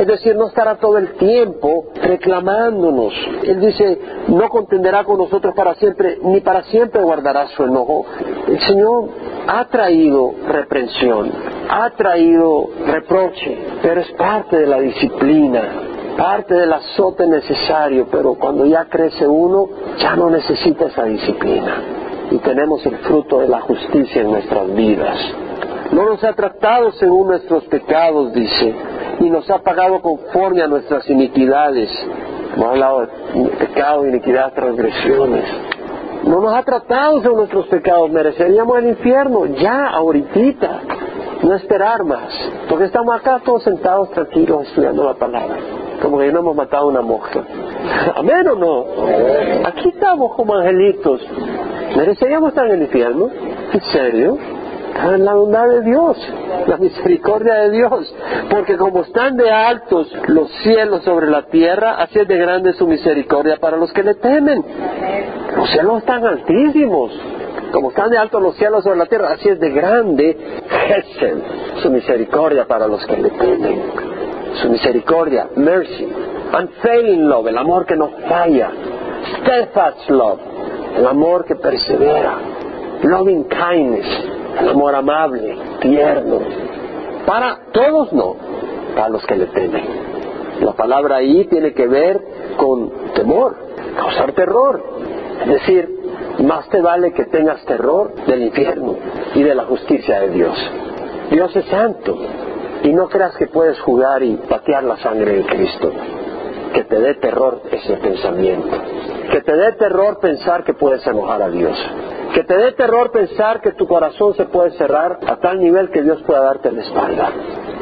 Es 0.00 0.06
decir, 0.06 0.34
no 0.34 0.46
estará 0.46 0.76
todo 0.76 0.96
el 0.96 1.12
tiempo 1.16 1.88
reclamándonos. 2.02 3.12
Él 3.42 3.60
dice, 3.60 4.00
no 4.28 4.48
contenderá 4.48 5.04
con 5.04 5.18
nosotros 5.18 5.52
para 5.54 5.74
siempre, 5.74 6.16
ni 6.22 6.40
para 6.40 6.62
siempre 6.62 7.02
guardará 7.02 7.48
su 7.48 7.64
enojo. 7.64 8.06
El 8.48 8.58
Señor 8.60 9.10
ha 9.46 9.66
traído 9.66 10.32
reprensión, 10.48 11.30
ha 11.68 11.90
traído 11.90 12.70
reproche, 12.86 13.58
pero 13.82 14.00
es 14.00 14.10
parte 14.12 14.56
de 14.60 14.66
la 14.68 14.80
disciplina, 14.80 15.64
parte 16.16 16.54
del 16.54 16.72
azote 16.72 17.26
necesario, 17.26 18.06
pero 18.10 18.36
cuando 18.36 18.64
ya 18.64 18.86
crece 18.86 19.28
uno, 19.28 19.68
ya 19.98 20.16
no 20.16 20.30
necesita 20.30 20.86
esa 20.86 21.04
disciplina. 21.04 21.74
Y 22.30 22.38
tenemos 22.38 22.86
el 22.86 22.96
fruto 23.00 23.40
de 23.40 23.48
la 23.48 23.60
justicia 23.60 24.22
en 24.22 24.30
nuestras 24.30 24.74
vidas. 24.74 25.18
No 25.92 26.06
nos 26.06 26.24
ha 26.24 26.32
tratado 26.32 26.90
según 26.92 27.26
nuestros 27.28 27.64
pecados, 27.64 28.32
dice, 28.32 28.74
y 29.20 29.30
nos 29.30 29.48
ha 29.50 29.58
pagado 29.58 30.00
conforme 30.00 30.62
a 30.62 30.66
nuestras 30.66 31.08
iniquidades. 31.08 31.90
Hemos 32.54 32.68
hablado 32.68 33.00
de 33.00 33.06
pecado, 33.58 34.06
iniquidad, 34.06 34.52
transgresiones. 34.54 35.44
No 36.24 36.40
nos 36.40 36.54
ha 36.54 36.62
tratado 36.62 37.20
según 37.22 37.38
nuestros 37.38 37.66
pecados, 37.68 38.10
mereceríamos 38.10 38.78
el 38.78 38.88
infierno, 38.88 39.46
ya, 39.46 39.88
ahorita. 39.88 40.80
no 41.42 41.54
esperar 41.54 42.04
más, 42.04 42.32
porque 42.68 42.84
estamos 42.86 43.14
acá 43.16 43.40
todos 43.44 43.62
sentados 43.62 44.10
tranquilos 44.10 44.68
estudiando 44.68 45.04
la 45.04 45.14
palabra, 45.14 45.56
como 46.02 46.18
que 46.18 46.30
no 46.30 46.40
hemos 46.40 46.54
matado 46.56 46.88
una 46.88 47.00
mosca. 47.00 47.42
Amén 48.16 48.46
o 48.48 48.54
no? 48.56 48.84
Aquí 49.66 49.88
estamos 49.88 50.34
como 50.34 50.54
angelitos. 50.54 51.22
¿Mereceríamos 51.96 52.50
estar 52.50 52.66
en 52.66 52.72
el 52.72 52.82
infierno? 52.82 53.30
¿En 53.72 53.80
serio? 53.92 54.38
En 54.96 55.24
la 55.24 55.34
bondad 55.34 55.68
de 55.68 55.82
Dios, 55.82 56.16
la 56.66 56.76
misericordia 56.76 57.54
de 57.54 57.70
Dios, 57.70 58.14
porque 58.50 58.76
como 58.76 59.02
están 59.02 59.36
de 59.36 59.50
altos 59.50 60.12
los 60.28 60.50
cielos 60.62 61.02
sobre 61.04 61.30
la 61.30 61.42
tierra, 61.42 61.94
así 61.94 62.18
es 62.18 62.28
de 62.28 62.36
grande 62.36 62.72
su 62.74 62.86
misericordia 62.86 63.56
para 63.58 63.76
los 63.76 63.92
que 63.92 64.02
le 64.02 64.14
temen. 64.14 64.64
Los 65.56 65.70
cielos 65.70 65.98
están 65.98 66.24
altísimos, 66.26 67.12
como 67.72 67.90
están 67.90 68.10
de 68.10 68.18
altos 68.18 68.42
los 68.42 68.56
cielos 68.56 68.84
sobre 68.84 68.98
la 68.98 69.06
tierra, 69.06 69.32
así 69.32 69.48
es 69.48 69.60
de 69.60 69.70
grande 69.70 70.36
su 71.82 71.90
misericordia 71.90 72.66
para 72.66 72.86
los 72.86 73.04
que 73.06 73.16
le 73.16 73.30
temen. 73.30 73.82
Su 74.54 74.68
misericordia, 74.68 75.48
mercy, 75.56 76.08
unfailing 76.52 77.28
love, 77.28 77.46
el 77.46 77.58
amor 77.58 77.86
que 77.86 77.96
no 77.96 78.10
falla, 78.28 78.70
steadfast 79.38 80.10
love, 80.10 80.40
el 80.96 81.06
amor 81.06 81.44
que 81.44 81.54
persevera, 81.54 82.34
loving 83.02 83.44
kindness, 83.44 84.39
el 84.58 84.68
amor 84.68 84.94
amable, 84.94 85.56
tierno. 85.80 86.38
Para 87.26 87.58
todos 87.72 88.12
no, 88.12 88.36
para 88.94 89.08
los 89.08 89.24
que 89.26 89.36
le 89.36 89.46
temen. 89.46 89.84
La 90.60 90.72
palabra 90.72 91.16
ahí 91.16 91.44
tiene 91.46 91.72
que 91.72 91.86
ver 91.86 92.20
con 92.56 92.90
temor, 93.14 93.56
causar 93.96 94.32
terror. 94.32 94.82
Es 95.42 95.48
decir, 95.48 95.88
más 96.40 96.68
te 96.68 96.80
vale 96.80 97.12
que 97.12 97.24
tengas 97.26 97.64
terror 97.64 98.14
del 98.26 98.42
infierno 98.42 98.96
y 99.34 99.42
de 99.42 99.54
la 99.54 99.64
justicia 99.64 100.20
de 100.20 100.30
Dios. 100.30 100.56
Dios 101.30 101.54
es 101.54 101.64
santo 101.66 102.18
y 102.82 102.92
no 102.92 103.08
creas 103.08 103.36
que 103.36 103.46
puedes 103.46 103.78
jugar 103.80 104.22
y 104.22 104.36
patear 104.36 104.84
la 104.84 104.96
sangre 104.98 105.36
de 105.36 105.46
Cristo. 105.46 105.92
Que 106.74 106.84
te 106.84 107.00
dé 107.00 107.14
terror 107.14 107.62
ese 107.70 107.96
pensamiento. 107.96 108.76
Que 109.30 109.40
te 109.40 109.56
dé 109.56 109.72
terror 109.72 110.18
pensar 110.20 110.64
que 110.64 110.74
puedes 110.74 111.06
enojar 111.06 111.42
a 111.42 111.50
Dios. 111.50 111.76
Que 112.34 112.44
te 112.44 112.56
dé 112.56 112.72
terror 112.72 113.10
pensar 113.10 113.60
que 113.60 113.72
tu 113.72 113.86
corazón 113.86 114.34
se 114.34 114.46
puede 114.46 114.70
cerrar 114.72 115.18
a 115.26 115.36
tal 115.36 115.58
nivel 115.58 115.90
que 115.90 116.02
Dios 116.02 116.22
pueda 116.22 116.42
darte 116.42 116.70
la 116.70 116.82
espalda. 116.82 117.32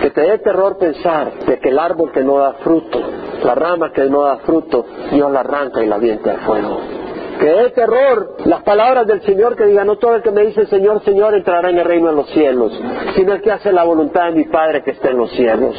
Que 0.00 0.10
te 0.10 0.22
dé 0.22 0.38
terror 0.38 0.78
pensar 0.78 1.32
de 1.46 1.58
que 1.58 1.68
el 1.68 1.78
árbol 1.78 2.12
que 2.12 2.22
no 2.22 2.38
da 2.38 2.54
fruto, 2.54 3.00
la 3.44 3.54
rama 3.54 3.92
que 3.92 4.04
no 4.04 4.22
da 4.22 4.38
fruto, 4.38 4.86
Dios 5.10 5.30
la 5.30 5.40
arranca 5.40 5.82
y 5.82 5.86
la 5.86 5.96
avienta 5.96 6.30
al 6.30 6.38
fuego 6.40 7.07
que 7.38 7.46
dé 7.46 7.70
terror 7.70 8.36
las 8.44 8.62
palabras 8.62 9.06
del 9.06 9.22
Señor 9.22 9.56
que 9.56 9.64
diga, 9.64 9.84
no 9.84 9.96
todo 9.96 10.16
el 10.16 10.22
que 10.22 10.30
me 10.30 10.44
dice 10.46 10.66
Señor, 10.66 11.02
Señor 11.04 11.34
entrará 11.34 11.70
en 11.70 11.78
el 11.78 11.84
reino 11.84 12.08
de 12.08 12.14
los 12.14 12.28
cielos, 12.30 12.72
sino 13.14 13.34
el 13.34 13.42
que 13.42 13.52
hace 13.52 13.72
la 13.72 13.84
voluntad 13.84 14.26
de 14.26 14.32
mi 14.32 14.44
Padre 14.44 14.82
que 14.82 14.92
está 14.92 15.10
en 15.10 15.18
los 15.18 15.30
cielos. 15.32 15.76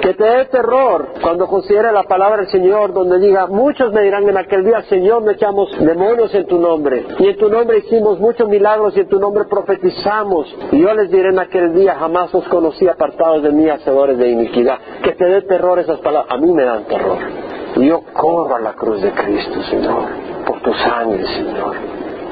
Que 0.00 0.14
te 0.14 0.24
dé 0.24 0.44
terror 0.46 1.08
cuando 1.20 1.46
considere 1.46 1.92
la 1.92 2.04
palabra 2.04 2.38
del 2.38 2.48
Señor, 2.48 2.92
donde 2.92 3.18
diga, 3.18 3.46
muchos 3.46 3.92
me 3.92 4.02
dirán 4.02 4.28
en 4.28 4.36
aquel 4.36 4.64
día, 4.64 4.82
Señor, 4.82 5.22
me 5.22 5.32
echamos 5.32 5.70
demonios 5.78 6.34
en 6.34 6.46
tu 6.46 6.58
nombre, 6.58 7.04
y 7.18 7.28
en 7.28 7.36
tu 7.36 7.48
nombre 7.48 7.78
hicimos 7.78 8.18
muchos 8.18 8.48
milagros, 8.48 8.96
y 8.96 9.00
en 9.00 9.08
tu 9.08 9.18
nombre 9.18 9.44
profetizamos, 9.44 10.54
y 10.72 10.80
yo 10.80 10.94
les 10.94 11.10
diré 11.10 11.30
en 11.30 11.38
aquel 11.38 11.74
día, 11.74 11.96
jamás 11.96 12.34
os 12.34 12.46
conocí 12.48 12.88
apartados 12.88 13.42
de 13.42 13.50
mí, 13.50 13.68
hacedores 13.68 14.18
de 14.18 14.28
iniquidad. 14.28 14.78
Que 15.02 15.12
te 15.12 15.24
dé 15.24 15.42
terror 15.42 15.78
esas 15.78 16.00
palabras, 16.00 16.32
a 16.32 16.38
mí 16.38 16.52
me 16.52 16.64
dan 16.64 16.84
terror. 16.84 17.18
Yo 17.76 18.00
corro 18.14 18.56
a 18.56 18.60
la 18.60 18.72
cruz 18.72 19.02
de 19.02 19.10
Cristo, 19.12 19.62
Señor 19.64 20.35
tu 20.66 20.74
sangre, 20.74 21.24
Señor. 21.24 21.76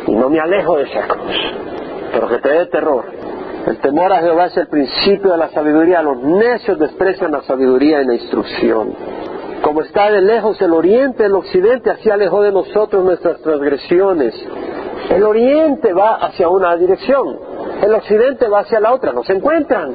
Y 0.09 0.13
no 0.13 0.29
me 0.29 0.41
alejo 0.41 0.77
de 0.77 0.83
esa 0.83 1.07
cruz, 1.07 1.37
pero 2.13 2.29
que 2.29 2.39
te 2.39 2.49
dé 2.49 2.67
terror. 2.67 3.05
El 3.67 3.79
temor 3.79 4.13
a 4.13 4.21
Jehová 4.21 4.47
es 4.47 4.57
el 4.57 4.67
principio 4.67 5.33
de 5.33 5.39
la 5.39 5.49
sabiduría. 5.51 6.03
Los 6.03 6.19
necios 6.19 6.79
desprecian 6.79 7.31
la 7.31 7.43
sabiduría 7.43 8.03
y 8.03 8.07
la 8.07 8.15
instrucción. 8.15 8.93
Como 9.63 9.81
está 9.81 10.11
de 10.11 10.21
lejos 10.21 10.61
el 10.61 10.73
oriente 10.73 11.25
el 11.25 11.35
occidente, 11.35 11.91
así 11.91 12.11
alejó 12.11 12.43
de 12.43 12.53
nosotros 12.53 13.05
nuestras 13.05 13.41
transgresiones. 13.41 14.35
El 15.09 15.23
oriente 15.23 15.93
va 15.95 16.17
hacia 16.17 16.49
una 16.49 16.77
dirección, 16.77 17.39
el 17.83 17.95
occidente 17.95 18.49
va 18.49 18.61
hacia 18.61 18.81
la 18.81 18.93
otra, 18.93 19.13
no 19.13 19.23
se 19.23 19.33
encuentran. 19.33 19.95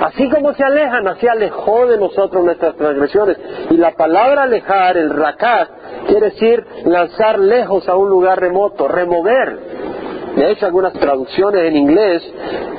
Así 0.00 0.28
como 0.28 0.52
se 0.54 0.64
alejan, 0.64 1.06
así 1.08 1.26
alejó 1.26 1.86
de 1.86 1.98
nosotros 1.98 2.44
nuestras 2.44 2.76
transgresiones. 2.76 3.38
Y 3.70 3.76
la 3.76 3.92
palabra 3.92 4.42
alejar, 4.42 4.96
el 4.96 5.10
rakat, 5.10 5.68
quiere 6.06 6.30
decir 6.30 6.64
lanzar 6.84 7.38
lejos 7.38 7.88
a 7.88 7.96
un 7.96 8.08
lugar 8.08 8.40
remoto, 8.40 8.88
remover. 8.88 9.58
De 10.36 10.50
hecho, 10.50 10.66
algunas 10.66 10.92
traducciones 10.92 11.62
en 11.62 11.76
inglés, 11.76 12.22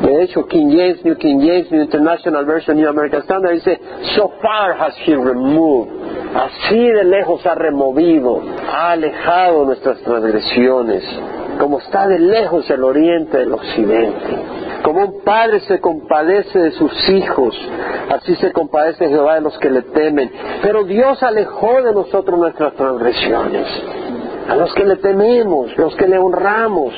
de 0.02 0.24
hecho, 0.24 0.46
King 0.46 0.70
James, 0.70 1.04
New 1.04 1.18
King 1.18 1.40
James, 1.40 1.72
New 1.72 1.82
International 1.82 2.46
Version, 2.46 2.78
New 2.78 2.88
American 2.88 3.24
Standard, 3.24 3.54
dice, 3.54 3.80
so 4.16 4.32
far 4.40 4.80
has 4.80 4.96
he 5.06 5.16
removed. 5.16 5.90
Así 6.36 6.78
de 6.78 7.04
lejos 7.04 7.44
ha 7.48 7.56
removido, 7.56 8.44
ha 8.72 8.92
alejado 8.92 9.66
nuestras 9.66 9.98
transgresiones, 10.02 11.04
como 11.58 11.80
está 11.80 12.08
de 12.08 12.20
lejos 12.20 12.70
el 12.70 12.84
oriente 12.84 13.38
del 13.38 13.54
occidente. 13.54 14.58
Como 14.84 15.02
un 15.02 15.22
padre 15.24 15.60
se 15.62 15.80
compadece 15.80 16.60
de 16.60 16.72
sus 16.72 17.10
hijos, 17.10 17.56
así 18.10 18.36
se 18.36 18.52
compadece 18.52 19.10
Jehová 19.10 19.36
de 19.36 19.42
los 19.42 19.58
que 19.60 19.70
le 19.70 19.82
temen. 19.82 20.32
Pero 20.62 20.84
Dios 20.84 21.22
alejó 21.24 21.82
de 21.82 21.94
nosotros 21.94 22.40
nuestras 22.40 22.74
transgresiones. 22.76 23.68
A 24.48 24.56
los 24.56 24.74
que 24.76 24.86
le 24.86 24.96
tememos, 24.96 25.78
los 25.78 25.94
que 25.98 26.08
le 26.08 26.18
honramos, 26.18 26.94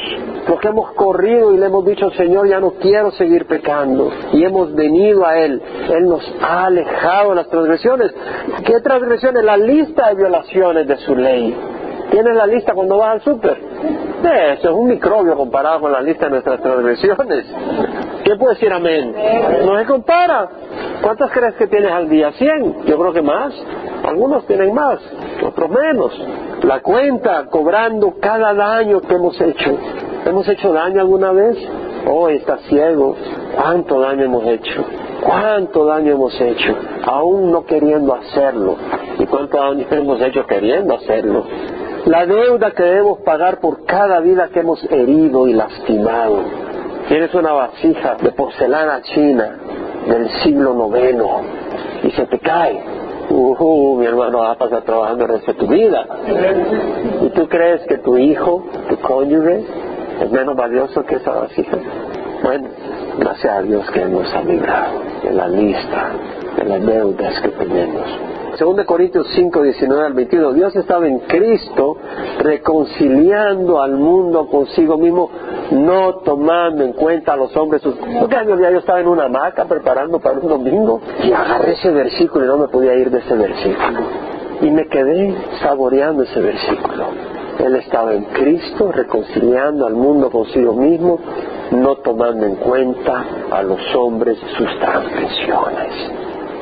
los 0.48 0.60
que 0.60 0.68
hemos 0.68 0.92
corrido 0.92 1.52
y 1.52 1.58
le 1.58 1.66
hemos 1.66 1.84
dicho, 1.84 2.12
Señor, 2.12 2.48
ya 2.48 2.60
no 2.60 2.72
quiero 2.74 3.12
seguir 3.12 3.48
pecando. 3.48 4.12
Y 4.34 4.44
hemos 4.44 4.74
venido 4.76 5.26
a 5.26 5.38
Él. 5.40 5.60
Él 5.90 6.08
nos 6.08 6.22
ha 6.42 6.66
alejado 6.66 7.30
de 7.30 7.36
las 7.38 7.50
transgresiones. 7.50 8.14
¿Qué 8.66 8.80
transgresiones? 8.82 9.44
La 9.44 9.58
lista 9.58 10.10
de 10.10 10.16
violaciones 10.16 10.88
de 10.88 10.98
su 10.98 11.16
ley. 11.16 11.58
¿Tienes 12.12 12.36
la 12.36 12.48
lista 12.48 12.74
cuando 12.74 12.98
vas 12.98 13.12
al 13.12 13.22
súper? 13.22 13.58
Eso 14.58 14.70
es 14.70 14.76
un 14.76 14.88
microbio 14.88 15.36
comparado 15.36 15.80
con 15.82 15.92
la 15.92 16.02
lista 16.02 16.26
de 16.26 16.32
nuestras 16.32 16.62
transgresiones. 16.62 17.46
¿Qué 18.24 18.36
puede 18.36 18.56
decir 18.56 18.72
amén? 18.74 19.16
No 19.66 19.78
se 19.78 19.86
compara. 19.86 20.50
¿Cuántas 21.02 21.32
crees 21.32 21.56
que 21.56 21.68
tienes 21.68 21.92
al 21.92 22.10
día? 22.10 22.32
¿Cien? 22.34 22.84
Yo 22.86 22.98
creo 22.98 23.14
que 23.14 23.22
más. 23.22 23.54
Algunos 24.04 24.46
tienen 24.46 24.74
más, 24.74 25.00
otros 25.46 25.70
menos. 25.70 26.20
La 26.64 26.82
cuenta 26.82 27.46
cobrando 27.46 28.16
cada 28.20 28.54
daño 28.54 29.02
que 29.02 29.14
hemos 29.14 29.40
hecho. 29.40 29.78
¿Hemos 30.26 30.48
hecho 30.50 30.74
daño 30.74 31.02
alguna 31.02 31.32
vez? 31.32 31.58
Oh, 32.06 32.28
está 32.28 32.58
ciego. 32.70 33.16
¿Cuánto 33.56 34.02
daño 34.02 34.26
hemos 34.26 34.46
hecho? 34.46 34.84
¿Cuánto 35.22 35.86
daño 35.86 36.14
hemos 36.14 36.42
hecho? 36.42 36.76
Aún 37.06 37.52
no 37.52 37.66
queriendo 37.66 38.14
hacerlo. 38.14 38.76
¿Y 39.18 39.26
cuánto 39.26 39.58
daño 39.58 39.86
hemos 39.92 40.22
hecho 40.22 40.46
queriendo 40.46 40.96
hacerlo? 40.96 41.46
La 42.06 42.26
deuda 42.26 42.72
que 42.72 42.84
debemos 42.84 43.20
pagar 43.20 43.60
por 43.60 43.86
cada 43.86 44.20
vida 44.20 44.50
que 44.50 44.60
hemos 44.60 44.84
herido 44.92 45.48
y 45.48 45.54
lastimado. 45.54 46.44
Tienes 47.08 47.34
una 47.34 47.54
vasija 47.54 48.16
de 48.22 48.32
porcelana 48.32 49.02
china 49.02 49.58
del 50.08 50.30
siglo 50.44 50.74
noveno 50.74 51.42
y 52.04 52.12
se 52.12 52.26
te 52.26 52.40
cae. 52.40 52.82
Uh, 53.30 53.98
mi 54.00 54.06
hermano 54.06 54.40
va 54.40 54.52
a 54.52 54.58
pasar 54.58 54.82
trabajando 54.84 55.26
el 55.26 55.32
resto 55.32 55.54
de 55.54 55.60
tu 55.60 55.68
vida. 55.68 56.06
¿Y 57.22 57.30
tú 57.30 57.48
crees 57.48 57.82
que 57.88 57.98
tu 58.00 58.18
hijo, 58.18 58.66
tu 58.90 58.98
cónyuge, 58.98 59.66
es 60.22 60.32
menos 60.32 60.56
valioso 60.56 61.06
que 61.06 61.16
esa 61.16 61.32
vasija? 61.32 61.78
Bueno, 62.42 62.70
gracias 63.20 63.54
a 63.54 63.62
Dios 63.62 63.90
que 63.92 64.06
nos 64.06 64.34
ha 64.34 64.42
librado 64.42 65.02
de 65.24 65.32
la 65.32 65.48
lista 65.48 66.12
de 66.60 66.70
las 66.70 66.86
deudas 66.86 67.42
que 67.42 67.50
tenemos. 67.50 68.30
2 68.60 68.86
Corintios 68.86 69.28
5, 69.36 69.62
19 69.62 70.06
al 70.06 70.14
22, 70.14 70.56
Dios 70.56 70.76
estaba 70.76 71.08
en 71.08 71.20
Cristo 71.20 71.96
reconciliando 72.40 73.82
al 73.82 73.94
mundo 73.94 74.48
consigo 74.48 74.98
mismo, 74.98 75.30
no 75.72 76.16
tomando 76.26 76.84
en 76.84 76.92
cuenta 76.94 77.34
a 77.34 77.38
los 77.38 77.56
hombres. 77.56 77.82
¿Qué 78.30 78.36
años 78.36 78.60
día 78.60 78.72
yo 78.72 78.80
estaba 78.80 79.00
en 79.00 79.08
una 79.08 79.26
hamaca 79.26 79.64
preparando 79.66 80.20
para 80.20 80.40
un 80.40 80.50
domingo 80.50 81.00
y 81.24 81.32
agarré 81.32 81.74
ese 81.74 81.92
versículo 81.92 82.46
y 82.46 82.48
no 82.48 82.58
me 82.58 82.68
podía 82.68 82.96
ir 82.96 83.10
de 83.10 83.20
ese 83.20 83.36
versículo. 83.36 84.00
Y 84.62 84.72
me 84.72 84.88
quedé 84.88 85.36
saboreando 85.62 86.24
ese 86.24 86.42
versículo. 86.42 87.06
Él 87.60 87.76
estaba 87.76 88.14
en 88.14 88.26
Cristo 88.26 88.92
reconciliando 88.92 89.86
al 89.86 89.94
mundo 89.94 90.30
consigo 90.30 90.74
mismo, 90.74 91.18
no 91.72 91.96
tomando 91.98 92.46
en 92.46 92.56
cuenta 92.56 93.24
a 93.52 93.64
los 93.64 93.80
hombres 93.96 94.38
sus 94.58 94.80
transgresiones 94.80 96.20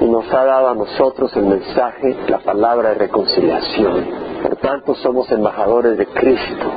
nos 0.08 0.32
ha 0.34 0.44
dado 0.46 0.70
a 0.70 0.76
nosotros 0.76 1.36
el 1.36 1.46
mensaje, 1.46 2.16
la 2.28 2.40
palabra 2.40 2.90
de 2.90 2.96
reconciliación. 2.96 4.06
Por 4.42 4.56
tanto, 4.58 4.96
somos 4.96 5.32
embajadores 5.32 5.98
de 5.98 6.06
Cristo. 6.08 6.72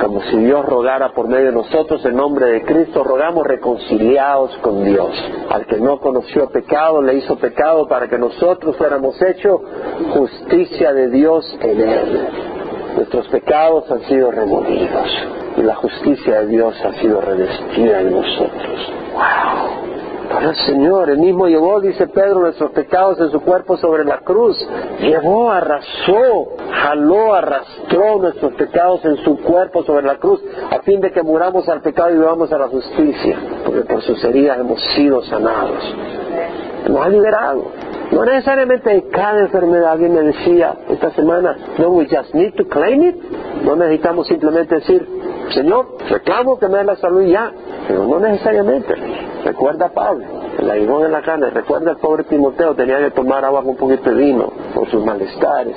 Como 0.00 0.22
si 0.22 0.38
Dios 0.38 0.64
rogara 0.64 1.12
por 1.12 1.26
medio 1.26 1.46
de 1.46 1.52
nosotros 1.52 2.04
en 2.04 2.14
nombre 2.14 2.46
de 2.46 2.62
Cristo, 2.62 3.02
rogamos 3.02 3.44
reconciliados 3.44 4.56
con 4.58 4.84
Dios. 4.84 5.10
Al 5.50 5.66
que 5.66 5.80
no 5.80 5.98
conoció 5.98 6.48
pecado, 6.50 7.02
le 7.02 7.14
hizo 7.14 7.36
pecado 7.36 7.88
para 7.88 8.08
que 8.08 8.16
nosotros 8.16 8.76
fuéramos 8.76 9.20
hechos 9.20 9.60
justicia 10.14 10.92
de 10.92 11.10
Dios 11.10 11.44
en 11.60 11.80
él. 11.80 12.28
Nuestros 12.94 13.28
pecados 13.28 13.90
han 13.90 14.02
sido 14.02 14.30
removidos 14.30 15.08
y 15.56 15.62
la 15.62 15.74
justicia 15.76 16.42
de 16.42 16.46
Dios 16.46 16.74
ha 16.84 16.92
sido 17.00 17.20
revestida 17.20 18.00
en 18.00 18.12
nosotros. 18.12 18.92
¡Wow! 19.14 19.77
El 20.40 20.54
Señor, 20.66 21.10
el 21.10 21.18
mismo 21.18 21.48
llevó, 21.48 21.80
dice 21.80 22.06
Pedro, 22.06 22.40
nuestros 22.40 22.70
pecados 22.70 23.18
en 23.20 23.30
su 23.30 23.40
cuerpo 23.40 23.76
sobre 23.76 24.04
la 24.04 24.18
cruz. 24.18 24.56
Llevó, 25.00 25.50
arrasó, 25.50 26.48
jaló, 26.70 27.34
arrastró 27.34 28.18
nuestros 28.18 28.52
pecados 28.54 29.04
en 29.04 29.16
su 29.18 29.36
cuerpo 29.38 29.82
sobre 29.82 30.06
la 30.06 30.16
cruz, 30.16 30.40
a 30.70 30.78
fin 30.80 31.00
de 31.00 31.10
que 31.10 31.22
muramos 31.22 31.68
al 31.68 31.80
pecado 31.80 32.10
y 32.10 32.18
vivamos 32.18 32.52
a 32.52 32.58
la 32.58 32.68
justicia, 32.68 33.36
porque 33.64 33.80
por 33.82 34.00
sus 34.02 34.22
heridas 34.22 34.58
hemos 34.60 34.80
sido 34.94 35.22
sanados. 35.24 35.82
Nos 36.88 37.04
ha 37.04 37.08
liberado. 37.08 37.64
No 38.12 38.24
necesariamente 38.24 38.90
en 38.90 39.00
cada 39.10 39.40
enfermedad. 39.40 39.92
Alguien 39.92 40.14
me 40.14 40.22
decía 40.22 40.74
esta 40.88 41.10
semana, 41.10 41.56
no, 41.78 41.90
we 41.90 42.06
just 42.06 42.32
need 42.34 42.54
to 42.54 42.66
claim 42.66 43.02
it. 43.02 43.16
No 43.64 43.76
necesitamos 43.76 44.26
simplemente 44.28 44.76
decir, 44.76 45.06
Señor, 45.52 45.96
reclamo 46.08 46.58
que 46.58 46.68
me 46.68 46.78
dé 46.78 46.84
la 46.84 46.96
salud 46.96 47.22
ya. 47.22 47.52
Pero 47.88 48.06
no 48.06 48.20
necesariamente. 48.20 48.94
Recuerda 49.44 49.86
a 49.86 49.88
Pablo, 49.88 50.26
el 50.58 50.70
aguijón 50.70 51.06
en 51.06 51.12
la 51.12 51.22
carne. 51.22 51.48
Recuerda 51.50 51.92
al 51.92 51.96
pobre 51.96 52.24
Timoteo, 52.24 52.74
tenía 52.74 52.98
que 52.98 53.10
tomar 53.12 53.44
agua 53.44 53.62
con 53.62 53.70
un 53.70 53.76
poquito 53.76 54.10
de 54.10 54.16
vino 54.16 54.52
por 54.74 54.88
sus 54.90 55.02
malestares. 55.04 55.76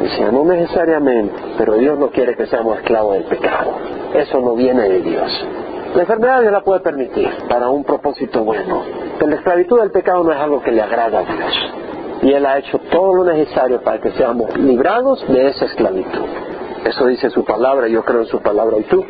Decía, 0.00 0.32
no 0.32 0.44
necesariamente, 0.44 1.34
pero 1.56 1.74
Dios 1.74 1.98
no 1.98 2.10
quiere 2.10 2.36
que 2.36 2.46
seamos 2.46 2.78
esclavos 2.78 3.14
del 3.14 3.24
pecado. 3.24 3.72
Eso 4.12 4.40
no 4.40 4.54
viene 4.54 4.88
de 4.88 5.00
Dios. 5.00 5.46
La 5.94 6.00
enfermedad 6.02 6.40
Dios 6.40 6.52
la 6.52 6.62
puede 6.62 6.80
permitir 6.80 7.28
para 7.48 7.68
un 7.68 7.84
propósito 7.84 8.42
bueno. 8.42 8.82
Pero 9.18 9.30
la 9.30 9.36
esclavitud 9.36 9.78
del 9.78 9.92
pecado 9.92 10.24
no 10.24 10.32
es 10.32 10.38
algo 10.38 10.62
que 10.62 10.72
le 10.72 10.82
agrada 10.82 11.20
a 11.20 11.24
Dios. 11.24 11.74
Y 12.22 12.32
Él 12.32 12.44
ha 12.44 12.58
hecho 12.58 12.78
todo 12.90 13.14
lo 13.14 13.24
necesario 13.24 13.82
para 13.82 14.00
que 14.00 14.10
seamos 14.12 14.56
librados 14.56 15.24
de 15.28 15.48
esa 15.48 15.66
esclavitud. 15.66 16.26
Eso 16.84 17.06
dice 17.06 17.30
su 17.30 17.44
palabra, 17.44 17.86
yo 17.88 18.04
creo 18.04 18.22
en 18.22 18.26
su 18.26 18.40
palabra 18.40 18.78
y 18.78 18.82
tú. 18.84 19.04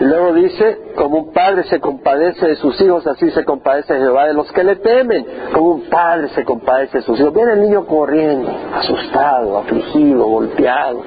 Y 0.00 0.04
luego 0.04 0.32
dice, 0.34 0.78
como 0.94 1.18
un 1.18 1.32
padre 1.32 1.64
se 1.64 1.80
compadece 1.80 2.46
de 2.46 2.56
sus 2.56 2.80
hijos, 2.80 3.06
así 3.06 3.30
se 3.30 3.44
compadece 3.44 3.96
Jehová 3.96 4.26
de 4.26 4.34
los 4.34 4.50
que 4.52 4.62
le 4.62 4.76
temen. 4.76 5.26
Como 5.52 5.70
un 5.70 5.82
padre 5.88 6.28
se 6.28 6.44
compadece 6.44 6.98
de 6.98 7.04
sus 7.04 7.18
hijos. 7.18 7.34
Viene 7.34 7.54
el 7.54 7.62
niño 7.62 7.86
corriendo, 7.86 8.50
asustado, 8.74 9.58
afligido, 9.58 10.26
golpeado. 10.26 11.02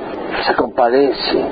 Se 0.48 0.56
compadece 0.56 1.46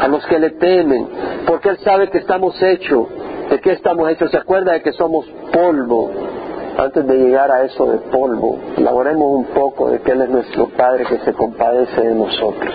a 0.00 0.08
los 0.08 0.26
que 0.26 0.38
le 0.38 0.50
temen, 0.50 1.08
porque 1.46 1.70
Él 1.70 1.78
sabe 1.78 2.10
que 2.10 2.18
estamos 2.18 2.60
hechos. 2.62 3.06
¿De 3.48 3.60
qué 3.60 3.72
estamos 3.72 4.10
hechos? 4.10 4.30
Se 4.30 4.38
acuerda 4.38 4.72
de 4.72 4.82
que 4.82 4.92
somos 4.92 5.26
polvo. 5.52 6.10
Antes 6.78 7.06
de 7.06 7.16
llegar 7.18 7.50
a 7.50 7.64
eso 7.64 7.86
de 7.86 7.98
polvo, 7.98 8.58
elaboremos 8.76 9.26
un 9.26 9.44
poco 9.46 9.90
de 9.90 10.00
que 10.00 10.12
Él 10.12 10.22
es 10.22 10.30
nuestro 10.30 10.68
Padre 10.68 11.04
que 11.04 11.18
se 11.18 11.32
compadece 11.34 12.00
de 12.00 12.14
nosotros. 12.14 12.74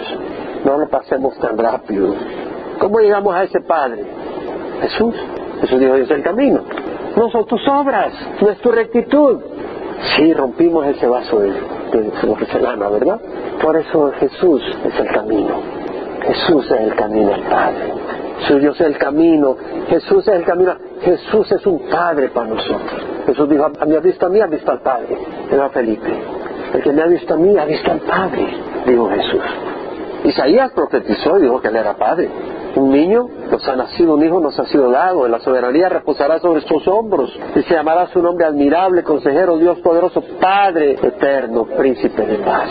No 0.64 0.78
lo 0.78 0.88
pasemos 0.88 1.38
tan 1.40 1.58
rápido. 1.58 2.14
¿Cómo 2.80 3.00
llegamos 3.00 3.34
a 3.36 3.44
ese 3.44 3.60
Padre? 3.62 4.06
Jesús. 4.82 5.16
Jesús 5.62 5.80
dijo, 5.80 5.96
es 5.96 6.12
el 6.12 6.22
camino. 6.22 6.62
No 7.16 7.30
son 7.32 7.46
tus 7.48 7.68
obras, 7.68 8.14
no 8.40 8.50
es 8.50 8.60
tu 8.60 8.72
rectitud. 8.72 9.40
Sí, 10.16 10.32
rompimos 10.34 10.86
ese 10.86 11.08
vaso 11.08 11.40
de, 11.40 11.52
de 11.92 12.12
porcelana, 12.22 12.90
¿verdad? 12.90 13.20
Por 13.60 13.76
eso 13.76 14.12
Jesús 14.20 14.62
es 14.86 15.00
el 15.00 15.08
camino. 15.08 15.56
Jesús 16.22 16.66
es 16.70 16.82
el 16.82 16.96
camino 16.96 17.34
al 17.34 17.42
Padre. 17.44 17.94
Suyo 18.48 18.72
es 18.72 18.82
el 18.82 18.98
camino. 18.98 19.56
Jesús 19.90 20.28
es 20.28 20.36
el 20.36 20.44
camino. 20.44 20.76
Jesús 21.02 21.52
es 21.52 21.66
un 21.66 21.80
Padre 21.90 22.30
para 22.30 22.48
nosotros. 22.48 23.07
Jesús 23.28 23.50
dijo, 23.50 23.66
a 23.66 23.86
mí 23.86 23.94
ha 23.94 24.00
visto 24.00 24.26
a 24.26 24.30
mí, 24.30 24.40
ha 24.40 24.48
visto 24.48 24.72
al 24.72 24.80
Padre. 24.80 25.18
Era 25.52 25.70
Felipe. 25.70 26.10
El 26.74 26.82
que 26.82 26.92
me 26.94 27.02
ha 27.02 27.08
visto 27.08 27.34
a 27.34 27.38
mí, 27.38 27.58
ha 27.58 27.66
visto 27.66 27.92
al 27.92 28.00
Padre, 28.00 28.48
dijo 28.86 29.10
Jesús. 29.10 29.42
Isaías 30.24 30.72
profetizó 30.72 31.38
y 31.38 31.44
dijo 31.44 31.62
que 31.62 31.68
él 31.68 31.76
era 31.76 31.94
Padre. 31.96 32.30
Un 32.76 32.90
niño 32.90 33.28
nos 33.52 33.68
ha 33.68 33.76
nacido, 33.76 34.14
un 34.14 34.24
hijo 34.24 34.40
nos 34.40 34.58
ha 34.60 34.66
sido 34.66 34.90
dado, 34.92 35.28
la 35.28 35.40
soberanía 35.40 35.90
reposará 35.90 36.40
sobre 36.40 36.62
sus 36.62 36.88
hombros 36.88 37.38
y 37.56 37.64
se 37.64 37.74
llamará 37.74 38.08
su 38.08 38.22
nombre 38.22 38.46
admirable, 38.46 39.04
consejero, 39.04 39.58
Dios 39.58 39.80
poderoso, 39.80 40.24
Padre 40.40 40.94
eterno, 41.02 41.66
príncipe 41.66 42.26
de 42.26 42.38
paz. 42.38 42.70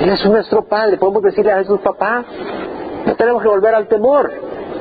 Él 0.00 0.08
es 0.08 0.24
nuestro 0.26 0.64
Padre, 0.64 0.98
podemos 0.98 1.22
decirle 1.22 1.52
a 1.52 1.58
Jesús 1.58 1.80
papá. 1.80 2.24
No 3.06 3.14
tenemos 3.16 3.42
que 3.42 3.48
volver 3.48 3.74
al 3.74 3.88
temor. 3.88 4.30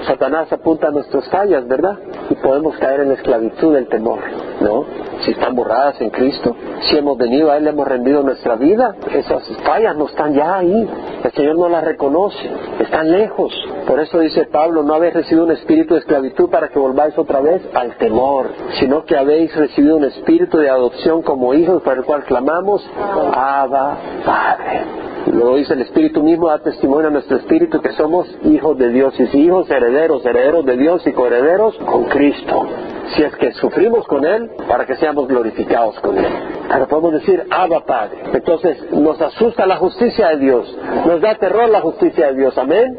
Satanás 0.05 0.51
apunta 0.51 0.87
a 0.87 0.91
nuestras 0.91 1.29
fallas, 1.29 1.67
¿verdad? 1.67 1.97
Y 2.33 2.35
podemos 2.37 2.75
caer 2.77 3.01
en 3.01 3.09
la 3.09 3.13
esclavitud 3.13 3.75
del 3.75 3.87
temor, 3.87 4.17
¿no? 4.59 4.85
Si 5.23 5.31
están 5.31 5.55
borradas 5.55 5.99
en 6.01 6.09
Cristo, 6.09 6.55
si 6.81 6.97
hemos 6.97 7.17
venido 7.17 7.51
a 7.51 7.57
Él, 7.57 7.63
le 7.63 7.69
hemos 7.69 7.87
rendido 7.87 8.23
nuestra 8.23 8.55
vida, 8.55 8.95
esas 9.13 9.43
fallas 9.63 9.95
no 9.95 10.07
están 10.07 10.33
ya 10.33 10.57
ahí. 10.57 10.89
El 11.23 11.31
Señor 11.31 11.57
no 11.57 11.69
las 11.69 11.83
reconoce, 11.83 12.49
están 12.79 13.11
lejos. 13.11 13.53
Por 13.87 13.99
eso 13.99 14.19
dice 14.19 14.45
Pablo, 14.45 14.83
no 14.83 14.93
habéis 14.93 15.13
recibido 15.13 15.45
un 15.45 15.51
espíritu 15.51 15.93
de 15.93 16.01
esclavitud 16.01 16.49
para 16.49 16.69
que 16.69 16.79
volváis 16.79 17.17
otra 17.17 17.39
vez 17.39 17.61
al 17.73 17.97
temor, 17.97 18.47
sino 18.79 19.05
que 19.05 19.15
habéis 19.15 19.55
recibido 19.55 19.97
un 19.97 20.05
espíritu 20.05 20.57
de 20.57 20.69
adopción 20.69 21.21
como 21.21 21.53
hijos 21.53 21.81
para 21.83 21.99
el 21.99 22.05
cual 22.05 22.23
clamamos, 22.23 22.85
Abba 23.33 23.97
Padre. 24.25 25.13
Luego 25.31 25.55
dice 25.55 25.73
el 25.73 25.81
Espíritu 25.81 26.21
mismo 26.21 26.49
da 26.49 26.59
testimonio 26.59 27.07
a 27.07 27.11
nuestro 27.11 27.37
espíritu 27.37 27.79
que 27.81 27.93
somos 27.93 28.27
hijos 28.43 28.77
de 28.77 28.89
Dios 28.89 29.17
y 29.19 29.27
si 29.27 29.39
hijos 29.39 29.69
herederos, 29.69 30.25
herederos 30.25 30.65
de 30.65 30.75
Dios 30.75 31.05
y 31.07 31.13
coherederos 31.13 31.77
con 31.77 32.03
Cristo. 32.05 32.67
Si 33.15 33.23
es 33.23 33.35
que 33.37 33.51
sufrimos 33.53 34.05
con 34.07 34.25
Él 34.25 34.51
para 34.67 34.85
que 34.85 34.95
seamos 35.13 35.27
glorificados 35.27 35.99
con 35.99 36.17
Él. 36.17 36.33
Ahora 36.69 36.87
podemos 36.87 37.13
decir 37.13 37.45
Abba 37.49 37.85
Padre. 37.85 38.17
Entonces 38.33 38.91
nos 38.91 39.21
asusta 39.21 39.65
la 39.65 39.77
justicia 39.77 40.29
de 40.29 40.37
Dios, 40.37 40.77
nos 41.05 41.21
da 41.21 41.35
terror 41.35 41.69
la 41.69 41.81
justicia 41.81 42.27
de 42.27 42.35
Dios. 42.35 42.57
Amén. 42.57 42.97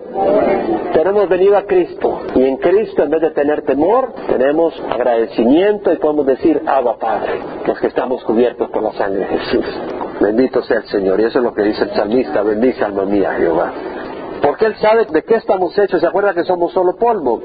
Tenemos 0.93 1.29
venido 1.29 1.57
a 1.57 1.65
Cristo 1.65 2.21
y 2.35 2.45
en 2.45 2.57
Cristo 2.59 3.03
en 3.03 3.11
vez 3.11 3.21
de 3.21 3.31
tener 3.31 3.63
temor 3.63 4.13
tenemos 4.29 4.81
agradecimiento 4.91 5.93
y 5.93 5.97
podemos 5.97 6.27
decir 6.27 6.63
Abba 6.67 6.99
Padre, 6.99 7.41
los 7.67 7.79
que 7.81 7.89
estamos 7.89 8.23
cubiertos 8.25 8.71
por 8.71 8.83
la 8.83 8.93
sangre 8.93 9.21
de 9.21 9.39
Jesús. 9.39 9.65
Bendito 10.21 10.63
sea 10.63 10.79
el 10.79 10.85
Señor. 10.85 11.21
Y 11.21 11.25
eso 11.25 11.39
es 11.39 11.45
lo 11.45 11.53
que 11.53 11.63
dice 11.63 11.83
el 11.83 11.91
salmista, 11.91 12.43
bendice 12.43 12.85
alma 12.85 13.05
mía 13.05 13.35
Jehová. 13.37 13.73
Porque 14.41 14.67
Él 14.67 14.77
sabe 14.77 15.07
de 15.07 15.23
qué 15.25 15.37
estamos 15.37 15.77
hechos. 15.79 16.01
¿Se 16.01 16.07
acuerda 16.07 16.35
que 16.35 16.45
somos 16.45 16.73
solo 16.73 16.97
polvo? 16.97 17.43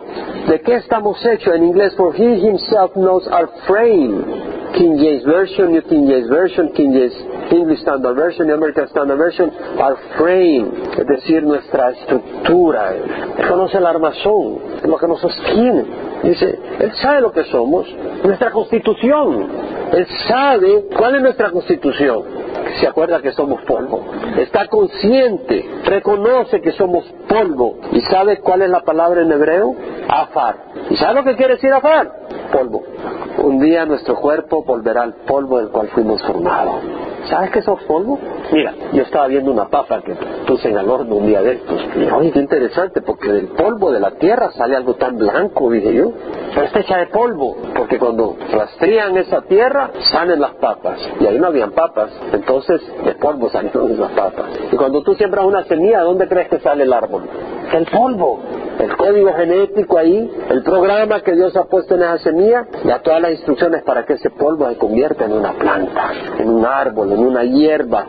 ¿De 0.48 0.60
qué 0.62 0.76
estamos 0.76 1.26
hechos? 1.26 1.56
En 1.56 1.64
inglés, 1.64 1.96
for 1.96 2.14
He 2.14 2.36
Himself 2.36 2.94
knows 2.94 3.26
our 3.28 3.50
frame. 3.66 4.59
King 4.74 4.98
James 4.98 5.24
Version, 5.24 5.72
New 5.72 5.84
King 5.84 6.08
James 6.08 6.30
Version, 6.30 6.72
King 6.74 6.94
James 6.94 7.14
English 7.52 7.80
Standard 7.82 8.16
Version, 8.16 8.48
New 8.48 8.56
American 8.56 8.88
Standard 8.90 9.18
Version, 9.18 9.52
our 9.80 9.98
frame, 10.18 10.72
es 10.98 11.08
decir, 11.08 11.44
nuestra 11.44 11.92
estructura. 11.92 12.96
Él 12.96 13.48
conoce 13.48 13.78
el 13.78 13.86
armazón, 13.86 14.60
lo 14.86 14.98
que 14.98 15.08
nos 15.08 15.20
sostiene. 15.20 15.86
Dice, 16.24 16.60
Él 16.80 16.92
sabe 17.02 17.22
lo 17.22 17.32
que 17.32 17.44
somos, 17.46 17.88
nuestra 18.24 18.52
constitución. 18.52 19.48
Él 19.94 20.06
sabe 20.28 20.86
cuál 20.96 21.16
es 21.16 21.22
nuestra 21.22 21.50
constitución. 21.52 22.24
Se 22.80 22.88
acuerda 22.88 23.22
que 23.22 23.32
somos 23.32 23.62
polvo. 23.64 24.06
Está 24.38 24.68
consciente, 24.68 25.68
reconoce 25.86 26.62
que 26.62 26.72
somos 26.74 27.06
polvo. 27.28 27.78
¿Y 27.92 28.02
sabe 28.02 28.40
cuál 28.40 28.62
es 28.62 28.70
la 28.70 28.82
palabra 28.82 29.22
en 29.22 29.32
hebreo? 29.32 29.76
Afar. 30.08 30.56
¿Y 30.90 30.96
sabe 30.98 31.16
lo 31.16 31.24
que 31.24 31.36
quiere 31.36 31.56
decir 31.56 31.74
afar? 31.74 32.12
Polvo. 32.52 32.84
Un 33.38 33.60
día 33.60 33.86
nuestro 33.86 34.16
cuerpo 34.16 34.64
volverá 34.64 35.04
al 35.04 35.14
polvo 35.26 35.60
del 35.60 35.70
cual 35.70 35.88
fuimos 35.90 36.22
formados. 36.24 36.84
¿Sabes 37.28 37.52
qué 37.52 37.62
sos 37.62 37.82
polvo? 37.84 38.20
Mira, 38.52 38.74
yo 38.94 39.04
estaba 39.04 39.28
viendo 39.28 39.52
una 39.52 39.68
papa 39.68 40.02
que 40.02 40.16
puse 40.48 40.70
en 40.70 40.78
el 40.78 40.90
horno 40.90 41.16
un 41.16 41.28
día 41.28 41.42
de 41.42 41.54
estos. 41.54 41.82
Y 41.96 42.00
dije, 42.00 42.12
oye, 42.12 42.32
qué 42.32 42.40
interesante, 42.40 43.02
porque 43.02 43.32
del 43.32 43.48
polvo 43.50 43.92
de 43.92 44.00
la 44.00 44.12
tierra 44.12 44.52
sale 44.52 44.76
algo 44.76 44.96
tan 44.96 45.18
blanco, 45.18 45.70
dije 45.70 45.94
yo. 45.94 46.12
Pero 46.54 46.66
está 46.66 46.80
hecha 46.80 46.98
de 46.98 47.08
polvo, 47.08 47.58
porque 47.76 48.00
cuando 48.00 48.36
rastrean 48.52 49.18
esa 49.18 49.42
tierra, 49.44 49.92
salen 50.12 50.40
las 50.40 50.56
papas. 50.56 51.00
Y 51.20 51.26
ahí 51.26 51.38
no 51.40 51.48
habían 51.48 51.72
papas, 51.72 52.12
entonces 52.32 52.82
de 53.04 53.14
polvo 53.16 53.50
salieron 53.50 53.92
esas 53.92 54.12
papas. 54.12 54.46
Y 54.72 54.76
cuando 54.76 55.04
tú 55.04 55.14
siembras 55.16 55.46
una 55.46 55.64
semilla, 55.66 56.02
¿dónde 56.02 56.28
crees 56.28 56.50
que 56.50 56.60
sale 56.60 56.84
el 56.84 56.94
árbol? 56.94 57.24
Del 57.72 57.86
polvo 57.86 58.40
el 58.80 58.96
código 58.96 59.34
genético 59.34 59.98
ahí, 59.98 60.32
el 60.50 60.64
programa 60.64 61.20
que 61.20 61.34
Dios 61.34 61.56
ha 61.58 61.66
puesto 61.66 61.96
en 61.96 62.04
esa 62.04 62.18
semilla, 62.20 62.66
da 62.86 63.02
todas 63.02 63.22
las 63.22 63.32
instrucciones 63.32 63.84
para 63.84 64.06
que 64.06 64.14
ese 64.14 64.30
polvo 64.30 64.70
se 64.70 64.78
convierta 64.78 65.26
en 65.26 65.34
una 65.34 65.52
planta, 65.52 66.12
en 66.38 66.50
un 66.50 66.66
árbol, 66.66 67.09
en 67.12 67.20
una 67.20 67.44
hierba. 67.44 68.06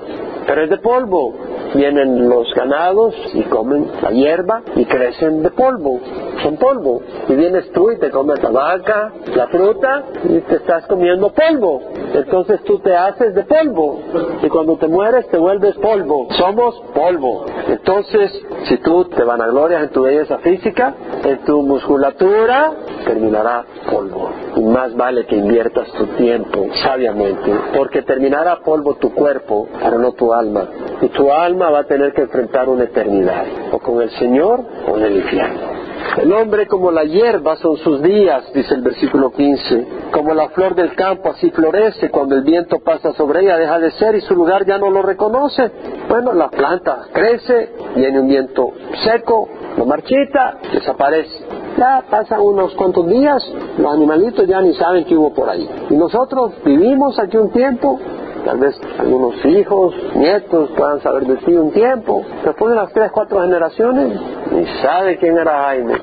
Pero 0.46 0.64
es 0.64 0.70
de 0.70 0.78
polvo. 0.78 1.34
Vienen 1.74 2.28
los 2.28 2.52
ganados 2.54 3.14
y 3.32 3.42
comen 3.42 3.88
la 4.02 4.10
hierba 4.10 4.62
y 4.74 4.84
crecen 4.84 5.42
de 5.42 5.50
polvo. 5.50 6.00
Son 6.42 6.56
polvo. 6.56 7.02
Y 7.28 7.34
vienes 7.34 7.70
tú 7.72 7.90
y 7.92 7.98
te 7.98 8.10
comes 8.10 8.42
la 8.42 8.50
vaca, 8.50 9.12
la 9.36 9.46
fruta 9.46 10.04
y 10.24 10.40
te 10.40 10.56
estás 10.56 10.86
comiendo 10.88 11.32
polvo. 11.32 11.82
Entonces 12.12 12.62
tú 12.64 12.80
te 12.80 12.96
haces 12.96 13.34
de 13.34 13.44
polvo. 13.44 14.00
Y 14.42 14.48
cuando 14.48 14.76
te 14.76 14.88
mueres 14.88 15.28
te 15.28 15.38
vuelves 15.38 15.76
polvo. 15.76 16.26
Somos 16.32 16.74
polvo. 16.94 17.44
Entonces, 17.68 18.32
si 18.64 18.78
tú 18.78 19.04
te 19.04 19.22
vanaglorias 19.22 19.84
en 19.84 19.90
tu 19.90 20.02
belleza 20.02 20.38
física, 20.38 20.94
en 21.24 21.44
tu 21.44 21.62
musculatura, 21.62 22.72
terminará 23.10 23.64
polvo. 23.90 24.30
Y 24.54 24.62
más 24.62 24.94
vale 24.94 25.26
que 25.26 25.36
inviertas 25.36 25.88
tu 25.92 26.06
tiempo 26.16 26.66
sabiamente, 26.84 27.52
porque 27.76 28.02
terminará 28.02 28.60
polvo 28.60 28.94
tu 28.94 29.12
cuerpo, 29.12 29.68
pero 29.82 29.98
no 29.98 30.12
tu 30.12 30.32
alma. 30.32 30.68
Y 31.00 31.08
tu 31.08 31.32
alma 31.32 31.70
va 31.70 31.80
a 31.80 31.84
tener 31.84 32.12
que 32.12 32.22
enfrentar 32.22 32.68
una 32.68 32.84
eternidad, 32.84 33.44
o 33.72 33.80
con 33.80 34.00
el 34.00 34.10
Señor 34.10 34.60
o 34.88 34.96
en 34.96 35.02
el 35.02 35.16
infierno. 35.16 35.80
El 36.16 36.32
hombre 36.32 36.66
como 36.66 36.90
la 36.90 37.04
hierba 37.04 37.56
son 37.56 37.76
sus 37.78 38.02
días, 38.02 38.52
dice 38.52 38.74
el 38.74 38.82
versículo 38.82 39.30
15. 39.32 39.86
Como 40.12 40.34
la 40.34 40.48
flor 40.48 40.74
del 40.74 40.94
campo 40.94 41.30
así 41.30 41.50
florece, 41.50 42.10
cuando 42.10 42.36
el 42.36 42.42
viento 42.42 42.80
pasa 42.80 43.12
sobre 43.12 43.40
ella 43.40 43.56
deja 43.56 43.78
de 43.78 43.90
ser 43.92 44.14
y 44.14 44.20
su 44.22 44.34
lugar 44.34 44.66
ya 44.66 44.78
no 44.78 44.90
lo 44.90 45.02
reconoce. 45.02 45.70
Bueno, 46.08 46.32
la 46.32 46.48
planta 46.48 47.06
crece, 47.12 47.70
viene 47.94 48.20
un 48.20 48.28
viento 48.28 48.70
seco, 49.04 49.48
lo 49.76 49.86
marchita, 49.86 50.58
desaparece. 50.72 51.44
Ya 51.76 52.02
pasan 52.10 52.40
unos 52.40 52.74
cuantos 52.74 53.06
días, 53.06 53.42
los 53.78 53.92
animalitos 53.92 54.46
ya 54.46 54.60
ni 54.60 54.74
saben 54.74 55.04
qué 55.04 55.16
hubo 55.16 55.32
por 55.32 55.48
ahí. 55.48 55.68
Y 55.88 55.94
nosotros 55.94 56.52
vivimos 56.64 57.18
aquí 57.18 57.36
un 57.36 57.50
tiempo, 57.50 57.98
tal 58.44 58.58
vez 58.58 58.78
algunos 58.98 59.34
hijos, 59.44 59.94
nietos 60.14 60.70
puedan 60.76 61.00
saber 61.00 61.26
de 61.26 61.36
ti 61.36 61.52
un 61.52 61.70
tiempo. 61.70 62.22
Después 62.44 62.70
de 62.70 62.76
las 62.76 62.92
tres, 62.92 63.10
cuatro 63.12 63.40
generaciones, 63.40 64.20
ni 64.52 64.66
sabe 64.82 65.18
quién 65.18 65.38
era 65.38 65.64
Jaime. 65.64 65.94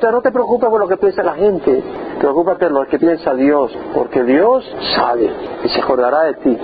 Pero 0.00 0.12
no 0.12 0.22
te 0.22 0.32
preocupes 0.32 0.68
por 0.68 0.80
lo 0.80 0.88
que 0.88 0.96
piensa 0.96 1.22
la 1.22 1.34
gente, 1.34 1.82
preocúpate 2.18 2.66
por 2.66 2.72
lo 2.72 2.86
que 2.86 2.98
piensa 2.98 3.34
Dios, 3.34 3.70
porque 3.94 4.24
Dios 4.24 4.64
sabe 4.96 5.30
y 5.62 5.68
se 5.68 5.80
acordará 5.80 6.22
de 6.22 6.34
ti. 6.34 6.58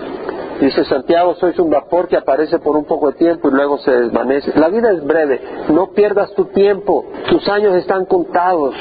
Dice 0.61 0.85
Santiago, 0.85 1.35
sois 1.35 1.59
un 1.59 1.71
vapor 1.71 2.09
que 2.09 2.17
aparece 2.17 2.59
por 2.59 2.77
un 2.77 2.85
poco 2.85 3.13
de 3.13 3.19
tiempo 3.19 3.49
y 3.49 3.53
luego 3.53 3.79
se 3.79 3.91
desvanece. 3.91 4.59
La 4.59 4.69
vida 4.69 4.91
es 4.91 5.05
breve, 5.05 5.41
no 5.69 5.89
pierdas 5.93 6.33
tu 6.35 6.47
tiempo, 6.47 7.05
tus 7.29 7.47
años 7.49 7.75
están 7.75 8.07
contados. 8.07 8.75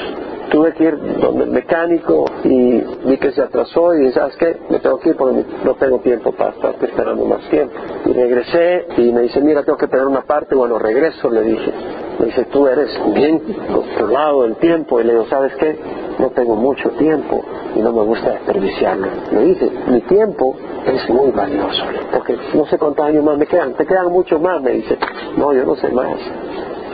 Tuve 0.50 0.74
que 0.74 0.84
ir 0.84 0.98
donde 1.20 1.46
el 1.46 1.52
mecánico 1.52 2.26
y 2.44 2.82
vi 3.06 3.18
que 3.18 3.32
se 3.32 3.42
atrasó 3.42 3.94
y 3.96 4.00
dije, 4.00 4.14
¿sabes 4.14 4.36
qué? 4.38 4.58
Me 4.70 4.80
tengo 4.80 5.00
que 5.00 5.10
ir 5.10 5.16
porque 5.18 5.44
no 5.64 5.74
tengo 5.76 6.00
tiempo 6.00 6.32
para 6.32 6.52
estar 6.52 6.76
esperando 6.82 7.26
más 7.26 7.42
tiempo. 7.50 7.74
Y 8.06 8.14
regresé 8.14 8.86
y 8.98 9.12
me 9.12 9.22
dice, 9.22 9.42
mira, 9.42 9.64
tengo 9.64 9.78
que 9.78 9.88
tener 9.88 10.06
una 10.06 10.22
parte. 10.22 10.56
Bueno, 10.56 10.78
regreso, 10.80 11.30
le 11.30 11.42
dije. 11.42 11.72
Me 12.20 12.28
dice, 12.28 12.46
tú 12.46 12.68
eres 12.68 12.90
bien 13.14 13.40
controlado 13.74 14.44
del 14.44 14.56
tiempo. 14.58 15.00
Y 15.02 15.04
le 15.04 15.14
digo, 15.14 15.26
¿sabes 15.26 15.54
qué? 15.56 15.78
No 16.20 16.30
tengo 16.30 16.56
mucho 16.56 16.90
tiempo 16.92 17.44
y 17.76 17.80
no 17.80 17.92
me 17.92 18.04
gusta 18.04 18.32
desperdiciarlo. 18.32 19.08
Le 19.32 19.42
dice, 19.46 19.70
mi 19.88 20.02
tiempo 20.02 20.56
es 20.86 21.10
muy 21.10 21.32
valioso, 21.32 21.84
porque 22.14 22.38
no 22.54 22.66
sé 22.68 22.78
cuántos 22.78 23.06
años 23.06 23.24
más 23.24 23.38
me 23.38 23.48
quedan. 23.48 23.74
Te 23.74 23.86
quedan 23.86 24.12
mucho 24.12 24.40
más, 24.40 24.62
me 24.62 24.72
dice. 24.72 24.98
No, 25.38 25.54
yo 25.54 25.66
no 25.66 25.76
sé 25.76 25.90
más. 25.90 26.16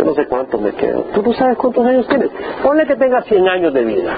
No 0.03 0.15
sé 0.15 0.25
cuántos 0.27 0.59
me 0.59 0.71
quedan. 0.73 1.03
Tú 1.13 1.21
no 1.21 1.33
sabes 1.33 1.57
cuántos 1.57 1.85
años 1.85 2.07
tienes. 2.07 2.29
Ponle 2.63 2.85
que 2.85 2.95
tengas 2.95 3.25
100 3.25 3.47
años 3.47 3.73
de 3.73 3.83
vida. 3.83 4.17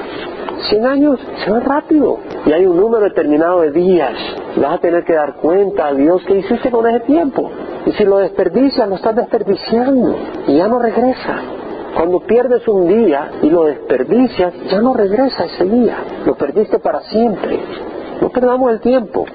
100 0.69 0.85
años 0.85 1.19
se 1.43 1.51
va 1.51 1.59
rápido. 1.59 2.19
Y 2.45 2.51
hay 2.53 2.65
un 2.65 2.79
número 2.79 3.03
determinado 3.03 3.61
de 3.61 3.71
días. 3.71 4.13
Vas 4.55 4.75
a 4.75 4.77
tener 4.77 5.03
que 5.03 5.13
dar 5.13 5.35
cuenta 5.35 5.87
a 5.87 5.93
Dios 5.93 6.23
qué 6.25 6.37
hiciste 6.37 6.71
con 6.71 6.87
ese 6.87 7.01
tiempo. 7.01 7.51
Y 7.85 7.91
si 7.91 8.05
lo 8.05 8.17
desperdicias, 8.19 8.87
lo 8.87 8.95
estás 8.95 9.15
desperdiciando. 9.15 10.15
Y 10.47 10.57
ya 10.57 10.67
no 10.67 10.79
regresa. 10.79 11.41
Cuando 11.95 12.21
pierdes 12.21 12.67
un 12.67 12.87
día 12.87 13.29
y 13.41 13.49
lo 13.49 13.65
desperdicias, 13.65 14.53
ya 14.69 14.81
no 14.81 14.93
regresa 14.93 15.45
ese 15.45 15.65
día. 15.65 15.97
Lo 16.25 16.35
perdiste 16.35 16.79
para 16.79 17.01
siempre. 17.01 17.59
No 18.21 18.29
perdamos 18.29 18.71
el 18.71 18.79
tiempo. 18.79 19.25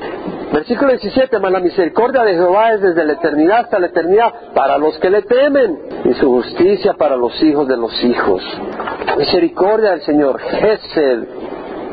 Versículo 0.53 0.93
17, 0.93 1.39
mas 1.39 1.53
la 1.53 1.61
misericordia 1.61 2.23
de 2.23 2.35
Jehová 2.35 2.73
es 2.73 2.81
desde 2.81 3.05
la 3.05 3.13
eternidad 3.13 3.61
hasta 3.61 3.79
la 3.79 3.87
eternidad 3.89 4.33
para 4.55 4.79
los 4.79 4.99
que 4.99 5.11
le 5.11 5.23
temen 5.23 5.79
y 6.05 6.15
su 6.15 6.31
justicia 6.31 6.95
para 6.95 7.17
los 7.17 7.43
hijos 7.43 7.69
de 7.69 7.77
los 7.77 7.93
hijos. 8.03 8.43
Misericordia 9.19 9.91
del 9.91 10.03
Señor, 10.03 10.41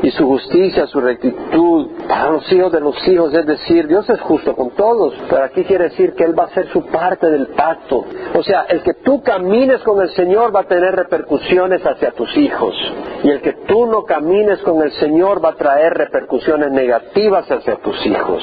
y 0.02 0.10
su 0.10 0.26
justicia, 0.26 0.86
su 0.86 1.00
rectitud 1.00 1.88
para 2.08 2.30
los 2.30 2.50
hijos 2.52 2.72
de 2.72 2.80
los 2.80 3.08
hijos, 3.08 3.32
es 3.34 3.46
decir, 3.46 3.86
Dios 3.86 4.08
es 4.08 4.20
justo 4.20 4.54
con 4.54 4.70
todos, 4.70 5.14
pero 5.28 5.44
aquí 5.44 5.64
quiere 5.64 5.84
decir 5.84 6.14
que 6.14 6.24
Él 6.24 6.38
va 6.38 6.44
a 6.44 6.50
ser 6.50 6.68
su 6.68 6.84
parte 6.86 7.30
del 7.30 7.48
pacto. 7.48 8.04
O 8.34 8.42
sea, 8.42 8.66
el 8.68 8.82
que 8.82 8.94
tú 8.94 9.22
camines 9.22 9.82
con 9.82 10.00
el 10.00 10.10
Señor 10.10 10.54
va 10.54 10.60
a 10.60 10.64
tener 10.64 10.94
repercusiones 10.94 11.84
hacia 11.84 12.12
tus 12.12 12.36
hijos, 12.36 12.74
y 13.22 13.30
el 13.30 13.40
que 13.40 13.52
tú 13.66 13.86
no 13.86 14.04
camines 14.04 14.60
con 14.60 14.82
el 14.82 14.92
Señor 14.92 15.44
va 15.44 15.50
a 15.50 15.56
traer 15.56 15.94
repercusiones 15.94 16.70
negativas 16.70 17.50
hacia 17.50 17.76
tus 17.76 18.06
hijos. 18.06 18.42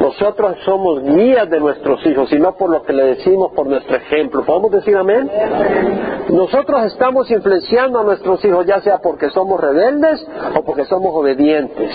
Nosotros 0.00 0.56
somos 0.64 1.02
guías 1.02 1.48
de 1.48 1.60
nuestros 1.60 2.04
hijos 2.06 2.32
y 2.32 2.38
no 2.38 2.56
por 2.56 2.70
lo 2.70 2.82
que 2.82 2.92
le 2.92 3.04
decimos, 3.04 3.52
por 3.52 3.66
nuestro 3.66 3.96
ejemplo. 3.96 4.44
¿Podemos 4.44 4.70
decir 4.72 4.96
amén? 4.96 5.30
Nosotros 6.30 6.84
estamos 6.84 7.30
influenciando 7.30 8.00
a 8.00 8.04
nuestros 8.04 8.44
hijos 8.44 8.66
ya 8.66 8.80
sea 8.80 8.98
porque 8.98 9.30
somos 9.30 9.60
rebeldes 9.60 10.26
o 10.56 10.62
porque 10.62 10.84
somos 10.84 11.12
obedientes. 11.14 11.90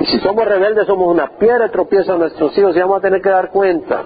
Y 0.00 0.06
si 0.06 0.18
somos 0.20 0.44
rebeldes 0.44 0.86
somos 0.86 1.08
una 1.08 1.38
piedra 1.38 1.64
de 1.66 1.68
tropiezo 1.70 2.14
a 2.14 2.18
nuestros 2.18 2.56
hijos 2.56 2.76
y 2.76 2.80
vamos 2.80 2.98
a 2.98 3.00
tener 3.00 3.20
que 3.20 3.30
dar 3.30 3.50
cuenta. 3.50 4.04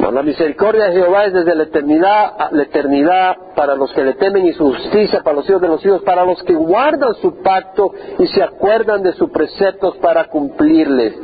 La 0.00 0.22
misericordia 0.22 0.86
de 0.86 0.92
Jehová 0.92 1.26
es 1.26 1.34
desde 1.34 1.54
la 1.54 1.64
eternidad 1.64 2.32
la 2.50 2.62
eternidad 2.62 3.36
para 3.54 3.76
los 3.76 3.92
que 3.92 4.02
le 4.02 4.14
temen 4.14 4.46
y 4.46 4.52
su 4.54 4.72
justicia 4.72 5.20
para 5.22 5.36
los 5.36 5.48
hijos 5.48 5.60
de 5.60 5.68
los 5.68 5.84
hijos, 5.84 6.02
para 6.02 6.24
los 6.24 6.42
que 6.42 6.54
guardan 6.54 7.14
su 7.16 7.42
pacto 7.42 7.92
y 8.18 8.26
se 8.28 8.42
acuerdan 8.42 9.02
de 9.02 9.12
sus 9.12 9.30
preceptos 9.30 9.98
para 9.98 10.24
cumplirles, 10.24 11.14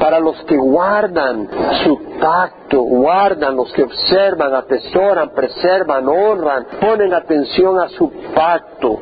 para 0.00 0.18
los 0.18 0.36
que 0.42 0.56
guardan 0.56 1.48
su 1.84 1.98
pacto, 2.20 2.82
guardan, 2.82 3.56
los 3.56 3.72
que 3.72 3.84
observan, 3.84 4.54
atesoran, 4.54 5.30
preservan, 5.30 6.08
honran, 6.08 6.66
ponen 6.80 7.14
atención 7.14 7.78
a 7.78 7.88
su 7.90 8.10
pacto. 8.34 9.00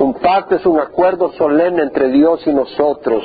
Un 0.00 0.14
pacto 0.14 0.56
es 0.56 0.66
un 0.66 0.80
acuerdo 0.80 1.32
solemne 1.34 1.82
entre 1.82 2.08
Dios 2.08 2.44
y 2.46 2.52
nosotros. 2.52 3.22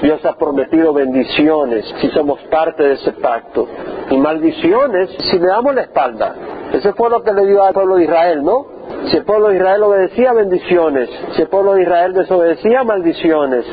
Dios 0.00 0.24
ha 0.24 0.36
prometido 0.36 0.92
bendiciones 0.92 1.84
si 2.00 2.08
somos 2.10 2.40
parte 2.44 2.84
de 2.84 2.92
ese 2.92 3.12
pacto 3.12 3.66
y 4.10 4.16
maldiciones 4.16 5.10
si 5.30 5.38
le 5.38 5.46
damos 5.46 5.74
la 5.74 5.82
espalda. 5.82 6.34
Ese 6.72 6.92
fue 6.92 7.10
lo 7.10 7.22
que 7.22 7.32
le 7.32 7.46
dio 7.46 7.62
al 7.62 7.74
pueblo 7.74 7.96
de 7.96 8.04
Israel, 8.04 8.42
¿no? 8.42 8.66
Si 9.10 9.16
el 9.16 9.24
pueblo 9.24 9.48
de 9.48 9.56
Israel 9.56 9.82
obedecía, 9.82 10.32
bendiciones. 10.32 11.08
Si 11.32 11.42
el 11.42 11.48
pueblo 11.48 11.74
de 11.74 11.82
Israel 11.82 12.12
desobedecía, 12.14 12.84
maldiciones. 12.84 13.64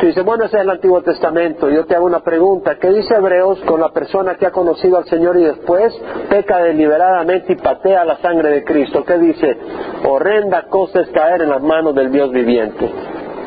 Tú 0.00 0.06
dices, 0.06 0.24
bueno, 0.24 0.44
ese 0.44 0.56
es 0.56 0.62
el 0.62 0.70
Antiguo 0.70 1.02
Testamento. 1.02 1.68
Yo 1.68 1.84
te 1.84 1.94
hago 1.94 2.06
una 2.06 2.20
pregunta. 2.20 2.76
¿Qué 2.76 2.88
dice 2.88 3.14
Hebreos 3.14 3.60
con 3.66 3.80
la 3.80 3.90
persona 3.90 4.36
que 4.36 4.46
ha 4.46 4.50
conocido 4.50 4.96
al 4.96 5.04
Señor 5.04 5.36
y 5.36 5.44
después 5.44 5.92
peca 6.30 6.58
deliberadamente 6.58 7.52
y 7.52 7.56
patea 7.56 8.04
la 8.04 8.16
sangre 8.18 8.50
de 8.50 8.64
Cristo? 8.64 9.04
¿Qué 9.04 9.18
dice? 9.18 9.58
Horrenda 10.08 10.62
cosa 10.68 11.00
es 11.00 11.10
caer 11.10 11.42
en 11.42 11.50
las 11.50 11.62
manos 11.62 11.94
del 11.94 12.10
Dios 12.10 12.30
viviente. 12.30 12.90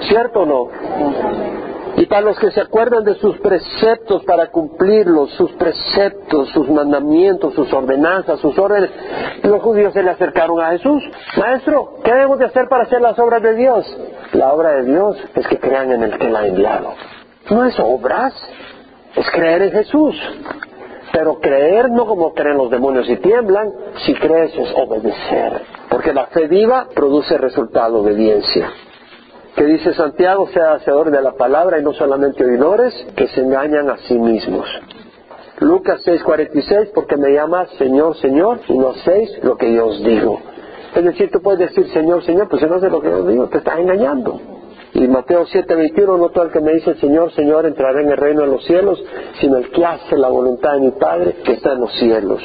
¿Cierto 0.08 0.42
o 0.42 0.46
no? 0.46 1.63
Y 1.96 2.08
para 2.08 2.22
los 2.22 2.40
que 2.40 2.50
se 2.52 2.62
acuerdan 2.62 3.04
de 3.04 3.16
sus 3.16 3.38
preceptos 3.38 4.24
para 4.24 4.48
cumplirlos, 4.48 5.30
sus 5.32 5.52
preceptos, 5.54 6.50
sus 6.50 6.68
mandamientos, 6.70 7.54
sus 7.54 7.72
ordenanzas, 7.72 8.40
sus 8.40 8.58
órdenes, 8.58 8.90
los 9.44 9.62
judíos 9.62 9.94
se 9.94 10.02
le 10.02 10.10
acercaron 10.10 10.60
a 10.60 10.72
Jesús. 10.72 11.04
Maestro, 11.38 12.00
¿qué 12.04 12.12
debemos 12.12 12.40
de 12.40 12.46
hacer 12.46 12.68
para 12.68 12.86
hacer 12.86 13.00
las 13.00 13.18
obras 13.20 13.44
de 13.44 13.56
Dios? 13.56 13.98
La 14.34 14.54
obra 14.54 14.72
de 14.72 14.86
Dios 14.86 15.18
es 15.36 15.48
que 15.48 15.60
crean 15.60 15.92
en 15.92 16.04
el 16.04 16.18
que 16.18 16.30
la 16.30 16.40
ha 16.40 16.48
enviado. 16.48 16.94
No 17.52 17.64
es 17.66 17.80
obras, 17.80 18.34
es 19.16 19.30
creer 19.30 19.62
en 19.62 19.72
Jesús. 19.72 20.16
Pero 21.12 21.40
creer 21.40 21.92
no 21.92 22.08
como 22.08 22.34
creen 22.34 22.58
los 22.58 22.72
demonios 22.72 23.08
y 23.08 23.18
tiemblan, 23.18 23.72
si 24.04 24.16
crees 24.16 24.52
es 24.58 24.74
obedecer. 24.76 25.62
Porque 25.90 26.12
la 26.12 26.26
fe 26.26 26.48
viva 26.48 26.88
produce 26.96 27.38
resultado, 27.38 28.00
obediencia 28.00 28.72
que 29.56 29.66
dice 29.66 29.94
Santiago, 29.94 30.48
sea 30.48 30.74
hacedor 30.74 31.12
de 31.12 31.22
la 31.22 31.34
palabra 31.34 31.80
y 31.80 31.84
no 31.84 31.94
solamente 31.94 32.44
oidores, 32.44 32.94
que 33.16 33.28
se 33.28 33.42
engañan 33.42 33.90
a 33.90 33.98
sí 33.98 34.18
mismos. 34.18 34.68
Lucas 35.60 36.02
6:46, 36.06 36.92
porque 36.94 37.18
me 37.18 37.34
llamas 37.34 37.70
Señor, 37.78 38.18
Señor, 38.18 38.60
y 38.68 38.78
no 38.78 38.90
hacéis 38.90 39.44
lo 39.44 39.56
que 39.56 39.74
yo 39.74 39.88
os 39.88 40.04
digo. 40.04 40.40
Es 40.96 41.04
decir, 41.04 41.30
tú 41.32 41.42
puedes 41.42 41.60
decir 41.60 41.88
Señor, 41.92 42.24
Señor, 42.24 42.50
pues 42.50 42.62
si 42.62 42.68
no 42.68 42.76
haces 42.76 42.92
lo 42.92 43.02
que 43.02 43.10
yo 43.10 43.26
digo, 43.26 43.48
te 43.48 43.60
estás 43.60 43.80
engañando. 43.80 44.40
Y 44.96 45.08
Mateo 45.08 45.46
7:21, 45.46 46.18
no 46.18 46.30
todo 46.30 46.46
el 46.46 46.52
que 46.52 46.60
me 46.60 46.74
dice 46.74 46.94
Señor, 46.96 47.32
Señor, 47.34 47.66
entrará 47.66 48.02
en 48.02 48.12
el 48.12 48.18
reino 48.18 48.42
de 48.42 48.48
los 48.48 48.64
cielos, 48.66 49.04
sino 49.42 49.58
el 49.58 49.72
que 49.72 49.84
hace 49.84 50.18
la 50.18 50.30
voluntad 50.30 50.74
de 50.74 50.82
mi 50.82 50.92
Padre 50.92 51.38
que 51.44 51.54
está 51.54 51.74
en 51.74 51.82
los 51.82 51.92
cielos. 51.94 52.42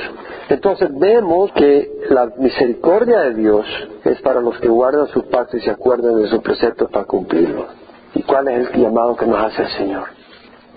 Entonces 0.49 0.89
vemos 0.99 1.53
que 1.53 1.91
la 2.09 2.33
misericordia 2.39 3.21
de 3.21 3.35
Dios 3.35 3.67
es 4.05 4.21
para 4.23 4.41
los 4.41 4.59
que 4.61 4.69
guardan 4.69 5.09
su 5.09 5.29
pacto 5.29 5.59
y 5.59 5.61
se 5.61 5.71
acuerdan 5.71 6.17
de 6.23 6.29
su 6.29 6.41
precepto 6.41 6.89
para 6.89 7.05
cumplirlo. 7.05 7.67
¿Y 8.15 8.23
cuál 8.23 8.49
es 8.49 8.71
el 8.71 8.83
llamado 8.83 9.15
que 9.15 9.27
nos 9.27 9.45
hace 9.45 9.63
el 9.63 9.69
Señor? 9.69 10.05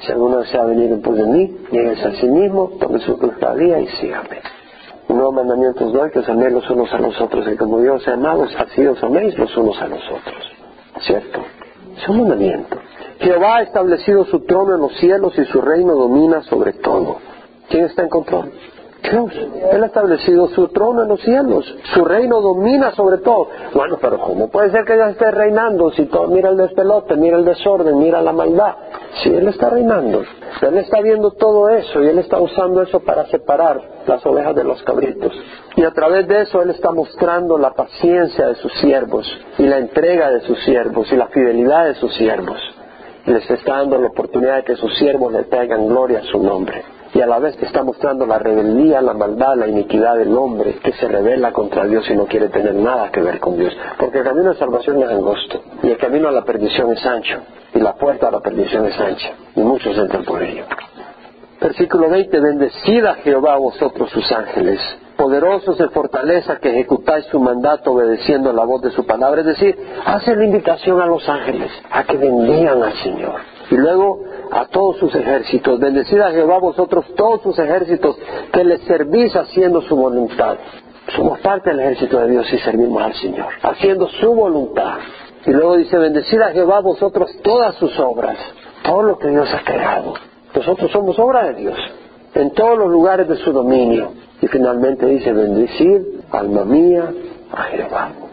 Si 0.01 0.11
alguno 0.11 0.39
desea 0.39 0.65
venir 0.65 0.91
en 0.91 1.01
pos 1.01 1.15
de 1.15 1.25
mí, 1.25 1.57
nieguese 1.71 2.07
a 2.07 2.11
sí 2.15 2.27
mismo, 2.27 2.71
tome 2.81 2.99
su 2.99 3.17
día 3.57 3.79
y 3.79 3.87
sígame. 3.87 4.41
Un 5.07 5.17
nuevo 5.17 5.31
mandamiento 5.31 5.85
os 5.85 5.93
doy, 5.93 6.11
que 6.11 6.19
améis 6.19 6.53
los 6.53 6.69
unos 6.69 6.91
a 6.93 6.97
los 6.97 7.19
otros, 7.21 7.47
y 7.47 7.55
como 7.55 7.79
Dios 7.79 8.05
ha 8.07 8.13
amado, 8.13 8.45
así 8.57 8.85
os 8.85 9.01
améis 9.03 9.37
los 9.37 9.55
unos 9.55 9.81
a 9.81 9.87
los 9.87 10.01
otros. 10.09 10.51
¿Cierto? 11.01 11.39
Es 12.01 12.09
un 12.09 12.19
mandamiento. 12.19 12.77
Jehová 13.19 13.57
ha 13.57 13.61
establecido 13.61 14.25
su 14.25 14.39
trono 14.41 14.73
en 14.73 14.81
los 14.81 14.97
cielos 14.97 15.37
y 15.37 15.45
su 15.45 15.61
reino 15.61 15.93
domina 15.93 16.41
sobre 16.43 16.73
todo. 16.73 17.17
¿Quién 17.69 17.85
está 17.85 18.01
en 18.01 18.09
control? 18.09 18.51
Dios. 19.01 19.31
Él 19.71 19.83
ha 19.83 19.87
establecido 19.87 20.47
su 20.49 20.67
trono 20.69 21.03
en 21.03 21.09
los 21.09 21.21
cielos. 21.21 21.65
Su 21.93 22.05
reino 22.05 22.41
domina 22.41 22.91
sobre 22.91 23.17
todo. 23.17 23.47
Bueno, 23.73 23.97
pero 23.99 24.19
¿cómo 24.19 24.49
puede 24.49 24.71
ser 24.71 24.85
que 24.85 24.93
Dios 24.93 25.09
esté 25.09 25.31
reinando 25.31 25.91
si 25.91 26.05
todo 26.05 26.27
mira 26.27 26.49
el 26.49 26.57
despelote, 26.57 27.15
mira 27.15 27.37
el 27.37 27.45
desorden, 27.45 27.97
mira 27.97 28.21
la 28.21 28.31
maldad? 28.31 28.75
Si 29.21 29.29
Él 29.29 29.47
está 29.47 29.69
reinando. 29.69 30.23
Él 30.61 30.77
está 30.77 31.01
viendo 31.01 31.31
todo 31.31 31.69
eso 31.69 32.01
y 32.01 32.07
Él 32.07 32.19
está 32.19 32.39
usando 32.39 32.81
eso 32.81 32.99
para 33.01 33.25
separar 33.27 33.81
las 34.05 34.25
ovejas 34.25 34.55
de 34.55 34.63
los 34.63 34.81
cabritos. 34.83 35.33
Y 35.75 35.83
a 35.83 35.91
través 35.91 36.27
de 36.27 36.41
eso 36.41 36.61
Él 36.61 36.69
está 36.69 36.91
mostrando 36.91 37.57
la 37.57 37.73
paciencia 37.73 38.47
de 38.47 38.55
sus 38.55 38.73
siervos 38.79 39.27
y 39.57 39.63
la 39.63 39.79
entrega 39.79 40.29
de 40.29 40.41
sus 40.41 40.63
siervos 40.63 41.11
y 41.11 41.15
la 41.15 41.27
fidelidad 41.27 41.85
de 41.85 41.95
sus 41.95 42.13
siervos. 42.15 42.59
Les 43.25 43.49
está 43.49 43.77
dando 43.77 43.97
la 43.99 44.07
oportunidad 44.07 44.57
de 44.57 44.63
que 44.63 44.75
sus 44.75 44.97
siervos 44.97 45.31
le 45.33 45.43
traigan 45.43 45.87
gloria 45.87 46.19
a 46.19 46.23
su 46.23 46.41
nombre 46.41 46.83
y 47.13 47.21
a 47.21 47.27
la 47.27 47.39
vez 47.39 47.57
te 47.57 47.65
está 47.65 47.83
mostrando 47.83 48.25
la 48.25 48.39
rebeldía, 48.39 49.01
la 49.01 49.13
maldad, 49.13 49.55
la 49.55 49.67
iniquidad 49.67 50.15
del 50.15 50.35
hombre 50.37 50.75
que 50.75 50.93
se 50.93 51.07
revela 51.07 51.51
contra 51.51 51.85
Dios 51.85 52.09
y 52.09 52.15
no 52.15 52.25
quiere 52.25 52.49
tener 52.49 52.75
nada 52.75 53.11
que 53.11 53.21
ver 53.21 53.39
con 53.39 53.57
Dios. 53.57 53.75
Porque 53.97 54.19
el 54.19 54.23
camino 54.23 54.53
de 54.53 54.59
salvación 54.59 55.01
es 55.01 55.09
angosto 55.09 55.61
y 55.83 55.89
el 55.89 55.97
camino 55.97 56.29
a 56.29 56.31
la 56.31 56.43
perdición 56.43 56.91
es 56.93 57.05
ancho 57.05 57.39
y 57.73 57.79
la 57.79 57.93
puerta 57.95 58.29
a 58.29 58.31
la 58.31 58.39
perdición 58.39 58.85
es 58.85 58.99
ancha 58.99 59.31
y 59.55 59.61
muchos 59.61 59.97
entran 59.97 60.23
por 60.23 60.41
ello. 60.41 60.65
Versículo 61.59 62.09
20, 62.09 62.39
bendecida 62.39 63.15
Jehová 63.15 63.53
a 63.53 63.57
vosotros 63.57 64.09
sus 64.09 64.31
ángeles, 64.31 64.79
poderosos 65.15 65.77
de 65.77 65.89
fortaleza 65.89 66.57
que 66.57 66.71
ejecutáis 66.71 67.25
su 67.25 67.39
mandato 67.39 67.91
obedeciendo 67.91 68.51
la 68.51 68.63
voz 68.63 68.81
de 68.81 68.89
su 68.89 69.05
palabra. 69.05 69.41
Es 69.41 69.47
decir, 69.47 69.77
hace 70.03 70.35
la 70.35 70.45
invitación 70.45 70.99
a 70.99 71.05
los 71.05 71.27
ángeles 71.29 71.71
a 71.91 72.03
que 72.03 72.17
bendigan 72.17 72.81
al 72.81 72.93
Señor. 72.93 73.60
Y 73.69 73.75
luego 73.75 74.19
a 74.51 74.65
todos 74.65 74.97
sus 74.97 75.13
ejércitos. 75.15 75.79
Bendecida 75.79 76.31
Jehová 76.31 76.59
vosotros 76.59 77.05
todos 77.15 77.41
sus 77.41 77.57
ejércitos 77.57 78.17
que 78.51 78.63
le 78.63 78.77
servís 78.79 79.35
haciendo 79.35 79.81
su 79.81 79.95
voluntad. 79.95 80.57
Somos 81.15 81.39
parte 81.39 81.71
del 81.71 81.79
ejército 81.79 82.19
de 82.19 82.31
Dios 82.31 82.53
y 82.53 82.57
servimos 82.59 83.01
al 83.01 83.13
Señor, 83.15 83.47
haciendo 83.63 84.07
su 84.07 84.33
voluntad. 84.33 84.99
Y 85.45 85.51
luego 85.51 85.77
dice, 85.77 85.97
bendecida 85.97 86.51
Jehová 86.51 86.81
vosotros 86.81 87.31
todas 87.43 87.75
sus 87.75 87.97
obras, 87.99 88.37
todo 88.83 89.03
lo 89.03 89.17
que 89.17 89.29
Dios 89.29 89.51
ha 89.53 89.63
creado. 89.63 90.13
Nosotros 90.53 90.91
somos 90.91 91.17
obra 91.17 91.45
de 91.45 91.53
Dios, 91.55 91.77
en 92.35 92.51
todos 92.51 92.77
los 92.77 92.89
lugares 92.89 93.27
de 93.27 93.37
su 93.37 93.51
dominio. 93.51 94.11
Y 94.41 94.47
finalmente 94.47 95.05
dice, 95.05 95.31
bendecid, 95.33 96.01
alma 96.31 96.65
mía, 96.65 97.11
a 97.51 97.63
Jehová. 97.63 98.11